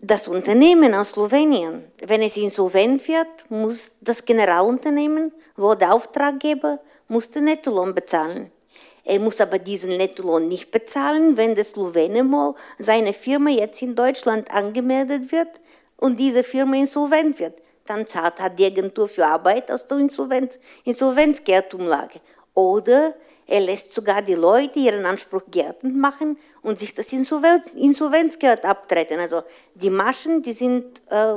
Das 0.01 0.29
Unternehmen 0.29 0.95
aus 0.95 1.11
Slowenien, 1.11 1.85
wenn 2.07 2.23
es 2.23 2.39
insolvent 2.39 3.07
wird, 3.07 3.27
muss 3.51 3.93
das 4.01 4.25
Generalunternehmen, 4.25 5.33
wo 5.57 5.75
der 5.75 5.93
Auftraggeber, 5.93 6.79
muss 7.09 7.31
den 7.31 7.45
Nettolohn 7.45 7.95
bezahlen. 7.95 8.51
Er 9.05 9.21
muss 9.21 9.43
aber 9.43 9.59
diesen 9.59 9.97
Nettolohn 9.99 10.49
nicht 10.49 10.71
bezahlen, 10.71 11.37
wenn 11.37 11.55
der 11.55 11.65
Slowene 11.65 12.55
seine 12.79 13.13
Firma 13.13 13.51
jetzt 13.51 13.83
in 13.83 13.95
Deutschland 13.95 14.51
angemeldet 14.51 15.31
wird 15.33 15.49
und 15.99 16.19
diese 16.19 16.45
Firma 16.45 16.77
insolvent 16.77 17.39
wird. 17.41 17.61
Dann 17.87 18.07
zahlt 18.07 18.41
hat 18.41 18.59
die 18.59 18.65
Agentur 18.65 19.07
für 19.07 19.27
Arbeit 19.27 19.71
aus 19.71 19.87
der 19.87 19.99
Insolvenz, 19.99 20.59
Insolvenzgeldumlage. 20.85 22.21
Oder 22.55 23.15
er 23.47 23.61
lässt 23.61 23.93
sogar 23.93 24.23
die 24.23 24.35
Leute 24.35 24.79
ihren 24.79 25.05
Anspruch 25.05 25.43
geltend 25.51 25.97
machen 25.97 26.39
und 26.63 26.79
sich 26.79 26.95
das 26.95 27.13
Insolvenz, 27.13 27.75
Insolvenzgeld 27.75 28.65
abtreten. 28.65 29.21
Also 29.21 29.43
die 29.75 29.91
Maschen, 29.91 30.43
die 30.43 30.53
sind, 30.53 31.03
äh, 31.11 31.37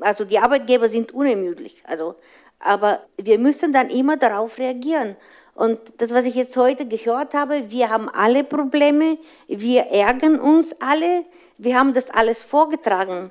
also 0.00 0.24
die 0.24 0.38
Arbeitgeber 0.38 0.88
sind 0.88 1.12
unermüdlich. 1.12 1.82
Also, 1.86 2.14
aber 2.58 3.00
wir 3.20 3.38
müssen 3.38 3.72
dann 3.72 3.90
immer 3.90 4.16
darauf 4.16 4.58
reagieren. 4.58 5.16
Und 5.54 5.78
das, 5.98 6.12
was 6.12 6.24
ich 6.24 6.34
jetzt 6.34 6.56
heute 6.56 6.88
gehört 6.88 7.34
habe, 7.34 7.70
wir 7.70 7.90
haben 7.90 8.08
alle 8.08 8.42
Probleme, 8.42 9.18
wir 9.46 9.82
ärgern 9.82 10.40
uns 10.40 10.74
alle, 10.80 11.24
wir 11.58 11.78
haben 11.78 11.94
das 11.94 12.10
alles 12.10 12.42
vorgetragen. 12.42 13.30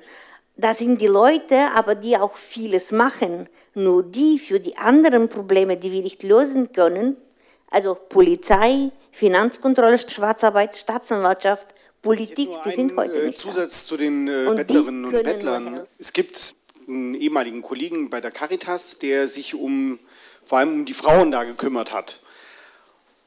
Da 0.56 0.72
sind 0.72 1.00
die 1.00 1.08
Leute, 1.08 1.68
aber 1.74 1.96
die 1.96 2.16
auch 2.16 2.36
vieles 2.36 2.92
machen. 2.92 3.48
Nur 3.74 4.04
die 4.04 4.38
für 4.38 4.60
die 4.60 4.76
anderen 4.76 5.28
Probleme, 5.28 5.76
die 5.76 5.90
wir 5.90 6.02
nicht 6.02 6.22
lösen 6.22 6.72
können, 6.72 7.16
also 7.74 7.94
Polizei, 7.94 8.92
Finanzkontrolle, 9.10 9.98
Schwarzarbeit, 9.98 10.76
Staatsanwaltschaft, 10.76 11.66
Politik, 12.02 12.50
die 12.64 12.70
sind 12.70 12.96
heute 12.96 13.14
äh, 13.14 13.26
nicht 13.26 13.38
Zusatz 13.38 13.82
da. 13.82 13.88
zu 13.88 13.96
den 13.96 14.28
äh, 14.28 14.46
und 14.46 14.56
Bettlerinnen 14.56 15.04
und 15.06 15.22
Bettlern. 15.22 15.80
Es 15.98 16.12
gibt 16.12 16.54
einen 16.86 17.14
ehemaligen 17.14 17.62
Kollegen 17.62 18.10
bei 18.10 18.20
der 18.20 18.30
Caritas, 18.30 18.98
der 18.98 19.26
sich 19.26 19.54
um 19.54 19.98
vor 20.44 20.58
allem 20.58 20.72
um 20.72 20.84
die 20.84 20.94
Frauen 20.94 21.32
da 21.32 21.44
gekümmert 21.44 21.92
hat. 21.92 22.22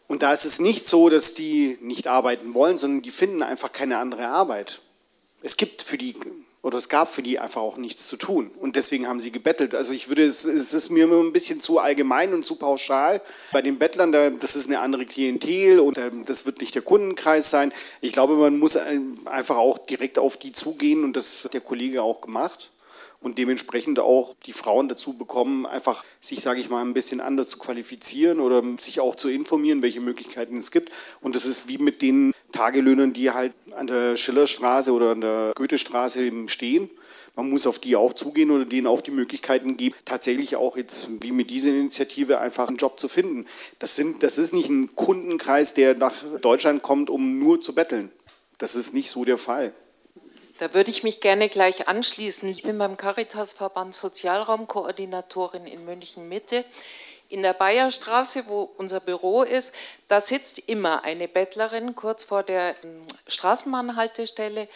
Und 0.08 0.24
da 0.24 0.32
ist 0.32 0.46
es 0.46 0.60
nicht 0.60 0.86
so, 0.86 1.10
dass 1.10 1.34
die 1.34 1.78
nicht 1.82 2.08
arbeiten 2.08 2.54
wollen, 2.54 2.78
sondern 2.78 3.02
die 3.02 3.10
finden 3.10 3.44
einfach 3.44 3.72
keine 3.72 3.98
andere 3.98 4.28
Arbeit. 4.28 4.82
Es 5.42 5.58
gibt 5.58 5.82
für 5.82 5.98
die 5.98 6.16
oder 6.68 6.78
es 6.78 6.90
gab 6.90 7.14
für 7.14 7.24
die 7.24 7.40
einfach 7.40 7.62
auch 7.62 7.78
nichts 7.78 8.08
zu 8.08 8.18
tun. 8.18 8.52
Und 8.60 8.76
deswegen 8.76 9.08
haben 9.08 9.22
sie 9.22 9.32
gebettelt. 9.32 9.74
Also 9.74 9.94
ich 9.94 10.10
würde, 10.10 10.26
es, 10.26 10.44
es 10.44 10.74
ist 10.74 10.90
mir 10.90 11.06
immer 11.06 11.24
ein 11.24 11.32
bisschen 11.32 11.62
zu 11.62 11.80
allgemein 11.80 12.34
und 12.34 12.46
zu 12.46 12.58
pauschal. 12.58 13.22
Bei 13.54 13.62
den 13.62 13.80
Bettlern, 13.80 14.12
da, 14.12 14.30
das 14.30 14.58
ist 14.58 14.68
eine 14.68 14.82
andere 14.82 15.06
Klientel 15.06 15.80
und 15.80 15.98
ähm, 15.98 16.26
das 16.26 16.46
wird 16.46 16.60
nicht 16.60 16.76
der 16.76 16.82
Kundenkreis 16.82 17.50
sein. 17.50 17.72
Ich 18.02 18.12
glaube, 18.12 18.36
man 18.36 18.60
muss 18.60 18.76
einfach 18.76 19.56
auch 19.56 19.78
direkt 19.78 20.20
auf 20.20 20.36
die 20.36 20.52
zugehen 20.52 21.06
und 21.06 21.16
das 21.16 21.46
hat 21.46 21.54
der 21.54 21.62
Kollege 21.62 22.04
auch 22.04 22.20
gemacht 22.20 22.70
und 23.22 23.38
dementsprechend 23.38 24.00
auch 24.00 24.36
die 24.46 24.54
Frauen 24.54 24.90
dazu 24.90 25.18
bekommen, 25.18 25.66
einfach 25.66 26.04
sich, 26.20 26.42
sage 26.42 26.60
ich 26.60 26.70
mal, 26.70 26.82
ein 26.82 26.94
bisschen 26.94 27.22
anders 27.22 27.50
zu 27.50 27.60
qualifizieren 27.60 28.40
oder 28.40 28.62
sich 28.78 29.00
auch 29.00 29.16
zu 29.16 29.30
informieren, 29.30 29.82
welche 29.82 30.02
Möglichkeiten 30.02 30.58
es 30.58 30.72
gibt. 30.72 30.92
Und 31.22 31.36
das 31.36 31.46
ist 31.46 31.68
wie 31.68 31.78
mit 31.78 32.02
den 32.02 32.34
Tagelöhnern, 32.58 33.14
die 33.14 33.30
halt 33.30 33.54
an 33.76 33.86
der 33.86 34.18
Schillerstraße 34.18 34.92
oder 34.92 35.12
an 35.12 35.22
der 35.22 35.52
Goethestraße 35.56 36.32
stehen. 36.48 36.90
Man 37.36 37.52
muss 37.52 37.68
auf 37.68 37.78
die 37.78 37.96
auch 37.96 38.14
zugehen 38.14 38.50
oder 38.50 38.66
denen 38.66 38.88
auch 38.88 39.02
die 39.02 39.12
Möglichkeiten 39.12 39.78
geben, 39.78 39.96
tatsächlich 40.06 40.56
auch 40.56 40.76
jetzt 40.76 41.22
wie 41.22 41.32
mit 41.32 41.52
dieser 41.52 41.70
Initiative 41.70 42.40
einfach 42.40 42.68
einen 42.68 42.78
Job 42.78 43.00
zu 43.00 43.08
finden. 43.08 43.46
Das, 43.78 43.96
sind, 43.96 44.24
das 44.24 44.40
ist 44.40 44.54
nicht 44.54 44.70
ein 44.70 44.96
Kundenkreis, 44.96 45.76
der 45.76 45.94
nach 45.94 46.16
Deutschland 46.42 46.82
kommt, 46.82 47.12
um 47.12 47.38
nur 47.38 47.62
zu 47.62 47.76
betteln. 47.76 48.12
Das 48.58 48.74
ist 48.74 48.96
nicht 48.96 49.12
so 49.12 49.24
der 49.24 49.38
Fall. 49.38 49.72
Da 50.58 50.74
würde 50.74 50.90
ich 50.90 51.04
mich 51.04 51.22
gerne 51.22 51.50
gleich 51.50 51.88
anschließen. 51.88 52.50
Ich 52.50 52.64
bin 52.64 52.80
beim 52.80 52.98
Caritasverband 52.98 53.94
Sozialraumkoordinatorin 53.94 55.68
in 55.68 55.86
München 55.86 56.28
Mitte. 56.28 56.66
In 57.30 57.44
der 57.44 57.54
Bayerstraße, 57.54 58.48
wo 58.48 58.62
unser 58.78 59.00
Büro 59.00 59.44
ist, 59.44 59.74
da 60.08 60.22
sitzt 60.22 60.60
immer 60.60 61.04
eine 61.04 61.28
Bettlerin 61.28 61.96
kurz 61.96 62.24
vor 62.24 62.44
der 62.44 62.76
ähm, 62.84 63.02
Straßenbahnhaltestelle. 63.28 64.70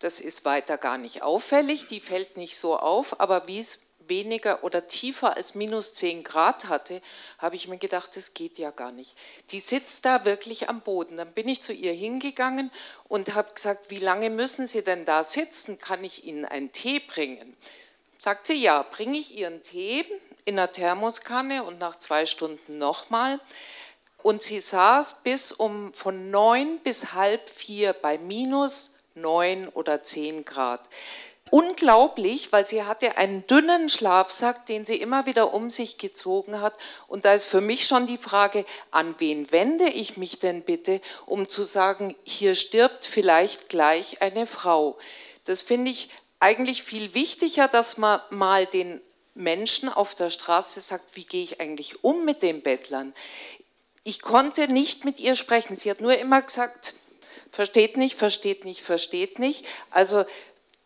Das 0.00 0.20
ist 0.20 0.44
weiter 0.44 0.78
gar 0.78 0.98
nicht 0.98 1.22
auffällig, 1.22 1.86
die 1.86 2.00
fällt 2.00 2.36
nicht 2.36 2.58
so 2.58 2.76
auf, 2.76 3.20
aber 3.20 3.46
wie 3.46 3.60
es 3.60 3.80
weniger 4.08 4.64
oder 4.64 4.86
tiefer 4.86 5.36
als 5.36 5.54
minus 5.54 5.94
10 5.94 6.24
Grad 6.24 6.66
hatte, 6.66 7.00
habe 7.38 7.56
ich 7.56 7.68
mir 7.68 7.78
gedacht, 7.78 8.16
das 8.16 8.34
geht 8.34 8.58
ja 8.58 8.70
gar 8.70 8.92
nicht. 8.92 9.16
Die 9.50 9.60
sitzt 9.60 10.04
da 10.04 10.24
wirklich 10.24 10.68
am 10.68 10.80
Boden. 10.80 11.16
Dann 11.16 11.32
bin 11.32 11.48
ich 11.48 11.62
zu 11.62 11.72
ihr 11.72 11.92
hingegangen 11.92 12.70
und 13.08 13.34
habe 13.34 13.52
gesagt, 13.54 13.90
wie 13.90 13.98
lange 13.98 14.30
müssen 14.30 14.66
Sie 14.66 14.82
denn 14.82 15.04
da 15.04 15.24
sitzen? 15.24 15.78
Kann 15.78 16.04
ich 16.04 16.24
Ihnen 16.24 16.44
einen 16.44 16.72
Tee 16.72 17.00
bringen? 17.00 17.56
Sagt 18.18 18.46
sie, 18.46 18.62
ja, 18.62 18.82
bringe 18.82 19.18
ich 19.18 19.36
Ihren 19.36 19.62
Tee 19.62 20.04
in 20.44 20.56
der 20.56 20.72
Thermoskanne 20.72 21.62
und 21.62 21.78
nach 21.78 21.96
zwei 21.96 22.26
Stunden 22.26 22.78
nochmal. 22.78 23.40
Und 24.22 24.42
sie 24.42 24.60
saß 24.60 25.22
bis 25.22 25.52
um 25.52 25.92
von 25.92 26.30
neun 26.30 26.78
bis 26.80 27.12
halb 27.12 27.48
vier 27.48 27.92
bei 27.92 28.18
minus 28.18 28.98
neun 29.14 29.68
oder 29.68 30.02
zehn 30.02 30.44
Grad 30.44 30.88
unglaublich, 31.54 32.50
weil 32.52 32.66
sie 32.66 32.82
hatte 32.82 33.16
einen 33.16 33.46
dünnen 33.46 33.88
Schlafsack, 33.88 34.66
den 34.66 34.84
sie 34.84 34.96
immer 34.96 35.26
wieder 35.26 35.54
um 35.54 35.70
sich 35.70 35.98
gezogen 35.98 36.60
hat. 36.60 36.74
Und 37.06 37.24
da 37.24 37.32
ist 37.32 37.44
für 37.44 37.60
mich 37.60 37.86
schon 37.86 38.06
die 38.06 38.18
Frage, 38.18 38.64
an 38.90 39.14
wen 39.18 39.52
wende 39.52 39.84
ich 39.84 40.16
mich 40.16 40.40
denn 40.40 40.62
bitte, 40.62 41.00
um 41.26 41.48
zu 41.48 41.62
sagen, 41.62 42.16
hier 42.24 42.56
stirbt 42.56 43.06
vielleicht 43.06 43.68
gleich 43.68 44.20
eine 44.20 44.48
Frau. 44.48 44.98
Das 45.44 45.62
finde 45.62 45.92
ich 45.92 46.10
eigentlich 46.40 46.82
viel 46.82 47.14
wichtiger, 47.14 47.68
dass 47.68 47.98
man 47.98 48.20
mal 48.30 48.66
den 48.66 49.00
Menschen 49.34 49.88
auf 49.88 50.14
der 50.14 50.30
Straße 50.30 50.80
sagt, 50.80 51.16
wie 51.16 51.24
gehe 51.24 51.42
ich 51.42 51.60
eigentlich 51.60 52.04
um 52.04 52.24
mit 52.24 52.42
den 52.42 52.62
Bettlern. 52.62 53.14
Ich 54.04 54.22
konnte 54.22 54.68
nicht 54.68 55.04
mit 55.04 55.18
ihr 55.18 55.34
sprechen. 55.34 55.76
Sie 55.76 55.90
hat 55.90 56.00
nur 56.00 56.16
immer 56.16 56.42
gesagt, 56.42 56.94
versteht 57.50 57.96
nicht, 57.96 58.16
versteht 58.16 58.64
nicht, 58.64 58.82
versteht 58.82 59.38
nicht. 59.38 59.64
Also 59.90 60.24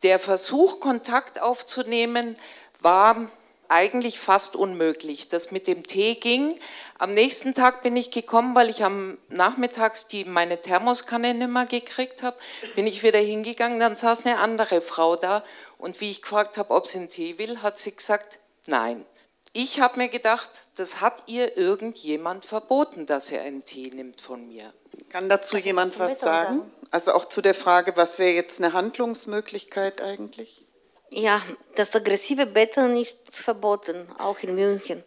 der 0.02 0.18
Versuch, 0.18 0.80
Kontakt 0.80 1.40
aufzunehmen, 1.40 2.36
war 2.80 3.28
eigentlich 3.68 4.18
fast 4.18 4.56
unmöglich. 4.56 5.28
Das 5.28 5.50
mit 5.50 5.66
dem 5.66 5.86
Tee 5.86 6.14
ging. 6.14 6.58
Am 6.98 7.10
nächsten 7.10 7.54
Tag 7.54 7.82
bin 7.82 7.96
ich 7.96 8.10
gekommen, 8.10 8.54
weil 8.54 8.70
ich 8.70 8.82
am 8.82 9.18
Nachmittags 9.28 10.08
die, 10.08 10.24
meine 10.24 10.60
Thermoskanne 10.60 11.34
nicht 11.34 11.50
mehr 11.50 11.66
gekriegt 11.66 12.22
habe, 12.22 12.36
bin 12.74 12.86
ich 12.86 13.02
wieder 13.02 13.18
hingegangen, 13.18 13.78
dann 13.78 13.94
saß 13.94 14.24
eine 14.24 14.38
andere 14.38 14.80
Frau 14.80 15.16
da 15.16 15.44
und 15.78 16.00
wie 16.00 16.10
ich 16.10 16.22
gefragt 16.22 16.58
habe, 16.58 16.74
ob 16.74 16.86
sie 16.86 16.98
einen 16.98 17.08
Tee 17.08 17.38
will, 17.38 17.62
hat 17.62 17.78
sie 17.78 17.94
gesagt, 17.94 18.38
nein. 18.66 19.06
Ich 19.54 19.80
habe 19.80 19.98
mir 19.98 20.08
gedacht, 20.08 20.50
das 20.76 21.00
hat 21.00 21.22
ihr 21.26 21.56
irgendjemand 21.56 22.44
verboten, 22.44 23.06
dass 23.06 23.30
er 23.30 23.42
einen 23.42 23.64
Tee 23.64 23.90
nimmt 23.90 24.20
von 24.20 24.46
mir. 24.46 24.72
Kann 25.08 25.28
dazu 25.28 25.56
jemand 25.56 25.98
was 25.98 26.20
sagen? 26.20 26.70
Also 26.90 27.12
auch 27.12 27.24
zu 27.24 27.40
der 27.40 27.54
Frage, 27.54 27.96
was 27.96 28.18
wäre 28.18 28.32
jetzt 28.32 28.62
eine 28.62 28.72
Handlungsmöglichkeit 28.74 30.02
eigentlich? 30.02 30.66
Ja, 31.10 31.42
das 31.76 31.94
aggressive 31.94 32.44
Betteln 32.44 33.00
ist 33.00 33.34
verboten, 33.34 34.12
auch 34.18 34.38
in 34.40 34.54
München. 34.54 35.02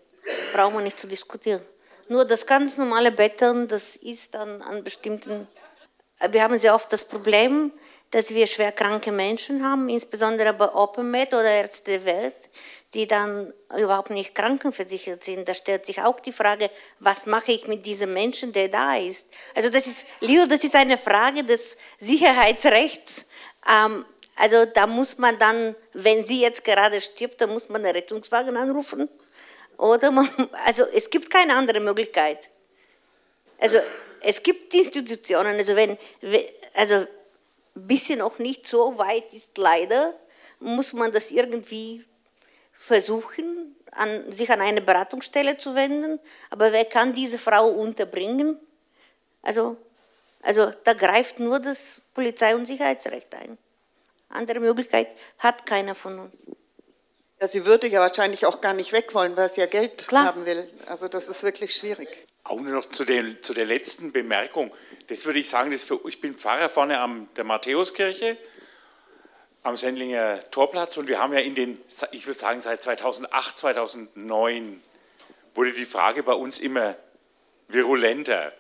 Brauchen 0.54 0.76
wir 0.76 0.82
nicht 0.82 0.98
zu 0.98 1.08
diskutieren. 1.08 1.64
Nur 2.08 2.26
das 2.26 2.46
ganz 2.46 2.78
normale 2.78 3.12
Betteln, 3.12 3.68
das 3.68 3.96
ist 3.96 4.36
an, 4.36 4.62
an 4.62 4.84
bestimmten. 4.84 5.48
Wir 6.30 6.44
haben 6.44 6.58
sehr 6.58 6.76
oft 6.76 6.92
das 6.92 7.08
Problem, 7.08 7.72
dass 8.12 8.34
wir 8.34 8.46
schwerkranke 8.46 9.12
Menschen 9.12 9.64
haben, 9.64 9.90
insbesondere 9.90 10.54
bei 10.54 10.74
OpenMed 10.74 11.30
oder 11.30 11.50
Ärzte 11.50 11.92
der 11.92 12.06
Welt, 12.06 12.36
die 12.94 13.08
dann 13.08 13.54
überhaupt 13.78 14.10
nicht 14.10 14.36
krankenversichert 14.36 15.24
sind. 15.24 15.48
Da 15.48 15.54
stellt 15.54 15.86
sich 15.86 16.02
auch 16.02 16.20
die 16.20 16.34
Frage, 16.34 16.70
was 17.00 17.26
mache 17.26 17.54
ich 17.54 17.68
mit 17.68 17.86
diesem 17.86 18.14
Menschen, 18.14 18.52
der 18.52 18.68
da 18.68 18.98
ist? 18.98 19.30
Also 19.56 19.70
das 19.70 19.88
ist, 19.88 20.06
Leo, 20.20 20.46
das 20.46 20.64
ist 20.66 20.76
eine 20.76 20.98
Frage 20.98 21.46
des 21.46 21.78
Sicherheitsrechts. 21.98 23.26
Ähm, 23.70 24.06
also 24.36 24.66
da 24.66 24.88
muss 24.88 25.18
man 25.18 25.40
dann, 25.40 25.76
wenn 25.94 26.26
sie 26.26 26.42
jetzt 26.42 26.66
gerade 26.66 27.00
stirbt, 27.00 27.40
dann 27.40 27.54
muss 27.54 27.70
man 27.70 27.86
einen 27.86 27.96
Rettungswagen 27.96 28.58
anrufen. 28.58 29.08
Oder 29.78 30.12
man, 30.12 30.30
also 30.66 30.84
es 30.94 31.10
gibt 31.10 31.30
keine 31.30 31.56
andere 31.56 31.80
Möglichkeit. 31.80 32.50
Also 33.58 33.78
es 34.22 34.44
gibt 34.44 34.74
Institutionen, 34.74 35.58
also 35.58 35.76
wenn, 35.76 35.98
also 36.74 37.06
bisschen 37.74 38.20
noch 38.20 38.40
nicht 38.40 38.68
so 38.68 38.98
weit 38.98 39.34
ist 39.34 39.58
leider, 39.58 40.14
muss 40.60 40.94
man 40.94 41.12
das 41.12 41.32
irgendwie 41.32 42.06
versuchen, 42.74 43.76
an, 43.92 44.32
sich 44.32 44.50
an 44.52 44.62
eine 44.62 44.82
Beratungsstelle 44.82 45.58
zu 45.58 45.76
wenden, 45.76 46.20
aber 46.50 46.72
wer 46.72 46.86
kann 46.86 47.14
diese 47.14 47.38
Frau 47.38 47.70
unterbringen? 47.70 48.60
Also, 49.42 49.78
also 50.42 50.72
da 50.84 50.94
greift 50.94 51.40
nur 51.40 51.60
das 51.60 52.02
Polizei- 52.14 52.56
und 52.56 52.66
Sicherheitsrecht 52.66 53.34
ein. 53.36 53.58
Andere 54.30 54.60
Möglichkeit 54.60 55.10
hat 55.40 55.66
keiner 55.66 55.94
von 55.94 56.20
uns. 56.20 56.48
Ja, 57.42 57.48
sie 57.48 57.66
würde 57.66 57.88
ja 57.88 58.00
wahrscheinlich 58.00 58.46
auch 58.46 58.62
gar 58.62 58.74
nicht 58.74 58.94
weg 58.94 59.14
wollen, 59.14 59.36
weil 59.36 59.50
sie 59.50 59.62
ja 59.62 59.68
Geld 59.68 60.08
Klar. 60.08 60.26
haben 60.26 60.46
will. 60.46 60.70
Also 60.88 61.08
das 61.08 61.28
ist 61.28 61.44
wirklich 61.44 61.76
schwierig. 61.76 62.28
Auch 62.44 62.60
nur 62.60 62.74
noch 62.74 62.90
zu 62.90 63.06
der, 63.06 63.42
zu 63.42 63.54
der 63.54 63.66
letzten 63.66 64.12
Bemerkung. 64.12 64.72
Das 65.08 65.26
würde 65.26 65.40
ich 65.40 65.50
sagen, 65.50 65.72
das 65.72 65.84
für, 65.84 66.00
ich 66.08 66.22
bin 66.22 66.36
Pfarrer 66.36 66.70
vorne 66.70 67.00
an 67.00 67.30
der 67.36 67.44
Matthäuskirche 67.44 68.38
am 69.64 69.78
Sendlinger 69.78 70.40
Torplatz 70.50 70.98
und 70.98 71.08
wir 71.08 71.20
haben 71.20 71.34
ja 71.34 71.40
in 71.40 71.54
den, 71.54 71.80
ich 72.12 72.26
würde 72.26 72.40
sagen 72.40 72.62
seit 72.62 72.82
2008, 72.82 73.58
2009 73.58 74.82
wurde 75.54 75.74
die 75.74 75.86
Frage 75.86 76.24
bei 76.24 76.34
uns 76.34 76.60
immer 76.60 76.96
virulenter. 77.68 78.52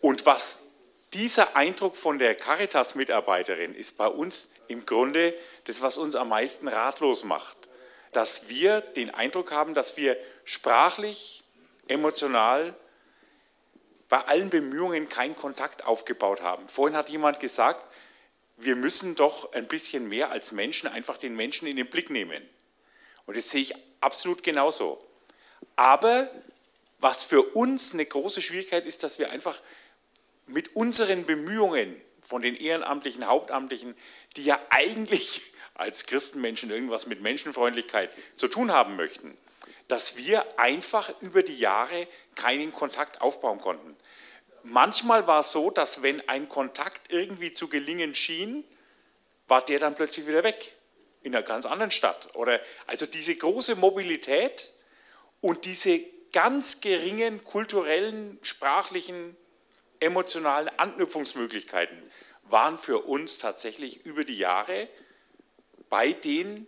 Und 0.00 0.24
was 0.24 0.68
dieser 1.12 1.56
Eindruck 1.56 1.96
von 1.96 2.18
der 2.18 2.34
Caritas-Mitarbeiterin 2.34 3.74
ist 3.74 3.98
bei 3.98 4.06
uns 4.06 4.54
im 4.68 4.86
Grunde 4.86 5.34
das, 5.64 5.82
was 5.82 5.98
uns 5.98 6.14
am 6.14 6.28
meisten 6.28 6.68
ratlos 6.68 7.24
macht. 7.24 7.68
Dass 8.12 8.48
wir 8.48 8.80
den 8.80 9.10
Eindruck 9.10 9.52
haben, 9.52 9.74
dass 9.74 9.96
wir 9.96 10.16
sprachlich 10.44 11.39
emotional 11.90 12.74
bei 14.08 14.18
allen 14.26 14.50
Bemühungen 14.50 15.08
keinen 15.08 15.36
Kontakt 15.36 15.84
aufgebaut 15.84 16.42
haben. 16.42 16.68
Vorhin 16.68 16.96
hat 16.96 17.10
jemand 17.10 17.40
gesagt, 17.40 17.84
wir 18.56 18.76
müssen 18.76 19.14
doch 19.16 19.52
ein 19.52 19.68
bisschen 19.68 20.08
mehr 20.08 20.30
als 20.30 20.52
Menschen 20.52 20.88
einfach 20.88 21.16
den 21.16 21.34
Menschen 21.34 21.66
in 21.68 21.76
den 21.76 21.88
Blick 21.88 22.10
nehmen. 22.10 22.42
Und 23.26 23.36
das 23.36 23.50
sehe 23.50 23.62
ich 23.62 23.74
absolut 24.00 24.42
genauso. 24.42 25.04
Aber 25.76 26.30
was 26.98 27.24
für 27.24 27.42
uns 27.42 27.94
eine 27.94 28.04
große 28.04 28.42
Schwierigkeit 28.42 28.84
ist, 28.84 29.02
dass 29.02 29.18
wir 29.18 29.30
einfach 29.30 29.58
mit 30.46 30.74
unseren 30.76 31.24
Bemühungen 31.24 31.98
von 32.20 32.42
den 32.42 32.56
ehrenamtlichen, 32.56 33.26
Hauptamtlichen, 33.26 33.96
die 34.36 34.44
ja 34.44 34.58
eigentlich 34.68 35.54
als 35.74 36.04
Christenmenschen 36.04 36.70
irgendwas 36.70 37.06
mit 37.06 37.22
Menschenfreundlichkeit 37.22 38.10
zu 38.36 38.48
tun 38.48 38.72
haben 38.72 38.96
möchten, 38.96 39.38
dass 39.90 40.16
wir 40.16 40.58
einfach 40.58 41.10
über 41.20 41.42
die 41.42 41.58
Jahre 41.58 42.06
keinen 42.36 42.72
Kontakt 42.72 43.20
aufbauen 43.20 43.60
konnten. 43.60 43.96
Manchmal 44.62 45.26
war 45.26 45.40
es 45.40 45.52
so, 45.52 45.70
dass 45.70 46.02
wenn 46.02 46.26
ein 46.28 46.48
Kontakt 46.48 47.10
irgendwie 47.10 47.52
zu 47.52 47.68
gelingen 47.68 48.14
schien, 48.14 48.64
war 49.48 49.64
der 49.64 49.80
dann 49.80 49.96
plötzlich 49.96 50.26
wieder 50.26 50.44
weg 50.44 50.76
in 51.22 51.34
einer 51.34 51.42
ganz 51.42 51.66
anderen 51.66 51.90
Stadt. 51.90 52.34
Oder 52.36 52.60
also 52.86 53.06
diese 53.06 53.34
große 53.34 53.74
Mobilität 53.76 54.72
und 55.40 55.64
diese 55.64 56.00
ganz 56.32 56.80
geringen 56.80 57.42
kulturellen, 57.42 58.38
sprachlichen, 58.42 59.36
emotionalen 59.98 60.68
Anknüpfungsmöglichkeiten 60.78 61.98
waren 62.44 62.78
für 62.78 62.98
uns 62.98 63.38
tatsächlich 63.38 64.06
über 64.06 64.24
die 64.24 64.38
Jahre 64.38 64.88
bei 65.88 66.12
den 66.12 66.66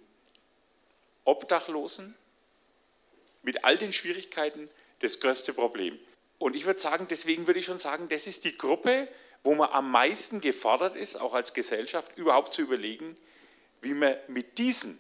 Obdachlosen 1.25 2.17
mit 3.43 3.65
all 3.65 3.77
den 3.77 3.93
Schwierigkeiten 3.93 4.69
das 5.01 5.21
größte 5.21 5.53
Problem. 5.53 5.99
Und 6.39 6.57
ich 6.57 6.65
würde 6.65 6.81
sagen, 6.81 7.07
deswegen 7.09 7.47
würde 7.47 7.61
ich 7.61 7.67
schon 7.67 7.79
sagen, 7.79 8.09
das 8.09 8.27
ist 8.27 8.45
die 8.45 8.57
Gruppe, 8.57 9.09
wo 9.45 9.55
man 9.55 9.71
am 9.71 9.91
meisten 9.91 10.41
gefordert 10.41 10.97
ist, 10.97 11.17
auch 11.17 11.35
als 11.35 11.55
Gesellschaft, 11.55 12.17
überhaupt 12.17 12.53
zu 12.53 12.63
überlegen, 12.63 13.17
wie 13.81 13.95
man 13.95 14.17
mit 14.29 14.59
diesen 14.59 14.99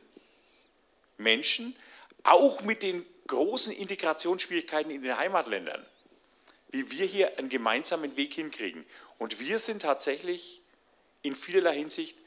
Menschen, 1.18 1.76
auch 2.24 2.62
mit 2.62 2.82
den 2.82 3.05
großen 3.26 3.72
Integrationsschwierigkeiten 3.72 4.90
in 4.90 5.03
den 5.03 5.16
Heimatländern, 5.16 5.84
wie 6.70 6.90
wir 6.90 7.07
hier 7.07 7.38
einen 7.38 7.49
gemeinsamen 7.49 8.16
Weg 8.16 8.34
hinkriegen. 8.34 8.84
Und 9.18 9.40
wir 9.40 9.59
sind 9.59 9.82
tatsächlich 9.82 10.62
in 11.22 11.36
vielerlei 11.36 11.74
Hinsicht 11.74 12.18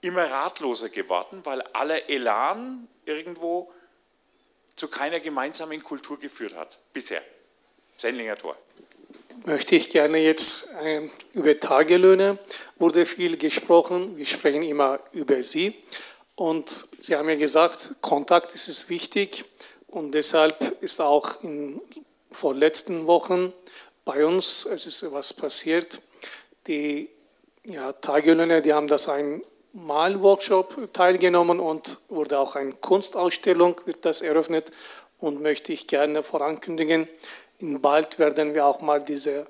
immer 0.00 0.30
ratloser 0.30 0.90
geworden, 0.90 1.40
weil 1.44 1.62
aller 1.72 2.10
Elan 2.10 2.88
irgendwo 3.06 3.72
zu 4.74 4.88
keiner 4.88 5.20
gemeinsamen 5.20 5.82
Kultur 5.82 6.18
geführt 6.18 6.54
hat, 6.54 6.78
bisher. 6.92 7.22
Sendlinger 7.96 8.36
Tor. 8.36 8.56
Möchte 9.46 9.76
ich 9.76 9.90
gerne 9.90 10.18
jetzt 10.18 10.70
äh, 10.82 11.08
über 11.32 11.58
Tagelöhne, 11.58 12.38
wurde 12.78 13.06
viel 13.06 13.36
gesprochen, 13.36 14.16
wir 14.16 14.26
sprechen 14.26 14.62
immer 14.62 15.00
über 15.12 15.42
sie. 15.42 15.74
Und 16.36 16.86
Sie 16.98 17.14
haben 17.14 17.28
ja 17.28 17.36
gesagt, 17.36 17.96
Kontakt 18.00 18.54
ist 18.54 18.68
es 18.68 18.88
wichtig 18.88 19.44
und 19.86 20.12
deshalb 20.12 20.82
ist 20.82 21.00
auch 21.00 21.42
in 21.44 21.80
vorletzten 22.30 23.06
Wochen 23.06 23.52
bei 24.04 24.26
uns, 24.26 24.66
es 24.66 24.86
ist 24.86 25.12
was 25.12 25.32
passiert, 25.32 26.00
die 26.66 27.08
ja, 27.66 27.92
Tagelöhne, 27.92 28.62
die 28.62 28.72
haben 28.72 28.88
das 28.88 29.08
ein 29.08 29.42
Malworkshop 29.74 30.92
teilgenommen 30.92 31.60
und 31.60 31.98
wurde 32.08 32.38
auch 32.38 32.56
eine 32.56 32.72
Kunstausstellung, 32.72 33.80
wird 33.84 34.04
das 34.04 34.22
eröffnet 34.22 34.70
und 35.18 35.42
möchte 35.42 35.72
ich 35.72 35.86
gerne 35.86 36.22
vorankündigen, 36.22 37.08
in 37.58 37.80
bald 37.80 38.18
werden 38.18 38.54
wir 38.54 38.66
auch 38.66 38.80
mal 38.80 39.02
diese 39.02 39.46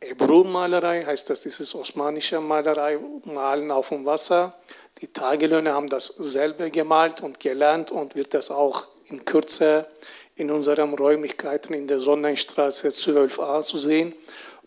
Ebru-Malerei, 0.00 1.04
heißt 1.04 1.30
das, 1.30 1.42
dieses 1.42 1.74
osmanische 1.74 2.40
Malerei, 2.40 2.98
malen 3.24 3.70
auf 3.70 3.88
dem 3.88 4.04
Wasser. 4.04 4.54
Die 5.00 5.08
Tagelöhne 5.08 5.72
haben 5.72 5.88
das 5.88 6.06
selber 6.06 6.68
gemalt 6.70 7.22
und 7.22 7.40
gelernt 7.40 7.90
und 7.90 8.14
wird 8.14 8.34
das 8.34 8.50
auch 8.50 8.86
in 9.08 9.24
Kürze 9.24 9.86
in 10.36 10.50
unseren 10.50 10.94
Räumlichkeiten 10.94 11.74
in 11.74 11.86
der 11.86 11.98
Sonnenstraße 11.98 12.88
12a 12.88 13.62
zu 13.62 13.78
sehen. 13.78 14.14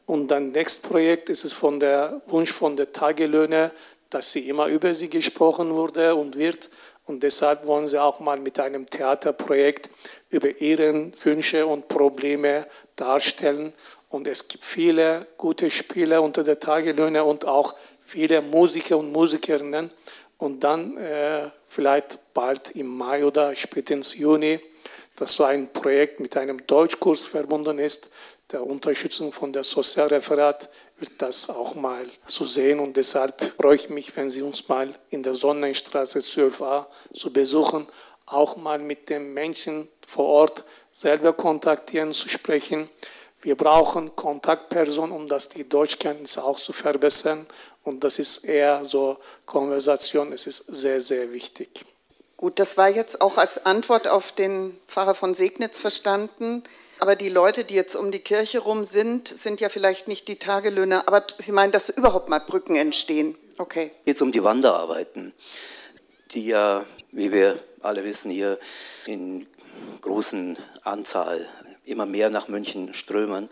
Und 0.06 0.30
dann 0.30 0.52
nächstes 0.52 0.90
Projekt 0.90 1.30
ist 1.30 1.44
es 1.44 1.54
von 1.54 1.80
der 1.80 2.22
Wunsch 2.28 2.52
von 2.52 2.78
der 2.78 2.94
Tagelöhne, 2.94 3.72
dass 4.10 4.32
sie 4.32 4.48
immer 4.50 4.68
über 4.68 4.94
sie 4.94 5.10
gesprochen 5.10 5.72
wurde 5.72 6.16
und 6.16 6.38
wird. 6.38 6.70
Und 7.06 7.24
deshalb 7.24 7.66
wollen 7.66 7.88
sie 7.88 8.02
auch 8.02 8.20
mal 8.20 8.38
mit 8.38 8.60
einem 8.60 8.90
Theaterprojekt 8.90 9.90
über 10.30 10.60
ihre 10.60 11.12
Wünsche 11.24 11.66
und 11.66 11.88
Probleme 11.88 12.68
darstellen. 12.96 13.74
Und 14.10 14.28
es 14.28 14.48
gibt 14.48 14.64
viele 14.64 15.28
gute 15.38 15.70
Spieler 15.70 16.22
unter 16.22 16.44
der 16.44 16.60
Tagelöhne 16.60 17.24
und 17.24 17.46
auch 17.46 17.76
viele 18.06 18.42
Musiker 18.42 18.98
und 18.98 19.12
Musikerinnen. 19.12 19.92
Und 20.38 20.64
dann 20.64 20.98
äh, 20.98 21.50
vielleicht 21.68 22.34
bald 22.34 22.72
im 22.72 22.88
Mai 22.88 23.26
oder 23.26 23.56
spätestens 23.56 24.18
Juni, 24.18 24.60
dass 25.16 25.34
so 25.34 25.44
ein 25.44 25.72
Projekt 25.74 26.20
mit 26.20 26.38
einem 26.38 26.66
Deutschkurs 26.68 27.22
verbunden 27.22 27.80
ist, 27.80 28.12
der 28.52 28.66
Unterstützung 28.66 29.34
von 29.34 29.52
der 29.52 29.64
Sozialreferat 29.64 30.70
wird 31.00 31.22
das 31.22 31.50
auch 31.50 31.76
mal 31.76 32.06
zu 32.26 32.46
sehen 32.46 32.80
und 32.80 32.98
deshalb 32.98 33.54
freue 33.60 33.76
ich 33.76 33.90
mich, 33.90 34.16
wenn 34.16 34.30
Sie 34.30 34.42
uns 34.42 34.68
mal 34.68 34.94
in 35.10 35.24
der 35.24 35.36
Sonnenstraße 35.36 36.20
12a 36.20 36.86
zu 37.14 37.32
besuchen, 37.32 37.88
auch 38.26 38.58
mal 38.58 38.80
mit 38.80 39.10
den 39.10 39.34
Menschen 39.34 39.88
vor 40.06 40.26
Ort 40.26 40.64
selber 40.92 41.34
kontaktieren, 41.34 42.14
zu 42.14 42.30
sprechen. 42.30 42.90
Wir 43.42 43.56
brauchen 43.56 44.16
Kontaktpersonen, 44.16 45.16
um 45.16 45.28
das 45.28 45.50
die 45.50 45.70
Deutschkenntnisse 45.70 46.44
auch 46.44 46.60
zu 46.60 46.74
verbessern 46.74 47.46
und 47.84 48.04
das 48.04 48.20
ist 48.20 48.44
eher 48.44 48.84
so 48.84 49.18
Konversation, 49.46 50.34
es 50.34 50.46
ist 50.46 50.66
sehr, 50.68 51.00
sehr 51.00 51.32
wichtig. 51.32 51.86
Gut, 52.36 52.60
das 52.60 52.78
war 52.78 52.90
jetzt 52.90 53.22
auch 53.22 53.38
als 53.38 53.66
Antwort 53.66 54.08
auf 54.08 54.34
den 54.34 54.78
Pfarrer 54.88 55.16
von 55.16 55.34
Segnitz 55.34 55.80
verstanden. 55.80 56.64
Aber 57.00 57.16
die 57.16 57.30
Leute, 57.30 57.64
die 57.64 57.76
jetzt 57.76 57.96
um 57.96 58.12
die 58.12 58.20
Kirche 58.20 58.60
rum 58.60 58.84
sind, 58.84 59.28
sind 59.28 59.62
ja 59.62 59.70
vielleicht 59.70 60.08
nicht 60.08 60.28
die 60.28 60.38
Tagelöhner. 60.38 61.04
Aber 61.08 61.26
Sie 61.38 61.52
meinen, 61.52 61.72
dass 61.72 61.90
überhaupt 61.90 62.30
mal 62.30 62.40
Brücken 62.40 62.76
entstehen? 62.76 63.38
Okay. 63.58 63.92
Jetzt 64.06 64.22
um 64.22 64.32
die 64.32 64.44
Wanderarbeiten, 64.44 65.34
die 66.32 66.48
ja, 66.48 66.86
wie 67.12 67.32
wir 67.32 67.60
alle 67.82 68.04
wissen, 68.04 68.32
hier 68.32 68.60
in 69.06 69.48
großen 70.02 70.58
Anzahl 70.84 71.48
immer 71.86 72.06
mehr 72.06 72.30
nach 72.30 72.48
München 72.48 72.94
strömen. 72.94 73.50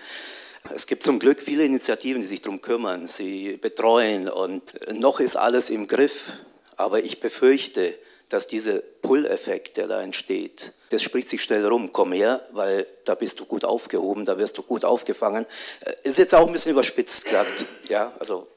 Es 0.74 0.88
gibt 0.88 1.04
zum 1.04 1.20
Glück 1.20 1.42
viele 1.42 1.64
Initiativen, 1.64 2.22
die 2.22 2.28
sich 2.28 2.42
darum 2.42 2.62
kümmern, 2.62 3.08
sie 3.08 3.58
betreuen 3.58 4.30
und 4.30 4.64
noch 4.92 5.20
ist 5.20 5.36
alles 5.36 5.70
im 5.70 5.88
Griff. 5.88 6.34
Aber 6.76 7.04
ich 7.04 7.20
befürchte, 7.20 7.98
dass 8.30 8.48
dieser 8.48 8.80
Pull-Effekt, 9.02 9.78
der 9.78 9.88
da 9.88 10.02
entsteht, 10.02 10.74
das 10.90 11.04
spricht 11.04 11.28
sich 11.28 11.44
schnell 11.44 11.66
rum, 11.66 11.92
komm 11.92 12.12
her, 12.12 12.42
weil 12.52 12.88
da 13.06 13.16
bist 13.16 13.40
du 13.40 13.46
gut 13.46 13.66
aufgehoben, 13.66 14.26
da 14.26 14.38
wirst 14.38 14.58
du 14.58 14.64
gut 14.64 14.86
aufgefangen. 14.86 15.46
Äh, 15.82 15.94
ist 16.04 16.18
jetzt 16.18 16.34
auch 16.34 16.48
ein 16.48 16.54
bisschen 16.54 16.72
überspitzt 16.72 17.26
gesagt, 17.26 17.66
ja, 17.90 18.14
also 18.20 18.48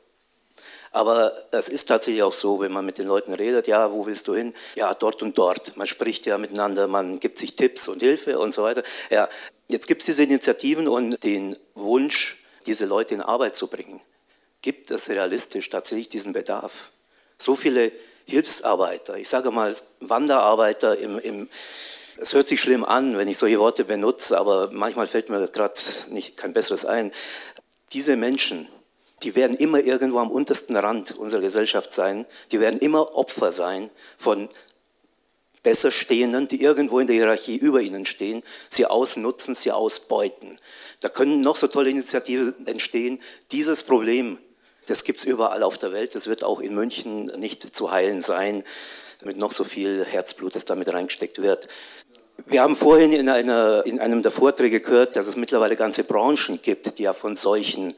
aber 0.90 1.32
es 1.52 1.68
ist 1.68 1.86
tatsächlich 1.86 2.22
auch 2.22 2.32
so, 2.32 2.60
wenn 2.60 2.72
man 2.72 2.84
mit 2.84 2.98
den 2.98 3.06
Leuten 3.06 3.34
redet, 3.34 3.68
ja, 3.68 3.92
wo 3.92 4.06
willst 4.06 4.26
du 4.26 4.34
hin? 4.34 4.54
Ja, 4.74 4.94
dort 4.94 5.22
und 5.22 5.36
dort. 5.36 5.76
Man 5.76 5.86
spricht 5.86 6.26
ja 6.26 6.38
miteinander, 6.38 6.88
man 6.88 7.20
gibt 7.20 7.38
sich 7.38 7.56
Tipps 7.56 7.88
und 7.88 8.00
Hilfe 8.00 8.38
und 8.38 8.52
so 8.52 8.62
weiter. 8.62 8.82
Ja, 9.10 9.28
jetzt 9.68 9.86
gibt 9.86 10.02
es 10.02 10.06
diese 10.06 10.22
Initiativen 10.22 10.88
und 10.88 11.22
den 11.22 11.56
Wunsch, 11.74 12.44
diese 12.66 12.86
Leute 12.86 13.14
in 13.14 13.20
Arbeit 13.20 13.54
zu 13.54 13.68
bringen. 13.68 14.00
Gibt 14.62 14.90
es 14.90 15.08
realistisch 15.08 15.68
tatsächlich 15.70 16.08
diesen 16.08 16.32
Bedarf? 16.32 16.90
So 17.38 17.54
viele 17.54 17.92
Hilfsarbeiter, 18.28 19.16
ich 19.16 19.28
sage 19.28 19.50
mal 19.50 19.74
Wanderarbeiter 20.00 20.98
im, 20.98 21.18
im 21.18 21.48
es 22.20 22.34
hört 22.34 22.48
sich 22.48 22.60
schlimm 22.60 22.84
an, 22.84 23.16
wenn 23.16 23.28
ich 23.28 23.38
solche 23.38 23.60
Worte 23.60 23.84
benutze, 23.84 24.38
aber 24.38 24.70
manchmal 24.72 25.06
fällt 25.06 25.28
mir 25.30 25.46
gerade 25.46 25.80
nicht 26.10 26.36
kein 26.36 26.52
besseres 26.52 26.84
ein. 26.84 27.12
Diese 27.92 28.16
Menschen, 28.16 28.68
die 29.22 29.36
werden 29.36 29.56
immer 29.56 29.78
irgendwo 29.78 30.18
am 30.18 30.30
untersten 30.30 30.76
Rand 30.76 31.16
unserer 31.16 31.40
Gesellschaft 31.40 31.92
sein. 31.92 32.26
Die 32.50 32.60
werden 32.60 32.80
immer 32.80 33.14
Opfer 33.14 33.52
sein 33.52 33.90
von 34.18 34.48
Besserstehenden, 35.62 36.48
die 36.48 36.62
irgendwo 36.62 36.98
in 36.98 37.06
der 37.06 37.16
Hierarchie 37.16 37.56
über 37.56 37.80
ihnen 37.80 38.06
stehen, 38.06 38.42
sie 38.68 38.86
ausnutzen, 38.86 39.54
sie 39.54 39.72
ausbeuten. 39.72 40.56
Da 41.00 41.08
können 41.08 41.40
noch 41.40 41.56
so 41.56 41.66
tolle 41.66 41.90
Initiativen 41.90 42.66
entstehen. 42.66 43.20
Dieses 43.52 43.82
Problem 43.82 44.38
das 44.88 45.04
gibt 45.04 45.20
es 45.20 45.24
überall 45.24 45.62
auf 45.62 45.78
der 45.78 45.92
Welt. 45.92 46.14
Das 46.14 46.28
wird 46.28 46.44
auch 46.44 46.60
in 46.60 46.74
München 46.74 47.26
nicht 47.38 47.74
zu 47.74 47.90
heilen 47.90 48.22
sein, 48.22 48.64
mit 49.24 49.36
noch 49.38 49.52
so 49.52 49.64
viel 49.64 50.04
Herzblut, 50.04 50.54
das 50.54 50.64
damit 50.64 50.92
reingesteckt 50.92 51.42
wird. 51.42 51.68
Wir 52.46 52.62
haben 52.62 52.76
vorhin 52.76 53.12
in, 53.12 53.28
einer, 53.28 53.84
in 53.84 54.00
einem 54.00 54.22
der 54.22 54.30
Vorträge 54.30 54.80
gehört, 54.80 55.16
dass 55.16 55.26
es 55.26 55.36
mittlerweile 55.36 55.76
ganze 55.76 56.04
Branchen 56.04 56.60
gibt, 56.62 56.98
die 56.98 57.02
ja 57.02 57.12
von 57.12 57.36
solchen 57.36 57.92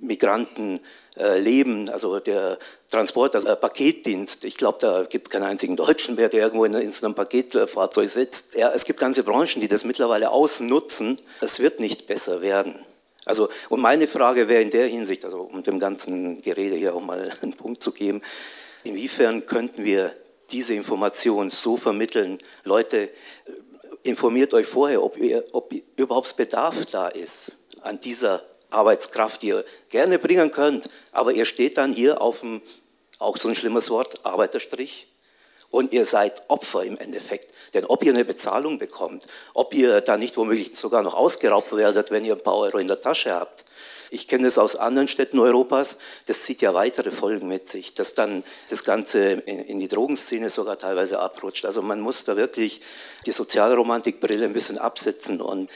Migranten 0.00 0.80
äh, 1.18 1.38
leben, 1.38 1.90
also 1.90 2.20
der 2.20 2.58
Transport, 2.90 3.34
also 3.34 3.54
Paketdienst. 3.54 4.44
Ich 4.44 4.56
glaube, 4.56 4.78
da 4.80 5.02
gibt 5.02 5.26
es 5.26 5.30
keinen 5.30 5.42
einzigen 5.42 5.76
Deutschen 5.76 6.14
mehr, 6.14 6.28
der 6.28 6.40
irgendwo 6.44 6.64
in, 6.64 6.72
in, 6.74 6.92
so 6.92 7.04
einem 7.04 7.14
Paketfahrzeug 7.14 8.08
sitzt. 8.08 8.54
Ja, 8.54 8.72
es 8.72 8.84
gibt 8.84 8.98
ganze 8.98 9.24
Branchen, 9.24 9.60
die 9.60 9.68
das 9.68 9.84
mittlerweile 9.84 10.30
ausnutzen. 10.30 11.16
Es 11.40 11.60
wird 11.60 11.80
nicht 11.80 12.06
besser 12.06 12.40
werden. 12.40 12.76
Also, 13.26 13.48
und 13.68 13.80
meine 13.80 14.08
Frage 14.08 14.48
wäre 14.48 14.62
in 14.62 14.70
der 14.70 14.86
Hinsicht, 14.86 15.24
also 15.24 15.42
um 15.42 15.62
dem 15.62 15.78
ganzen 15.78 16.40
Gerede 16.40 16.76
hier 16.76 16.94
auch 16.94 17.02
mal 17.02 17.30
einen 17.42 17.54
Punkt 17.54 17.82
zu 17.82 17.92
geben, 17.92 18.22
inwiefern 18.84 19.46
könnten 19.46 19.84
wir 19.84 20.14
diese 20.50 20.74
Information 20.74 21.50
so 21.50 21.76
vermitteln, 21.76 22.38
Leute, 22.64 23.10
informiert 24.02 24.54
euch 24.54 24.66
vorher, 24.66 25.02
ob, 25.02 25.18
ihr, 25.18 25.44
ob 25.52 25.72
überhaupt 25.96 26.36
Bedarf 26.36 26.86
da 26.86 27.08
ist 27.08 27.66
an 27.82 28.00
dieser 28.00 28.42
Arbeitskraft, 28.70 29.42
die 29.42 29.48
ihr 29.48 29.64
gerne 29.88 30.18
bringen 30.18 30.50
könnt, 30.50 30.88
aber 31.12 31.32
ihr 31.32 31.44
steht 31.44 31.76
dann 31.76 31.92
hier 31.92 32.20
auf 32.20 32.40
dem, 32.40 32.62
auch 33.18 33.36
so 33.36 33.48
ein 33.48 33.54
schlimmes 33.54 33.90
Wort, 33.90 34.24
Arbeiterstrich, 34.24 35.09
und 35.70 35.92
ihr 35.92 36.04
seid 36.04 36.42
Opfer 36.48 36.84
im 36.84 36.96
Endeffekt. 36.96 37.54
Denn 37.74 37.84
ob 37.84 38.02
ihr 38.02 38.12
eine 38.12 38.24
Bezahlung 38.24 38.78
bekommt, 38.78 39.26
ob 39.54 39.74
ihr 39.74 40.00
da 40.00 40.16
nicht 40.16 40.36
womöglich 40.36 40.76
sogar 40.76 41.02
noch 41.02 41.14
ausgeraubt 41.14 41.74
werdet, 41.74 42.10
wenn 42.10 42.24
ihr 42.24 42.34
ein 42.34 42.42
paar 42.42 42.56
Euro 42.56 42.78
in 42.78 42.86
der 42.86 43.00
Tasche 43.00 43.32
habt, 43.32 43.64
ich 44.12 44.26
kenne 44.26 44.44
das 44.44 44.58
aus 44.58 44.74
anderen 44.74 45.06
Städten 45.06 45.38
Europas, 45.38 45.96
das 46.26 46.42
zieht 46.42 46.62
ja 46.62 46.74
weitere 46.74 47.12
Folgen 47.12 47.46
mit 47.46 47.68
sich, 47.68 47.94
dass 47.94 48.14
dann 48.14 48.42
das 48.68 48.82
Ganze 48.82 49.30
in 49.30 49.78
die 49.78 49.86
Drogenszene 49.86 50.50
sogar 50.50 50.78
teilweise 50.78 51.20
abrutscht. 51.20 51.64
Also 51.64 51.80
man 51.80 52.00
muss 52.00 52.24
da 52.24 52.36
wirklich 52.36 52.80
die 53.24 53.30
Sozialromantikbrille 53.30 54.46
ein 54.46 54.52
bisschen 54.52 54.78
absetzen 54.78 55.40
und 55.40 55.70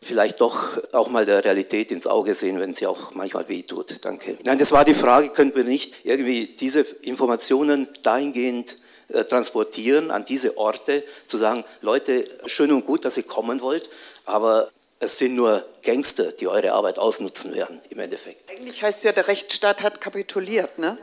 vielleicht 0.00 0.40
doch 0.40 0.78
auch 0.92 1.08
mal 1.08 1.26
der 1.26 1.44
Realität 1.44 1.90
ins 1.90 2.06
Auge 2.06 2.34
sehen, 2.34 2.60
wenn 2.60 2.74
sie 2.74 2.86
auch 2.86 3.14
manchmal 3.14 3.48
wehtut. 3.48 3.96
Danke. 4.04 4.38
Nein, 4.44 4.58
das 4.58 4.72
war 4.72 4.84
die 4.84 4.94
Frage, 4.94 5.30
könnten 5.30 5.56
wir 5.56 5.64
nicht 5.64 6.04
irgendwie 6.04 6.46
diese 6.46 6.80
Informationen 7.02 7.88
dahingehend 8.02 8.76
äh, 9.08 9.24
transportieren 9.24 10.10
an 10.10 10.24
diese 10.24 10.56
Orte, 10.56 11.02
zu 11.26 11.36
sagen, 11.36 11.64
Leute, 11.80 12.24
schön 12.46 12.72
und 12.72 12.86
gut, 12.86 13.04
dass 13.04 13.16
ihr 13.16 13.22
kommen 13.22 13.60
wollt, 13.60 13.88
aber 14.24 14.70
es 15.00 15.18
sind 15.18 15.34
nur 15.34 15.64
Gangster, 15.82 16.32
die 16.32 16.48
eure 16.48 16.72
Arbeit 16.72 16.98
ausnutzen 16.98 17.54
werden, 17.54 17.80
im 17.88 18.00
Endeffekt. 18.00 18.50
Eigentlich 18.50 18.82
heißt 18.82 18.98
es 18.98 19.04
ja, 19.04 19.12
der 19.12 19.28
Rechtsstaat 19.28 19.82
hat 19.82 20.00
kapituliert, 20.00 20.78
ne? 20.78 20.98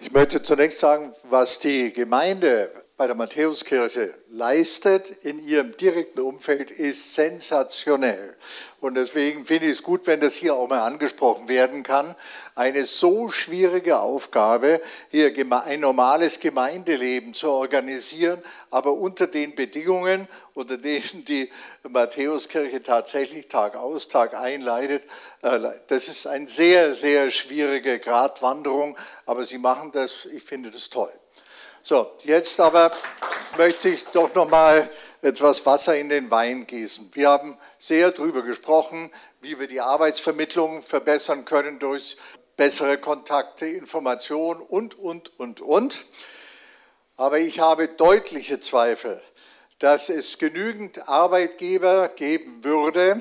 Ich 0.00 0.10
möchte 0.10 0.42
zunächst 0.42 0.80
sagen, 0.80 1.14
was 1.30 1.60
die 1.60 1.92
Gemeinde 1.92 2.70
bei 2.96 3.08
der 3.08 3.16
Matthäuskirche 3.16 4.14
leistet 4.30 5.10
in 5.24 5.44
ihrem 5.44 5.76
direkten 5.76 6.20
Umfeld, 6.20 6.70
ist 6.70 7.16
sensationell. 7.16 8.36
Und 8.80 8.94
deswegen 8.94 9.44
finde 9.46 9.66
ich 9.66 9.72
es 9.72 9.82
gut, 9.82 10.06
wenn 10.06 10.20
das 10.20 10.34
hier 10.34 10.54
auch 10.54 10.68
mal 10.68 10.82
angesprochen 10.82 11.48
werden 11.48 11.82
kann. 11.82 12.14
Eine 12.54 12.84
so 12.84 13.30
schwierige 13.30 13.98
Aufgabe, 13.98 14.80
hier 15.10 15.32
ein 15.64 15.80
normales 15.80 16.38
Gemeindeleben 16.38 17.34
zu 17.34 17.50
organisieren, 17.50 18.40
aber 18.70 18.92
unter 18.92 19.26
den 19.26 19.56
Bedingungen, 19.56 20.28
unter 20.52 20.78
denen 20.78 21.24
die 21.24 21.50
Matthäuskirche 21.88 22.80
tatsächlich 22.80 23.48
Tag 23.48 23.74
aus, 23.74 24.06
Tag 24.06 24.34
einleitet. 24.34 25.02
Äh, 25.42 25.58
das 25.88 26.06
ist 26.06 26.28
eine 26.28 26.48
sehr, 26.48 26.94
sehr 26.94 27.30
schwierige 27.30 27.98
Gratwanderung, 27.98 28.96
aber 29.26 29.44
sie 29.44 29.58
machen 29.58 29.90
das, 29.90 30.26
ich 30.26 30.44
finde 30.44 30.70
das 30.70 30.90
toll. 30.90 31.12
So, 31.86 32.10
jetzt 32.22 32.58
aber 32.60 32.90
möchte 33.58 33.90
ich 33.90 34.06
doch 34.06 34.34
noch 34.34 34.48
mal 34.48 34.88
etwas 35.20 35.66
Wasser 35.66 35.94
in 35.94 36.08
den 36.08 36.30
Wein 36.30 36.66
gießen. 36.66 37.10
Wir 37.12 37.28
haben 37.28 37.58
sehr 37.76 38.10
darüber 38.10 38.40
gesprochen, 38.40 39.10
wie 39.42 39.60
wir 39.60 39.68
die 39.68 39.82
Arbeitsvermittlung 39.82 40.80
verbessern 40.80 41.44
können 41.44 41.78
durch 41.78 42.16
bessere 42.56 42.96
Kontakte, 42.96 43.66
Information 43.66 44.62
und, 44.62 44.98
und, 44.98 45.38
und, 45.38 45.60
und. 45.60 46.06
Aber 47.18 47.38
ich 47.38 47.60
habe 47.60 47.88
deutliche 47.88 48.62
Zweifel, 48.62 49.20
dass 49.78 50.08
es 50.08 50.38
genügend 50.38 51.06
Arbeitgeber 51.06 52.08
geben 52.08 52.64
würde, 52.64 53.20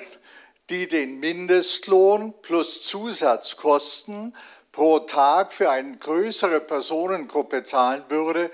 die 0.69 0.87
den 0.87 1.19
Mindestlohn 1.19 2.33
plus 2.41 2.81
Zusatzkosten 2.83 4.33
pro 4.73 4.99
Tag 4.99 5.53
für 5.53 5.69
eine 5.69 5.95
größere 5.95 6.59
Personengruppe 6.59 7.63
zahlen 7.63 8.03
würde, 8.09 8.51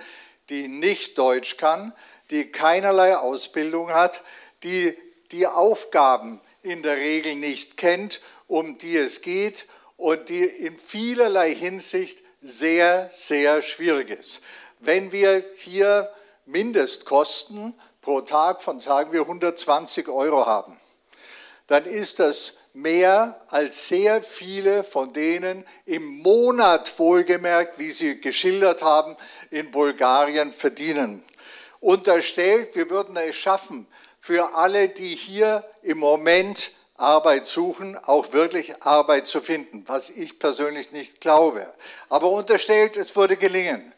die 0.49 0.67
nicht 0.67 1.17
Deutsch 1.17 1.57
kann, 1.57 1.93
die 2.29 2.51
keinerlei 2.51 3.17
Ausbildung 3.17 3.89
hat, 3.89 4.21
die 4.63 4.95
die 5.31 5.47
Aufgaben 5.47 6.39
in 6.61 6.83
der 6.83 6.97
Regel 6.97 7.35
nicht 7.35 7.77
kennt, 7.77 8.21
um 8.47 8.77
die 8.77 8.97
es 8.97 9.21
geht 9.21 9.67
und 9.97 10.29
die 10.29 10.43
in 10.43 10.77
vielerlei 10.77 11.53
Hinsicht 11.53 12.19
sehr, 12.41 13.09
sehr 13.11 13.61
schwierig 13.61 14.09
ist. 14.09 14.41
Wenn 14.79 15.11
wir 15.11 15.43
hier 15.55 16.09
Mindestkosten 16.45 17.73
pro 18.01 18.21
Tag 18.21 18.61
von, 18.61 18.79
sagen 18.79 19.11
wir, 19.13 19.21
120 19.21 20.07
Euro 20.09 20.45
haben, 20.45 20.79
dann 21.69 21.85
ist 21.85 22.17
das 22.17 22.57
mehr 22.73 23.39
als 23.49 23.87
sehr 23.87 24.23
viele 24.23 24.83
von 24.83 25.13
denen 25.13 25.63
im 25.85 26.03
Monat 26.03 26.97
wohlgemerkt, 26.97 27.77
wie 27.77 27.91
Sie 27.91 28.19
geschildert 28.19 28.81
haben, 28.81 29.15
in 29.51 29.69
Bulgarien 29.69 30.51
verdienen. 30.51 31.23
Unterstellt, 31.79 32.75
wir 32.75 32.89
würden 32.89 33.15
es 33.17 33.35
schaffen, 33.35 33.85
für 34.19 34.55
alle, 34.55 34.89
die 34.89 35.15
hier 35.15 35.63
im 35.83 35.99
Moment 35.99 36.71
Arbeit 36.95 37.45
suchen, 37.45 37.95
auch 37.97 38.33
wirklich 38.33 38.81
Arbeit 38.83 39.27
zu 39.27 39.39
finden, 39.39 39.83
was 39.85 40.09
ich 40.09 40.39
persönlich 40.39 40.91
nicht 40.91 41.21
glaube. 41.21 41.65
Aber 42.09 42.31
unterstellt, 42.31 42.97
es 42.97 43.15
würde 43.15 43.37
gelingen, 43.37 43.93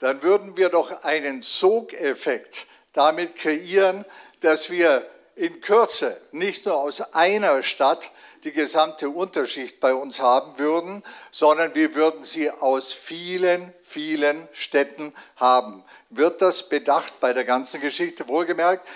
dann 0.00 0.24
würden 0.24 0.56
wir 0.56 0.70
doch 0.70 1.04
einen 1.04 1.42
Sogeffekt 1.42 2.66
damit 2.92 3.36
kreieren, 3.36 4.04
dass 4.40 4.70
wir 4.70 5.06
in 5.36 5.60
Kürze 5.60 6.20
nicht 6.32 6.66
nur 6.66 6.76
aus 6.76 7.14
einer 7.14 7.62
Stadt 7.62 8.10
die 8.44 8.52
gesamte 8.52 9.10
Unterschicht 9.10 9.80
bei 9.80 9.92
uns 9.94 10.20
haben 10.20 10.58
würden, 10.58 11.02
sondern 11.30 11.74
wir 11.74 11.94
würden 11.94 12.24
sie 12.24 12.50
aus 12.50 12.92
vielen, 12.92 13.72
vielen 13.82 14.48
Städten 14.52 15.12
haben. 15.36 15.84
Wird 16.10 16.42
das 16.42 16.68
bedacht 16.68 17.20
bei 17.20 17.32
der 17.32 17.44
ganzen 17.44 17.80
Geschichte? 17.80 18.28
Wohlgemerkt, 18.28 18.86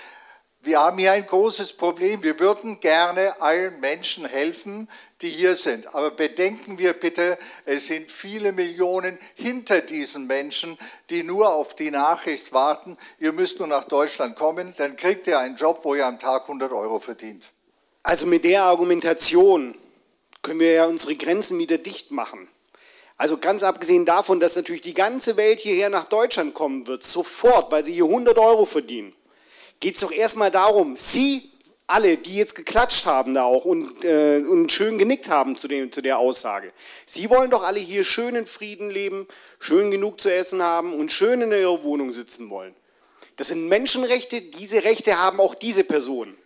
wir 0.63 0.79
haben 0.79 0.99
hier 0.99 1.13
ein 1.13 1.25
großes 1.25 1.73
Problem. 1.73 2.21
Wir 2.21 2.39
würden 2.39 2.79
gerne 2.79 3.41
allen 3.41 3.79
Menschen 3.79 4.25
helfen, 4.25 4.87
die 5.21 5.29
hier 5.29 5.55
sind. 5.55 5.95
Aber 5.95 6.11
bedenken 6.11 6.77
wir 6.77 6.93
bitte, 6.93 7.39
es 7.65 7.87
sind 7.87 8.11
viele 8.11 8.51
Millionen 8.51 9.17
hinter 9.33 9.81
diesen 9.81 10.27
Menschen, 10.27 10.77
die 11.09 11.23
nur 11.23 11.51
auf 11.51 11.75
die 11.75 11.89
Nachricht 11.89 12.53
warten. 12.53 12.95
Ihr 13.19 13.31
müsst 13.31 13.57
nur 13.57 13.67
nach 13.67 13.85
Deutschland 13.85 14.35
kommen, 14.35 14.75
dann 14.77 14.95
kriegt 14.97 15.25
ihr 15.25 15.39
einen 15.39 15.55
Job, 15.55 15.79
wo 15.81 15.95
ihr 15.95 16.05
am 16.05 16.19
Tag 16.19 16.43
100 16.43 16.71
Euro 16.71 16.99
verdient. 16.99 17.47
Also 18.03 18.27
mit 18.27 18.43
der 18.43 18.63
Argumentation 18.63 19.75
können 20.43 20.59
wir 20.59 20.73
ja 20.73 20.85
unsere 20.85 21.15
Grenzen 21.15 21.57
wieder 21.57 21.79
dicht 21.79 22.11
machen. 22.11 22.47
Also 23.17 23.37
ganz 23.37 23.63
abgesehen 23.63 24.05
davon, 24.05 24.39
dass 24.39 24.55
natürlich 24.55 24.81
die 24.81 24.93
ganze 24.93 25.37
Welt 25.37 25.59
hierher 25.59 25.89
nach 25.89 26.05
Deutschland 26.05 26.53
kommen 26.53 26.85
wird, 26.85 27.03
sofort, 27.03 27.71
weil 27.71 27.83
sie 27.83 27.93
hier 27.93 28.05
100 28.05 28.37
Euro 28.37 28.65
verdienen 28.65 29.15
geht 29.81 29.95
es 29.95 30.01
doch 30.01 30.11
erstmal 30.13 30.51
darum, 30.51 30.95
Sie 30.95 31.51
alle, 31.87 32.17
die 32.17 32.35
jetzt 32.35 32.55
geklatscht 32.55 33.05
haben 33.05 33.33
da 33.33 33.43
auch 33.43 33.65
und, 33.65 34.05
äh, 34.05 34.37
und 34.37 34.71
schön 34.71 34.97
genickt 34.97 35.27
haben 35.27 35.57
zu, 35.57 35.67
dem, 35.67 35.91
zu 35.91 36.01
der 36.01 36.19
Aussage. 36.19 36.71
Sie 37.05 37.29
wollen 37.29 37.51
doch 37.51 37.63
alle 37.63 37.81
hier 37.81 38.05
schön 38.05 38.35
in 38.35 38.45
Frieden 38.45 38.89
leben, 38.89 39.27
schön 39.59 39.91
genug 39.91 40.21
zu 40.21 40.33
essen 40.33 40.63
haben 40.63 40.93
und 40.93 41.11
schön 41.11 41.41
in 41.41 41.51
ihrer 41.51 41.83
Wohnung 41.83 42.13
sitzen 42.13 42.49
wollen. 42.49 42.73
Das 43.35 43.49
sind 43.49 43.67
Menschenrechte, 43.67 44.41
diese 44.41 44.85
Rechte 44.85 45.19
haben 45.19 45.41
auch 45.41 45.53
diese 45.53 45.83
Personen. 45.83 46.37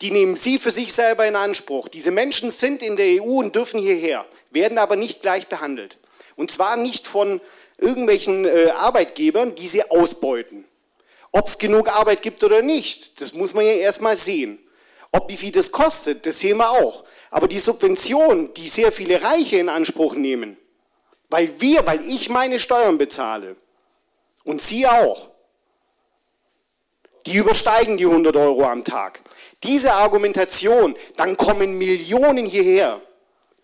Die 0.00 0.10
nehmen 0.10 0.36
Sie 0.36 0.58
für 0.58 0.70
sich 0.70 0.92
selber 0.92 1.26
in 1.26 1.36
Anspruch. 1.36 1.88
Diese 1.88 2.10
Menschen 2.10 2.50
sind 2.50 2.82
in 2.82 2.96
der 2.96 3.22
EU 3.22 3.40
und 3.40 3.54
dürfen 3.54 3.80
hierher, 3.80 4.24
werden 4.50 4.78
aber 4.78 4.96
nicht 4.96 5.22
gleich 5.22 5.48
behandelt. 5.48 5.98
Und 6.36 6.50
zwar 6.50 6.76
nicht 6.76 7.06
von 7.06 7.40
irgendwelchen 7.78 8.44
äh, 8.44 8.70
Arbeitgebern, 8.76 9.54
die 9.54 9.66
sie 9.66 9.90
ausbeuten. 9.90 10.65
Ob 11.32 11.48
es 11.48 11.58
genug 11.58 11.88
Arbeit 11.88 12.22
gibt 12.22 12.42
oder 12.44 12.62
nicht, 12.62 13.20
das 13.20 13.32
muss 13.32 13.54
man 13.54 13.64
ja 13.64 13.72
erstmal 13.72 14.16
sehen. 14.16 14.58
Ob 15.12 15.28
wie 15.28 15.36
viel 15.36 15.52
das 15.52 15.72
kostet, 15.72 16.26
das 16.26 16.38
sehen 16.38 16.58
wir 16.58 16.70
auch. 16.70 17.04
Aber 17.30 17.48
die 17.48 17.58
Subvention, 17.58 18.54
die 18.54 18.68
sehr 18.68 18.92
viele 18.92 19.22
Reiche 19.22 19.58
in 19.58 19.68
Anspruch 19.68 20.14
nehmen, 20.14 20.56
weil 21.28 21.60
wir, 21.60 21.86
weil 21.86 22.00
ich 22.06 22.28
meine 22.28 22.58
Steuern 22.58 22.98
bezahle 22.98 23.56
und 24.44 24.60
Sie 24.60 24.86
auch, 24.86 25.28
die 27.26 27.36
übersteigen 27.36 27.96
die 27.96 28.06
100 28.06 28.36
Euro 28.36 28.64
am 28.64 28.84
Tag. 28.84 29.20
Diese 29.64 29.92
Argumentation, 29.92 30.94
dann 31.16 31.36
kommen 31.36 31.76
Millionen 31.78 32.46
hierher, 32.46 33.02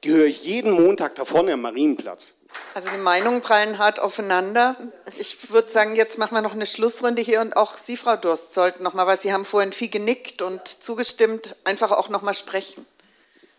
die 0.04 0.10
höre 0.10 0.26
ich 0.26 0.44
jeden 0.44 0.72
Montag 0.72 1.14
da 1.14 1.24
vorne 1.24 1.52
am 1.52 1.62
Marienplatz. 1.62 2.36
Also 2.74 2.90
die 2.90 2.98
Meinungen 2.98 3.40
prallen 3.40 3.78
hart 3.78 4.00
aufeinander. 4.00 4.76
Ich 5.18 5.50
würde 5.50 5.70
sagen, 5.70 5.96
jetzt 5.96 6.18
machen 6.18 6.34
wir 6.34 6.42
noch 6.42 6.52
eine 6.52 6.66
Schlussrunde 6.66 7.22
hier 7.22 7.40
und 7.40 7.56
auch 7.56 7.74
Sie, 7.74 7.96
Frau 7.96 8.16
Durst, 8.16 8.52
sollten 8.54 8.82
noch 8.82 8.94
mal, 8.94 9.06
weil 9.06 9.18
Sie 9.18 9.32
haben 9.32 9.44
vorhin 9.44 9.72
viel 9.72 9.90
genickt 9.90 10.42
und 10.42 10.66
zugestimmt, 10.66 11.56
einfach 11.64 11.92
auch 11.92 12.08
noch 12.08 12.22
mal 12.22 12.34
sprechen. 12.34 12.84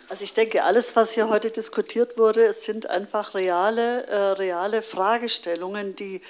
Also 0.10 0.26
ich 0.26 0.34
denke, 0.34 0.64
alles, 0.64 0.96
was 0.96 1.14
hier 1.14 1.30
heute 1.30 1.50
diskutiert 1.50 2.18
wurde, 2.18 2.52
sind 2.54 2.90
einfach 2.90 3.34
reale, 3.34 4.06
äh, 4.08 4.16
reale 4.34 4.82
Fragestellungen, 4.82 5.96
die 5.96 6.22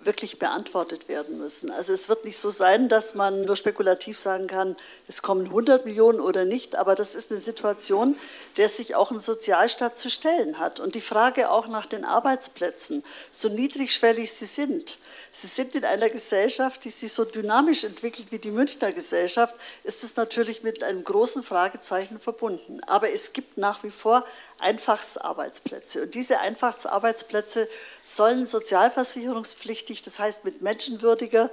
wirklich 0.00 0.38
beantwortet 0.38 1.08
werden 1.08 1.38
müssen. 1.38 1.70
Also 1.70 1.92
es 1.92 2.08
wird 2.08 2.24
nicht 2.24 2.38
so 2.38 2.50
sein, 2.50 2.88
dass 2.88 3.14
man 3.14 3.44
nur 3.44 3.56
spekulativ 3.56 4.18
sagen 4.18 4.46
kann, 4.46 4.76
es 5.08 5.22
kommen 5.22 5.46
100 5.46 5.84
Millionen 5.84 6.20
oder 6.20 6.44
nicht, 6.44 6.76
aber 6.76 6.94
das 6.94 7.14
ist 7.14 7.30
eine 7.30 7.40
Situation, 7.40 8.16
der 8.56 8.68
sich 8.68 8.94
auch 8.94 9.10
ein 9.10 9.20
Sozialstaat 9.20 9.98
zu 9.98 10.08
stellen 10.08 10.58
hat. 10.58 10.78
Und 10.78 10.94
die 10.94 11.00
Frage 11.00 11.50
auch 11.50 11.66
nach 11.66 11.86
den 11.86 12.04
Arbeitsplätzen, 12.04 13.04
so 13.32 13.48
niedrigschwellig 13.48 14.32
sie 14.32 14.46
sind, 14.46 14.98
Sie 15.30 15.46
sind 15.46 15.74
in 15.74 15.84
einer 15.84 16.08
Gesellschaft, 16.08 16.84
die 16.84 16.90
sich 16.90 17.12
so 17.12 17.24
dynamisch 17.24 17.84
entwickelt 17.84 18.28
wie 18.30 18.38
die 18.38 18.50
Münchner 18.50 18.92
Gesellschaft, 18.92 19.54
ist 19.84 20.02
es 20.02 20.16
natürlich 20.16 20.62
mit 20.62 20.82
einem 20.82 21.04
großen 21.04 21.42
Fragezeichen 21.42 22.18
verbunden. 22.18 22.80
Aber 22.86 23.10
es 23.10 23.32
gibt 23.32 23.58
nach 23.58 23.82
wie 23.84 23.90
vor 23.90 24.24
Einfachsarbeitsplätze. 24.58 26.02
Und 26.02 26.14
diese 26.14 26.40
Einfachsarbeitsplätze 26.40 27.68
sollen 28.04 28.46
sozialversicherungspflichtig, 28.46 30.02
das 30.02 30.18
heißt 30.18 30.44
mit 30.44 30.62
menschenwürdiger 30.62 31.50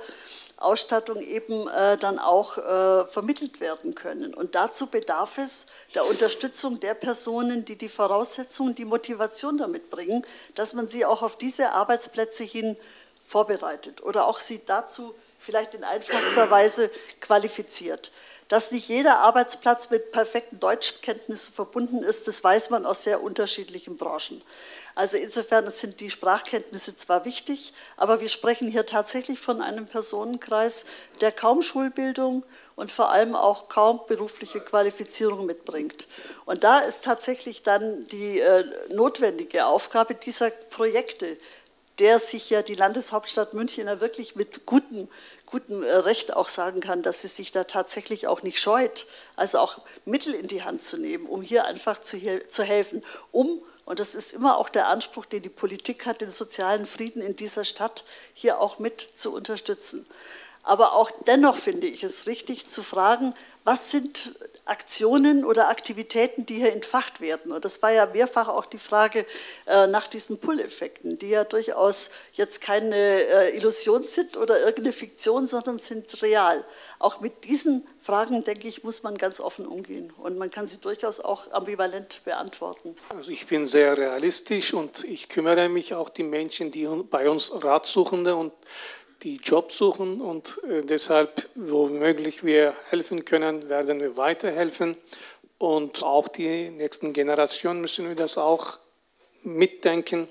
Ausstattung 0.57 1.21
eben 1.21 1.67
äh, 1.67 1.97
dann 1.97 2.17
auch 2.17 2.57
äh, 2.57 3.05
vermittelt 3.05 3.59
werden 3.59 3.93
können. 3.93 4.33
Und 4.33 4.55
dazu 4.55 4.87
bedarf 4.87 5.37
es 5.37 5.67
der 5.93 6.05
Unterstützung 6.05 6.79
der 6.79 6.93
Personen, 6.93 7.65
die 7.65 7.77
die 7.77 7.89
Voraussetzungen, 7.89 8.73
die 8.73 8.85
Motivation 8.85 9.57
damit 9.57 9.89
bringen, 9.89 10.25
dass 10.55 10.73
man 10.73 10.87
sie 10.87 11.05
auch 11.05 11.21
auf 11.21 11.37
diese 11.37 11.71
Arbeitsplätze 11.71 12.43
hin 12.43 12.77
vorbereitet 13.25 14.03
oder 14.03 14.27
auch 14.27 14.39
sie 14.39 14.61
dazu 14.65 15.13
vielleicht 15.39 15.73
in 15.73 15.83
einfachster 15.83 16.49
Weise 16.49 16.89
qualifiziert. 17.19 18.11
Dass 18.47 18.71
nicht 18.71 18.87
jeder 18.87 19.21
Arbeitsplatz 19.21 19.89
mit 19.89 20.11
perfekten 20.11 20.59
Deutschkenntnissen 20.59 21.53
verbunden 21.53 22.03
ist, 22.03 22.27
das 22.27 22.43
weiß 22.43 22.69
man 22.69 22.85
aus 22.85 23.03
sehr 23.03 23.23
unterschiedlichen 23.23 23.97
Branchen. 23.97 24.41
Also 24.95 25.17
insofern 25.17 25.69
sind 25.71 25.99
die 25.99 26.09
Sprachkenntnisse 26.09 26.95
zwar 26.95 27.25
wichtig, 27.25 27.73
aber 27.97 28.21
wir 28.21 28.29
sprechen 28.29 28.69
hier 28.69 28.85
tatsächlich 28.85 29.39
von 29.39 29.61
einem 29.61 29.87
Personenkreis, 29.87 30.85
der 31.19 31.33
kaum 31.33 31.61
Schulbildung 31.61 32.43
und 32.75 32.93
vor 32.93 33.11
allem 33.11 33.35
auch 33.35 33.67
kaum 33.67 33.99
berufliche 34.07 34.61
Qualifizierung 34.61 35.45
mitbringt. 35.45 36.07
Und 36.45 36.63
da 36.63 36.79
ist 36.79 37.03
tatsächlich 37.03 37.63
dann 37.63 38.07
die 38.07 38.39
äh, 38.39 38.63
notwendige 38.89 39.65
Aufgabe 39.65 40.15
dieser 40.15 40.49
Projekte, 40.49 41.35
der 41.99 42.19
sich 42.19 42.49
ja 42.49 42.61
die 42.61 42.75
Landeshauptstadt 42.75 43.53
München 43.53 43.87
ja 43.87 44.01
wirklich 44.01 44.35
mit 44.35 44.65
gutem, 44.65 45.07
gutem 45.55 45.83
äh, 45.83 45.89
Recht 45.89 46.35
auch 46.35 46.49
sagen 46.49 46.81
kann, 46.81 47.01
dass 47.01 47.21
sie 47.21 47.29
sich 47.29 47.53
da 47.53 47.63
tatsächlich 47.63 48.27
auch 48.27 48.43
nicht 48.43 48.59
scheut, 48.59 49.07
also 49.37 49.59
auch 49.59 49.79
Mittel 50.03 50.33
in 50.33 50.47
die 50.47 50.63
Hand 50.63 50.83
zu 50.83 50.97
nehmen, 50.97 51.27
um 51.27 51.41
hier 51.41 51.63
einfach 51.63 52.01
zu, 52.01 52.19
zu 52.49 52.63
helfen, 52.63 53.01
um 53.31 53.61
und 53.85 53.99
das 53.99 54.15
ist 54.15 54.33
immer 54.33 54.57
auch 54.57 54.67
der 54.67 54.89
Anspruch, 54.89 55.25
den 55.25 55.43
die 55.43 55.49
Politik 55.49 56.07
hat, 56.07 56.19
den 56.19 56.31
sozialen 56.31 56.85
Frieden 56.85 57.21
in 57.21 57.37
dieser 57.37 57.63
Stadt 57.63 58.03
hier 58.33 58.59
auch 58.59 58.79
mit 58.79 58.99
zu 58.99 59.33
unterstützen. 59.33 60.05
Aber 60.63 60.93
auch 60.93 61.11
dennoch 61.27 61.55
finde 61.55 61.85
ich 61.85 62.03
es 62.03 62.25
richtig 62.25 62.67
zu 62.67 62.81
fragen, 62.81 63.35
was 63.63 63.91
sind 63.91 64.33
Aktionen 64.65 65.45
oder 65.45 65.69
Aktivitäten, 65.69 66.47
die 66.47 66.55
hier 66.55 66.73
entfacht 66.73 67.21
werden. 67.21 67.51
Und 67.51 67.63
das 67.63 67.83
war 67.83 67.91
ja 67.91 68.07
mehrfach 68.07 68.47
auch 68.47 68.65
die 68.65 68.79
Frage 68.79 69.25
äh, 69.67 69.85
nach 69.85 70.07
diesen 70.07 70.39
Pull-Effekten, 70.39 71.19
die 71.19 71.29
ja 71.29 71.43
durchaus 71.43 72.11
jetzt 72.33 72.61
keine 72.61 72.95
äh, 72.95 73.55
Illusion 73.55 74.03
sind 74.03 74.37
oder 74.37 74.59
irgendeine 74.59 74.91
Fiktion, 74.91 75.45
sondern 75.45 75.77
sind 75.77 76.21
real. 76.23 76.65
Auch 76.97 77.21
mit 77.21 77.43
diesen 77.43 77.87
Fragen, 78.01 78.43
denke 78.43 78.67
ich, 78.67 78.83
muss 78.83 79.03
man 79.03 79.17
ganz 79.17 79.39
offen 79.39 79.67
umgehen. 79.67 80.11
Und 80.17 80.37
man 80.39 80.49
kann 80.49 80.67
sie 80.67 80.77
durchaus 80.77 81.19
auch 81.19 81.51
ambivalent 81.51 82.21
beantworten. 82.25 82.95
Also 83.09 83.29
ich 83.29 83.45
bin 83.45 83.67
sehr 83.67 83.95
realistisch 83.95 84.73
und 84.73 85.03
ich 85.03 85.29
kümmere 85.29 85.69
mich 85.69 85.93
auch 85.93 86.09
die 86.09 86.23
Menschen, 86.23 86.71
die 86.71 86.87
bei 87.09 87.29
uns 87.29 87.51
Ratsuchende 87.63 88.35
und 88.35 88.51
die 89.25 89.37
Job 89.37 89.71
suchen 89.71 90.21
und 90.21 90.61
äh, 90.69 90.83
deshalb, 90.83 91.49
womöglich 91.55 92.43
wir 92.43 92.75
helfen 92.89 93.25
können, 93.25 93.67
werden 93.69 93.99
wir 93.99 94.17
weiterhelfen. 94.17 94.95
Und 95.57 96.03
auch 96.03 96.27
die 96.27 96.69
nächsten 96.69 97.11
Generationen 97.11 97.81
müssen 97.81 98.07
wir 98.07 98.15
das 98.15 98.37
auch 98.37 98.77
mitdenken. 99.41 100.27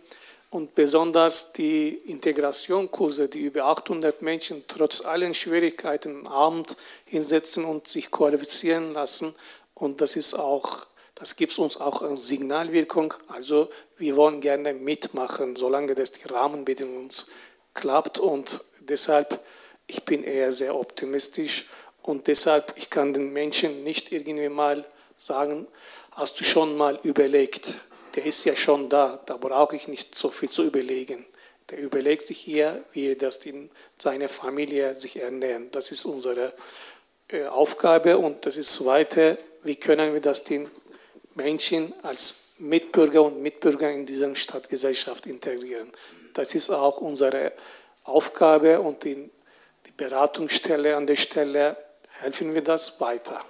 Und 0.51 0.77
besonders 0.77 1.53
die 1.53 1.89
Integrationkurse, 1.89 3.29
die 3.29 3.41
über 3.41 3.65
800 3.65 4.23
Menschen 4.23 4.63
trotz 4.69 5.05
allen 5.05 5.35
Schwierigkeiten 5.35 6.21
im 6.21 6.27
Abend 6.29 6.77
hinsetzen 7.07 7.65
und 7.65 7.89
sich 7.89 8.13
qualifizieren 8.13 8.93
lassen. 8.93 9.35
Und 9.75 10.03
das 10.03 10.15
ist 10.15 10.35
auch, 10.35 10.87
das 11.17 11.35
gibt 11.35 11.59
uns 11.59 11.79
auch 11.79 12.03
eine 12.03 12.17
Signalwirkung. 12.17 13.15
Also 13.27 13.69
wir 13.99 14.15
wollen 14.15 14.41
gerne 14.41 14.73
mitmachen, 14.73 15.57
solange 15.57 15.97
das 15.97 16.13
die 16.13 16.29
Rahmenbedingungen 16.29 17.11
klappt. 17.73 18.21
Und 18.21 18.61
Deshalb, 18.89 19.41
ich 19.87 20.05
bin 20.05 20.25
eher 20.25 20.53
sehr 20.53 20.75
optimistisch 20.75 21.67
und 22.03 22.27
deshalb, 22.27 22.75
ich 22.77 22.91
kann 22.91 23.13
den 23.13 23.33
Menschen 23.33 23.85
nicht 23.85 24.13
irgendwie 24.13 24.49
mal 24.49 24.85
sagen, 25.17 25.67
hast 26.13 26.39
du 26.41 26.45
schon 26.45 26.77
mal 26.77 26.99
überlegt, 27.03 27.75
der 28.15 28.25
ist 28.25 28.45
ja 28.45 28.55
schon 28.55 28.89
da, 28.89 29.21
da 29.27 29.37
brauche 29.37 29.75
ich 29.75 29.89
nicht 29.89 30.15
so 30.15 30.29
viel 30.29 30.51
zu 30.51 30.63
überlegen. 30.63 31.25
Der 31.71 31.79
überlegt 31.79 32.27
sich 32.27 32.39
hier, 32.39 32.85
wie 32.93 33.15
das 33.15 33.37
in 33.47 33.71
seiner 33.99 34.29
Familie 34.29 34.95
sich 34.95 35.21
ernähren. 35.21 35.71
Das 35.71 35.91
ist 35.91 36.05
unsere 36.05 36.53
äh, 37.29 37.47
Aufgabe 37.47 38.19
und 38.19 38.45
das 38.45 38.57
ist 38.57 38.75
zweite, 38.75 39.39
wie 39.63 39.77
können 39.77 40.13
wir 40.13 40.21
das 40.21 40.45
den 40.45 40.71
Menschen 41.35 41.95
als 42.03 42.51
Mitbürger 42.59 43.23
und 43.23 43.43
Mitbürger 43.43 43.91
in 43.91 44.07
dieser 44.07 44.35
Stadtgesellschaft 44.37 45.27
integrieren. 45.27 45.91
Das 46.35 46.55
ist 46.55 46.71
auch 46.71 46.99
unsere 46.99 47.53
Aufgabe 48.05 48.81
und 48.81 49.05
in 49.05 49.31
die 49.87 49.93
Beratungsstelle 49.97 50.97
an 50.97 51.07
der 51.07 51.17
Stelle 51.17 51.77
helfen 52.21 52.55
wir 52.55 52.63
das 52.63 53.01
weiter. 53.01 53.45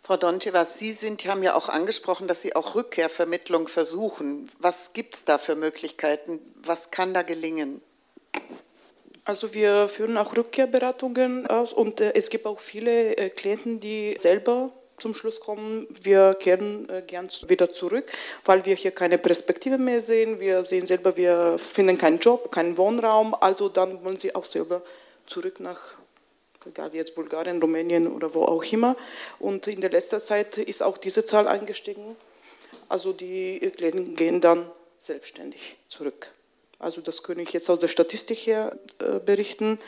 Frau 0.00 0.16
Dontjeva, 0.16 0.64
Sie 0.64 0.92
sind, 0.92 1.24
haben 1.24 1.42
ja 1.42 1.54
auch 1.54 1.68
angesprochen, 1.68 2.28
dass 2.28 2.42
Sie 2.42 2.54
auch 2.54 2.74
Rückkehrvermittlung 2.74 3.68
versuchen. 3.68 4.50
Was 4.58 4.92
gibt 4.92 5.14
es 5.14 5.24
da 5.24 5.38
für 5.38 5.54
Möglichkeiten? 5.54 6.40
Was 6.62 6.90
kann 6.90 7.14
da 7.14 7.22
gelingen? 7.22 7.80
Also 9.24 9.54
wir 9.54 9.88
führen 9.88 10.18
auch 10.18 10.36
Rückkehrberatungen 10.36 11.46
aus 11.46 11.72
und 11.72 12.02
äh, 12.02 12.12
es 12.14 12.28
gibt 12.28 12.44
auch 12.44 12.60
viele 12.60 13.16
äh, 13.16 13.30
Klienten, 13.30 13.80
die 13.80 14.16
selber 14.18 14.70
zum 14.98 15.14
Schluss 15.14 15.40
kommen, 15.40 15.86
wir 16.02 16.34
kehren 16.34 16.88
äh, 16.88 17.02
gern 17.02 17.28
wieder 17.48 17.72
zurück, 17.72 18.10
weil 18.44 18.64
wir 18.64 18.76
hier 18.76 18.90
keine 18.90 19.18
Perspektive 19.18 19.78
mehr 19.78 20.00
sehen. 20.00 20.40
Wir 20.40 20.64
sehen 20.64 20.86
selber, 20.86 21.16
wir 21.16 21.58
finden 21.58 21.98
keinen 21.98 22.18
Job, 22.18 22.52
keinen 22.52 22.76
Wohnraum, 22.76 23.34
also 23.34 23.68
dann 23.68 24.04
wollen 24.04 24.16
sie 24.16 24.34
auch 24.34 24.44
selber 24.44 24.82
zurück 25.26 25.60
nach 25.60 25.96
egal 26.66 26.94
jetzt 26.94 27.14
Bulgarien, 27.14 27.60
Rumänien 27.60 28.06
oder 28.08 28.34
wo 28.34 28.44
auch 28.44 28.64
immer. 28.64 28.96
Und 29.38 29.66
in 29.66 29.80
der 29.80 29.90
letzten 29.90 30.20
Zeit 30.20 30.58
ist 30.58 30.82
auch 30.82 30.98
diese 30.98 31.24
Zahl 31.24 31.46
eingestiegen. 31.46 32.16
Also 32.88 33.12
die 33.12 33.60
gehen 34.16 34.40
dann 34.40 34.70
selbstständig 34.98 35.76
zurück. 35.88 36.30
Also 36.78 37.00
das 37.00 37.22
kann 37.22 37.38
ich 37.38 37.52
jetzt 37.52 37.70
aus 37.70 37.80
der 37.80 37.88
Statistik 37.88 38.38
her 38.38 38.76
äh, 38.98 39.18
berichten. 39.18 39.78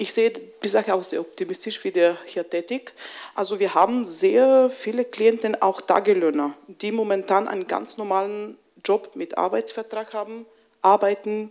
Ich 0.00 0.14
sehe 0.14 0.30
die 0.30 0.68
Sache 0.68 0.94
auch 0.94 1.04
sehr 1.04 1.20
optimistisch 1.20 1.84
wie 1.84 1.90
der 1.90 2.16
hier 2.24 2.48
tätig. 2.48 2.94
Also 3.34 3.60
wir 3.60 3.74
haben 3.74 4.06
sehr 4.06 4.70
viele 4.70 5.04
Klienten, 5.04 5.60
auch 5.60 5.82
Tagelöhner, 5.82 6.54
die 6.68 6.90
momentan 6.90 7.46
einen 7.46 7.66
ganz 7.66 7.98
normalen 7.98 8.56
Job 8.82 9.10
mit 9.14 9.36
Arbeitsvertrag 9.36 10.14
haben, 10.14 10.46
arbeiten. 10.80 11.50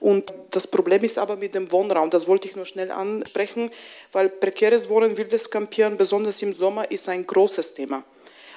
Und 0.00 0.32
das 0.50 0.66
Problem 0.66 1.04
ist 1.04 1.18
aber 1.18 1.36
mit 1.36 1.54
dem 1.54 1.70
Wohnraum, 1.72 2.08
das 2.08 2.26
wollte 2.26 2.48
ich 2.48 2.56
nur 2.56 2.64
schnell 2.64 2.90
ansprechen, 2.90 3.70
weil 4.12 4.30
prekäres 4.30 4.88
Wohnen, 4.88 5.18
wildes 5.18 5.50
Campieren, 5.50 5.98
besonders 5.98 6.40
im 6.40 6.54
Sommer, 6.54 6.90
ist 6.90 7.06
ein 7.10 7.26
großes 7.26 7.74
Thema. 7.74 8.02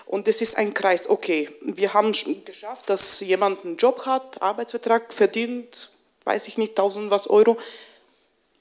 Und 0.06 0.30
es 0.30 0.42
ist 0.42 0.58
ein 0.58 0.74
Kreis. 0.74 1.10
Okay, 1.10 1.50
wir 1.60 1.94
haben 1.94 2.14
geschafft, 2.46 2.90
dass 2.90 3.20
jemand 3.20 3.66
einen 3.66 3.76
Job 3.76 4.06
hat, 4.06 4.42
Arbeitsvertrag 4.42 5.12
verdient, 5.12 5.92
weiß 6.24 6.48
ich 6.48 6.58
nicht, 6.58 6.80
1000 6.80 7.12
was 7.12 7.30
Euro 7.30 7.58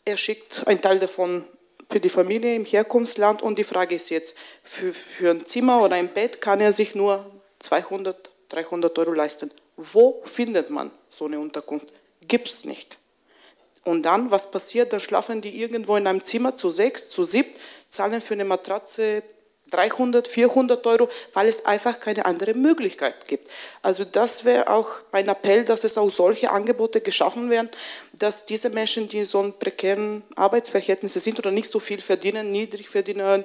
er 0.05 0.17
schickt 0.17 0.67
einen 0.67 0.81
Teil 0.81 0.99
davon 0.99 1.45
für 1.91 2.01
die 2.01 2.09
Familie 2.09 2.57
im 2.57 2.65
Herkunftsland 2.65 3.43
und 3.43 3.59
die 3.59 3.65
Frage 3.65 3.95
ist 3.95 4.11
jetzt, 4.11 4.37
für, 4.63 4.93
für 4.95 5.31
ein 5.31 5.47
Zimmer 5.47 5.83
oder 5.83 5.97
ein 5.97 6.09
Bett 6.09 6.41
kann 6.41 6.61
er 6.61 6.73
sich 6.73 6.95
nur 6.95 7.25
200, 7.59 8.31
300 8.49 8.99
Euro 8.99 9.13
leisten. 9.13 9.51
Wo 9.77 10.23
findet 10.25 10.71
man 10.71 10.91
so 11.11 11.27
eine 11.27 11.39
Unterkunft? 11.39 11.89
Gibt 12.27 12.49
es 12.49 12.65
nicht. 12.65 12.99
Und 13.85 14.05
dann, 14.05 14.31
was 14.31 14.51
passiert? 14.51 14.93
Dann 14.93 15.01
schlafen 15.01 15.41
die 15.41 15.61
irgendwo 15.61 15.97
in 15.97 16.07
einem 16.07 16.25
Zimmer 16.25 16.55
zu 16.55 16.71
sechs, 16.71 17.11
zu 17.11 17.25
sieben, 17.25 17.51
zahlen 17.89 18.21
für 18.21 18.35
eine 18.35 18.45
Matratze 18.45 19.23
300, 19.73 20.29
400 20.29 20.87
Euro, 20.87 21.09
weil 21.33 21.49
es 21.49 21.65
einfach 21.65 21.99
keine 22.01 22.25
andere 22.27 22.55
Möglichkeit 22.55 23.27
gibt. 23.27 23.51
Also 23.83 24.05
das 24.05 24.45
wäre 24.45 24.69
auch 24.69 24.89
mein 25.13 25.29
Appell, 25.29 25.65
dass 25.65 25.85
es 25.85 25.99
auch 25.99 26.11
solche 26.11 26.51
Angebote 26.51 27.01
geschaffen 27.01 27.51
werden, 27.51 27.71
dass 28.13 28.47
diese 28.47 28.71
Menschen, 28.71 29.09
die 29.09 29.25
so 29.25 29.43
in 29.43 29.59
prekären 29.59 30.23
Arbeitsverhältnissen 30.37 31.21
sind 31.21 31.39
oder 31.39 31.51
nicht 31.51 31.71
so 31.71 31.81
viel 31.81 32.01
verdienen, 32.01 32.53
Niedrigverdiener 32.53 33.45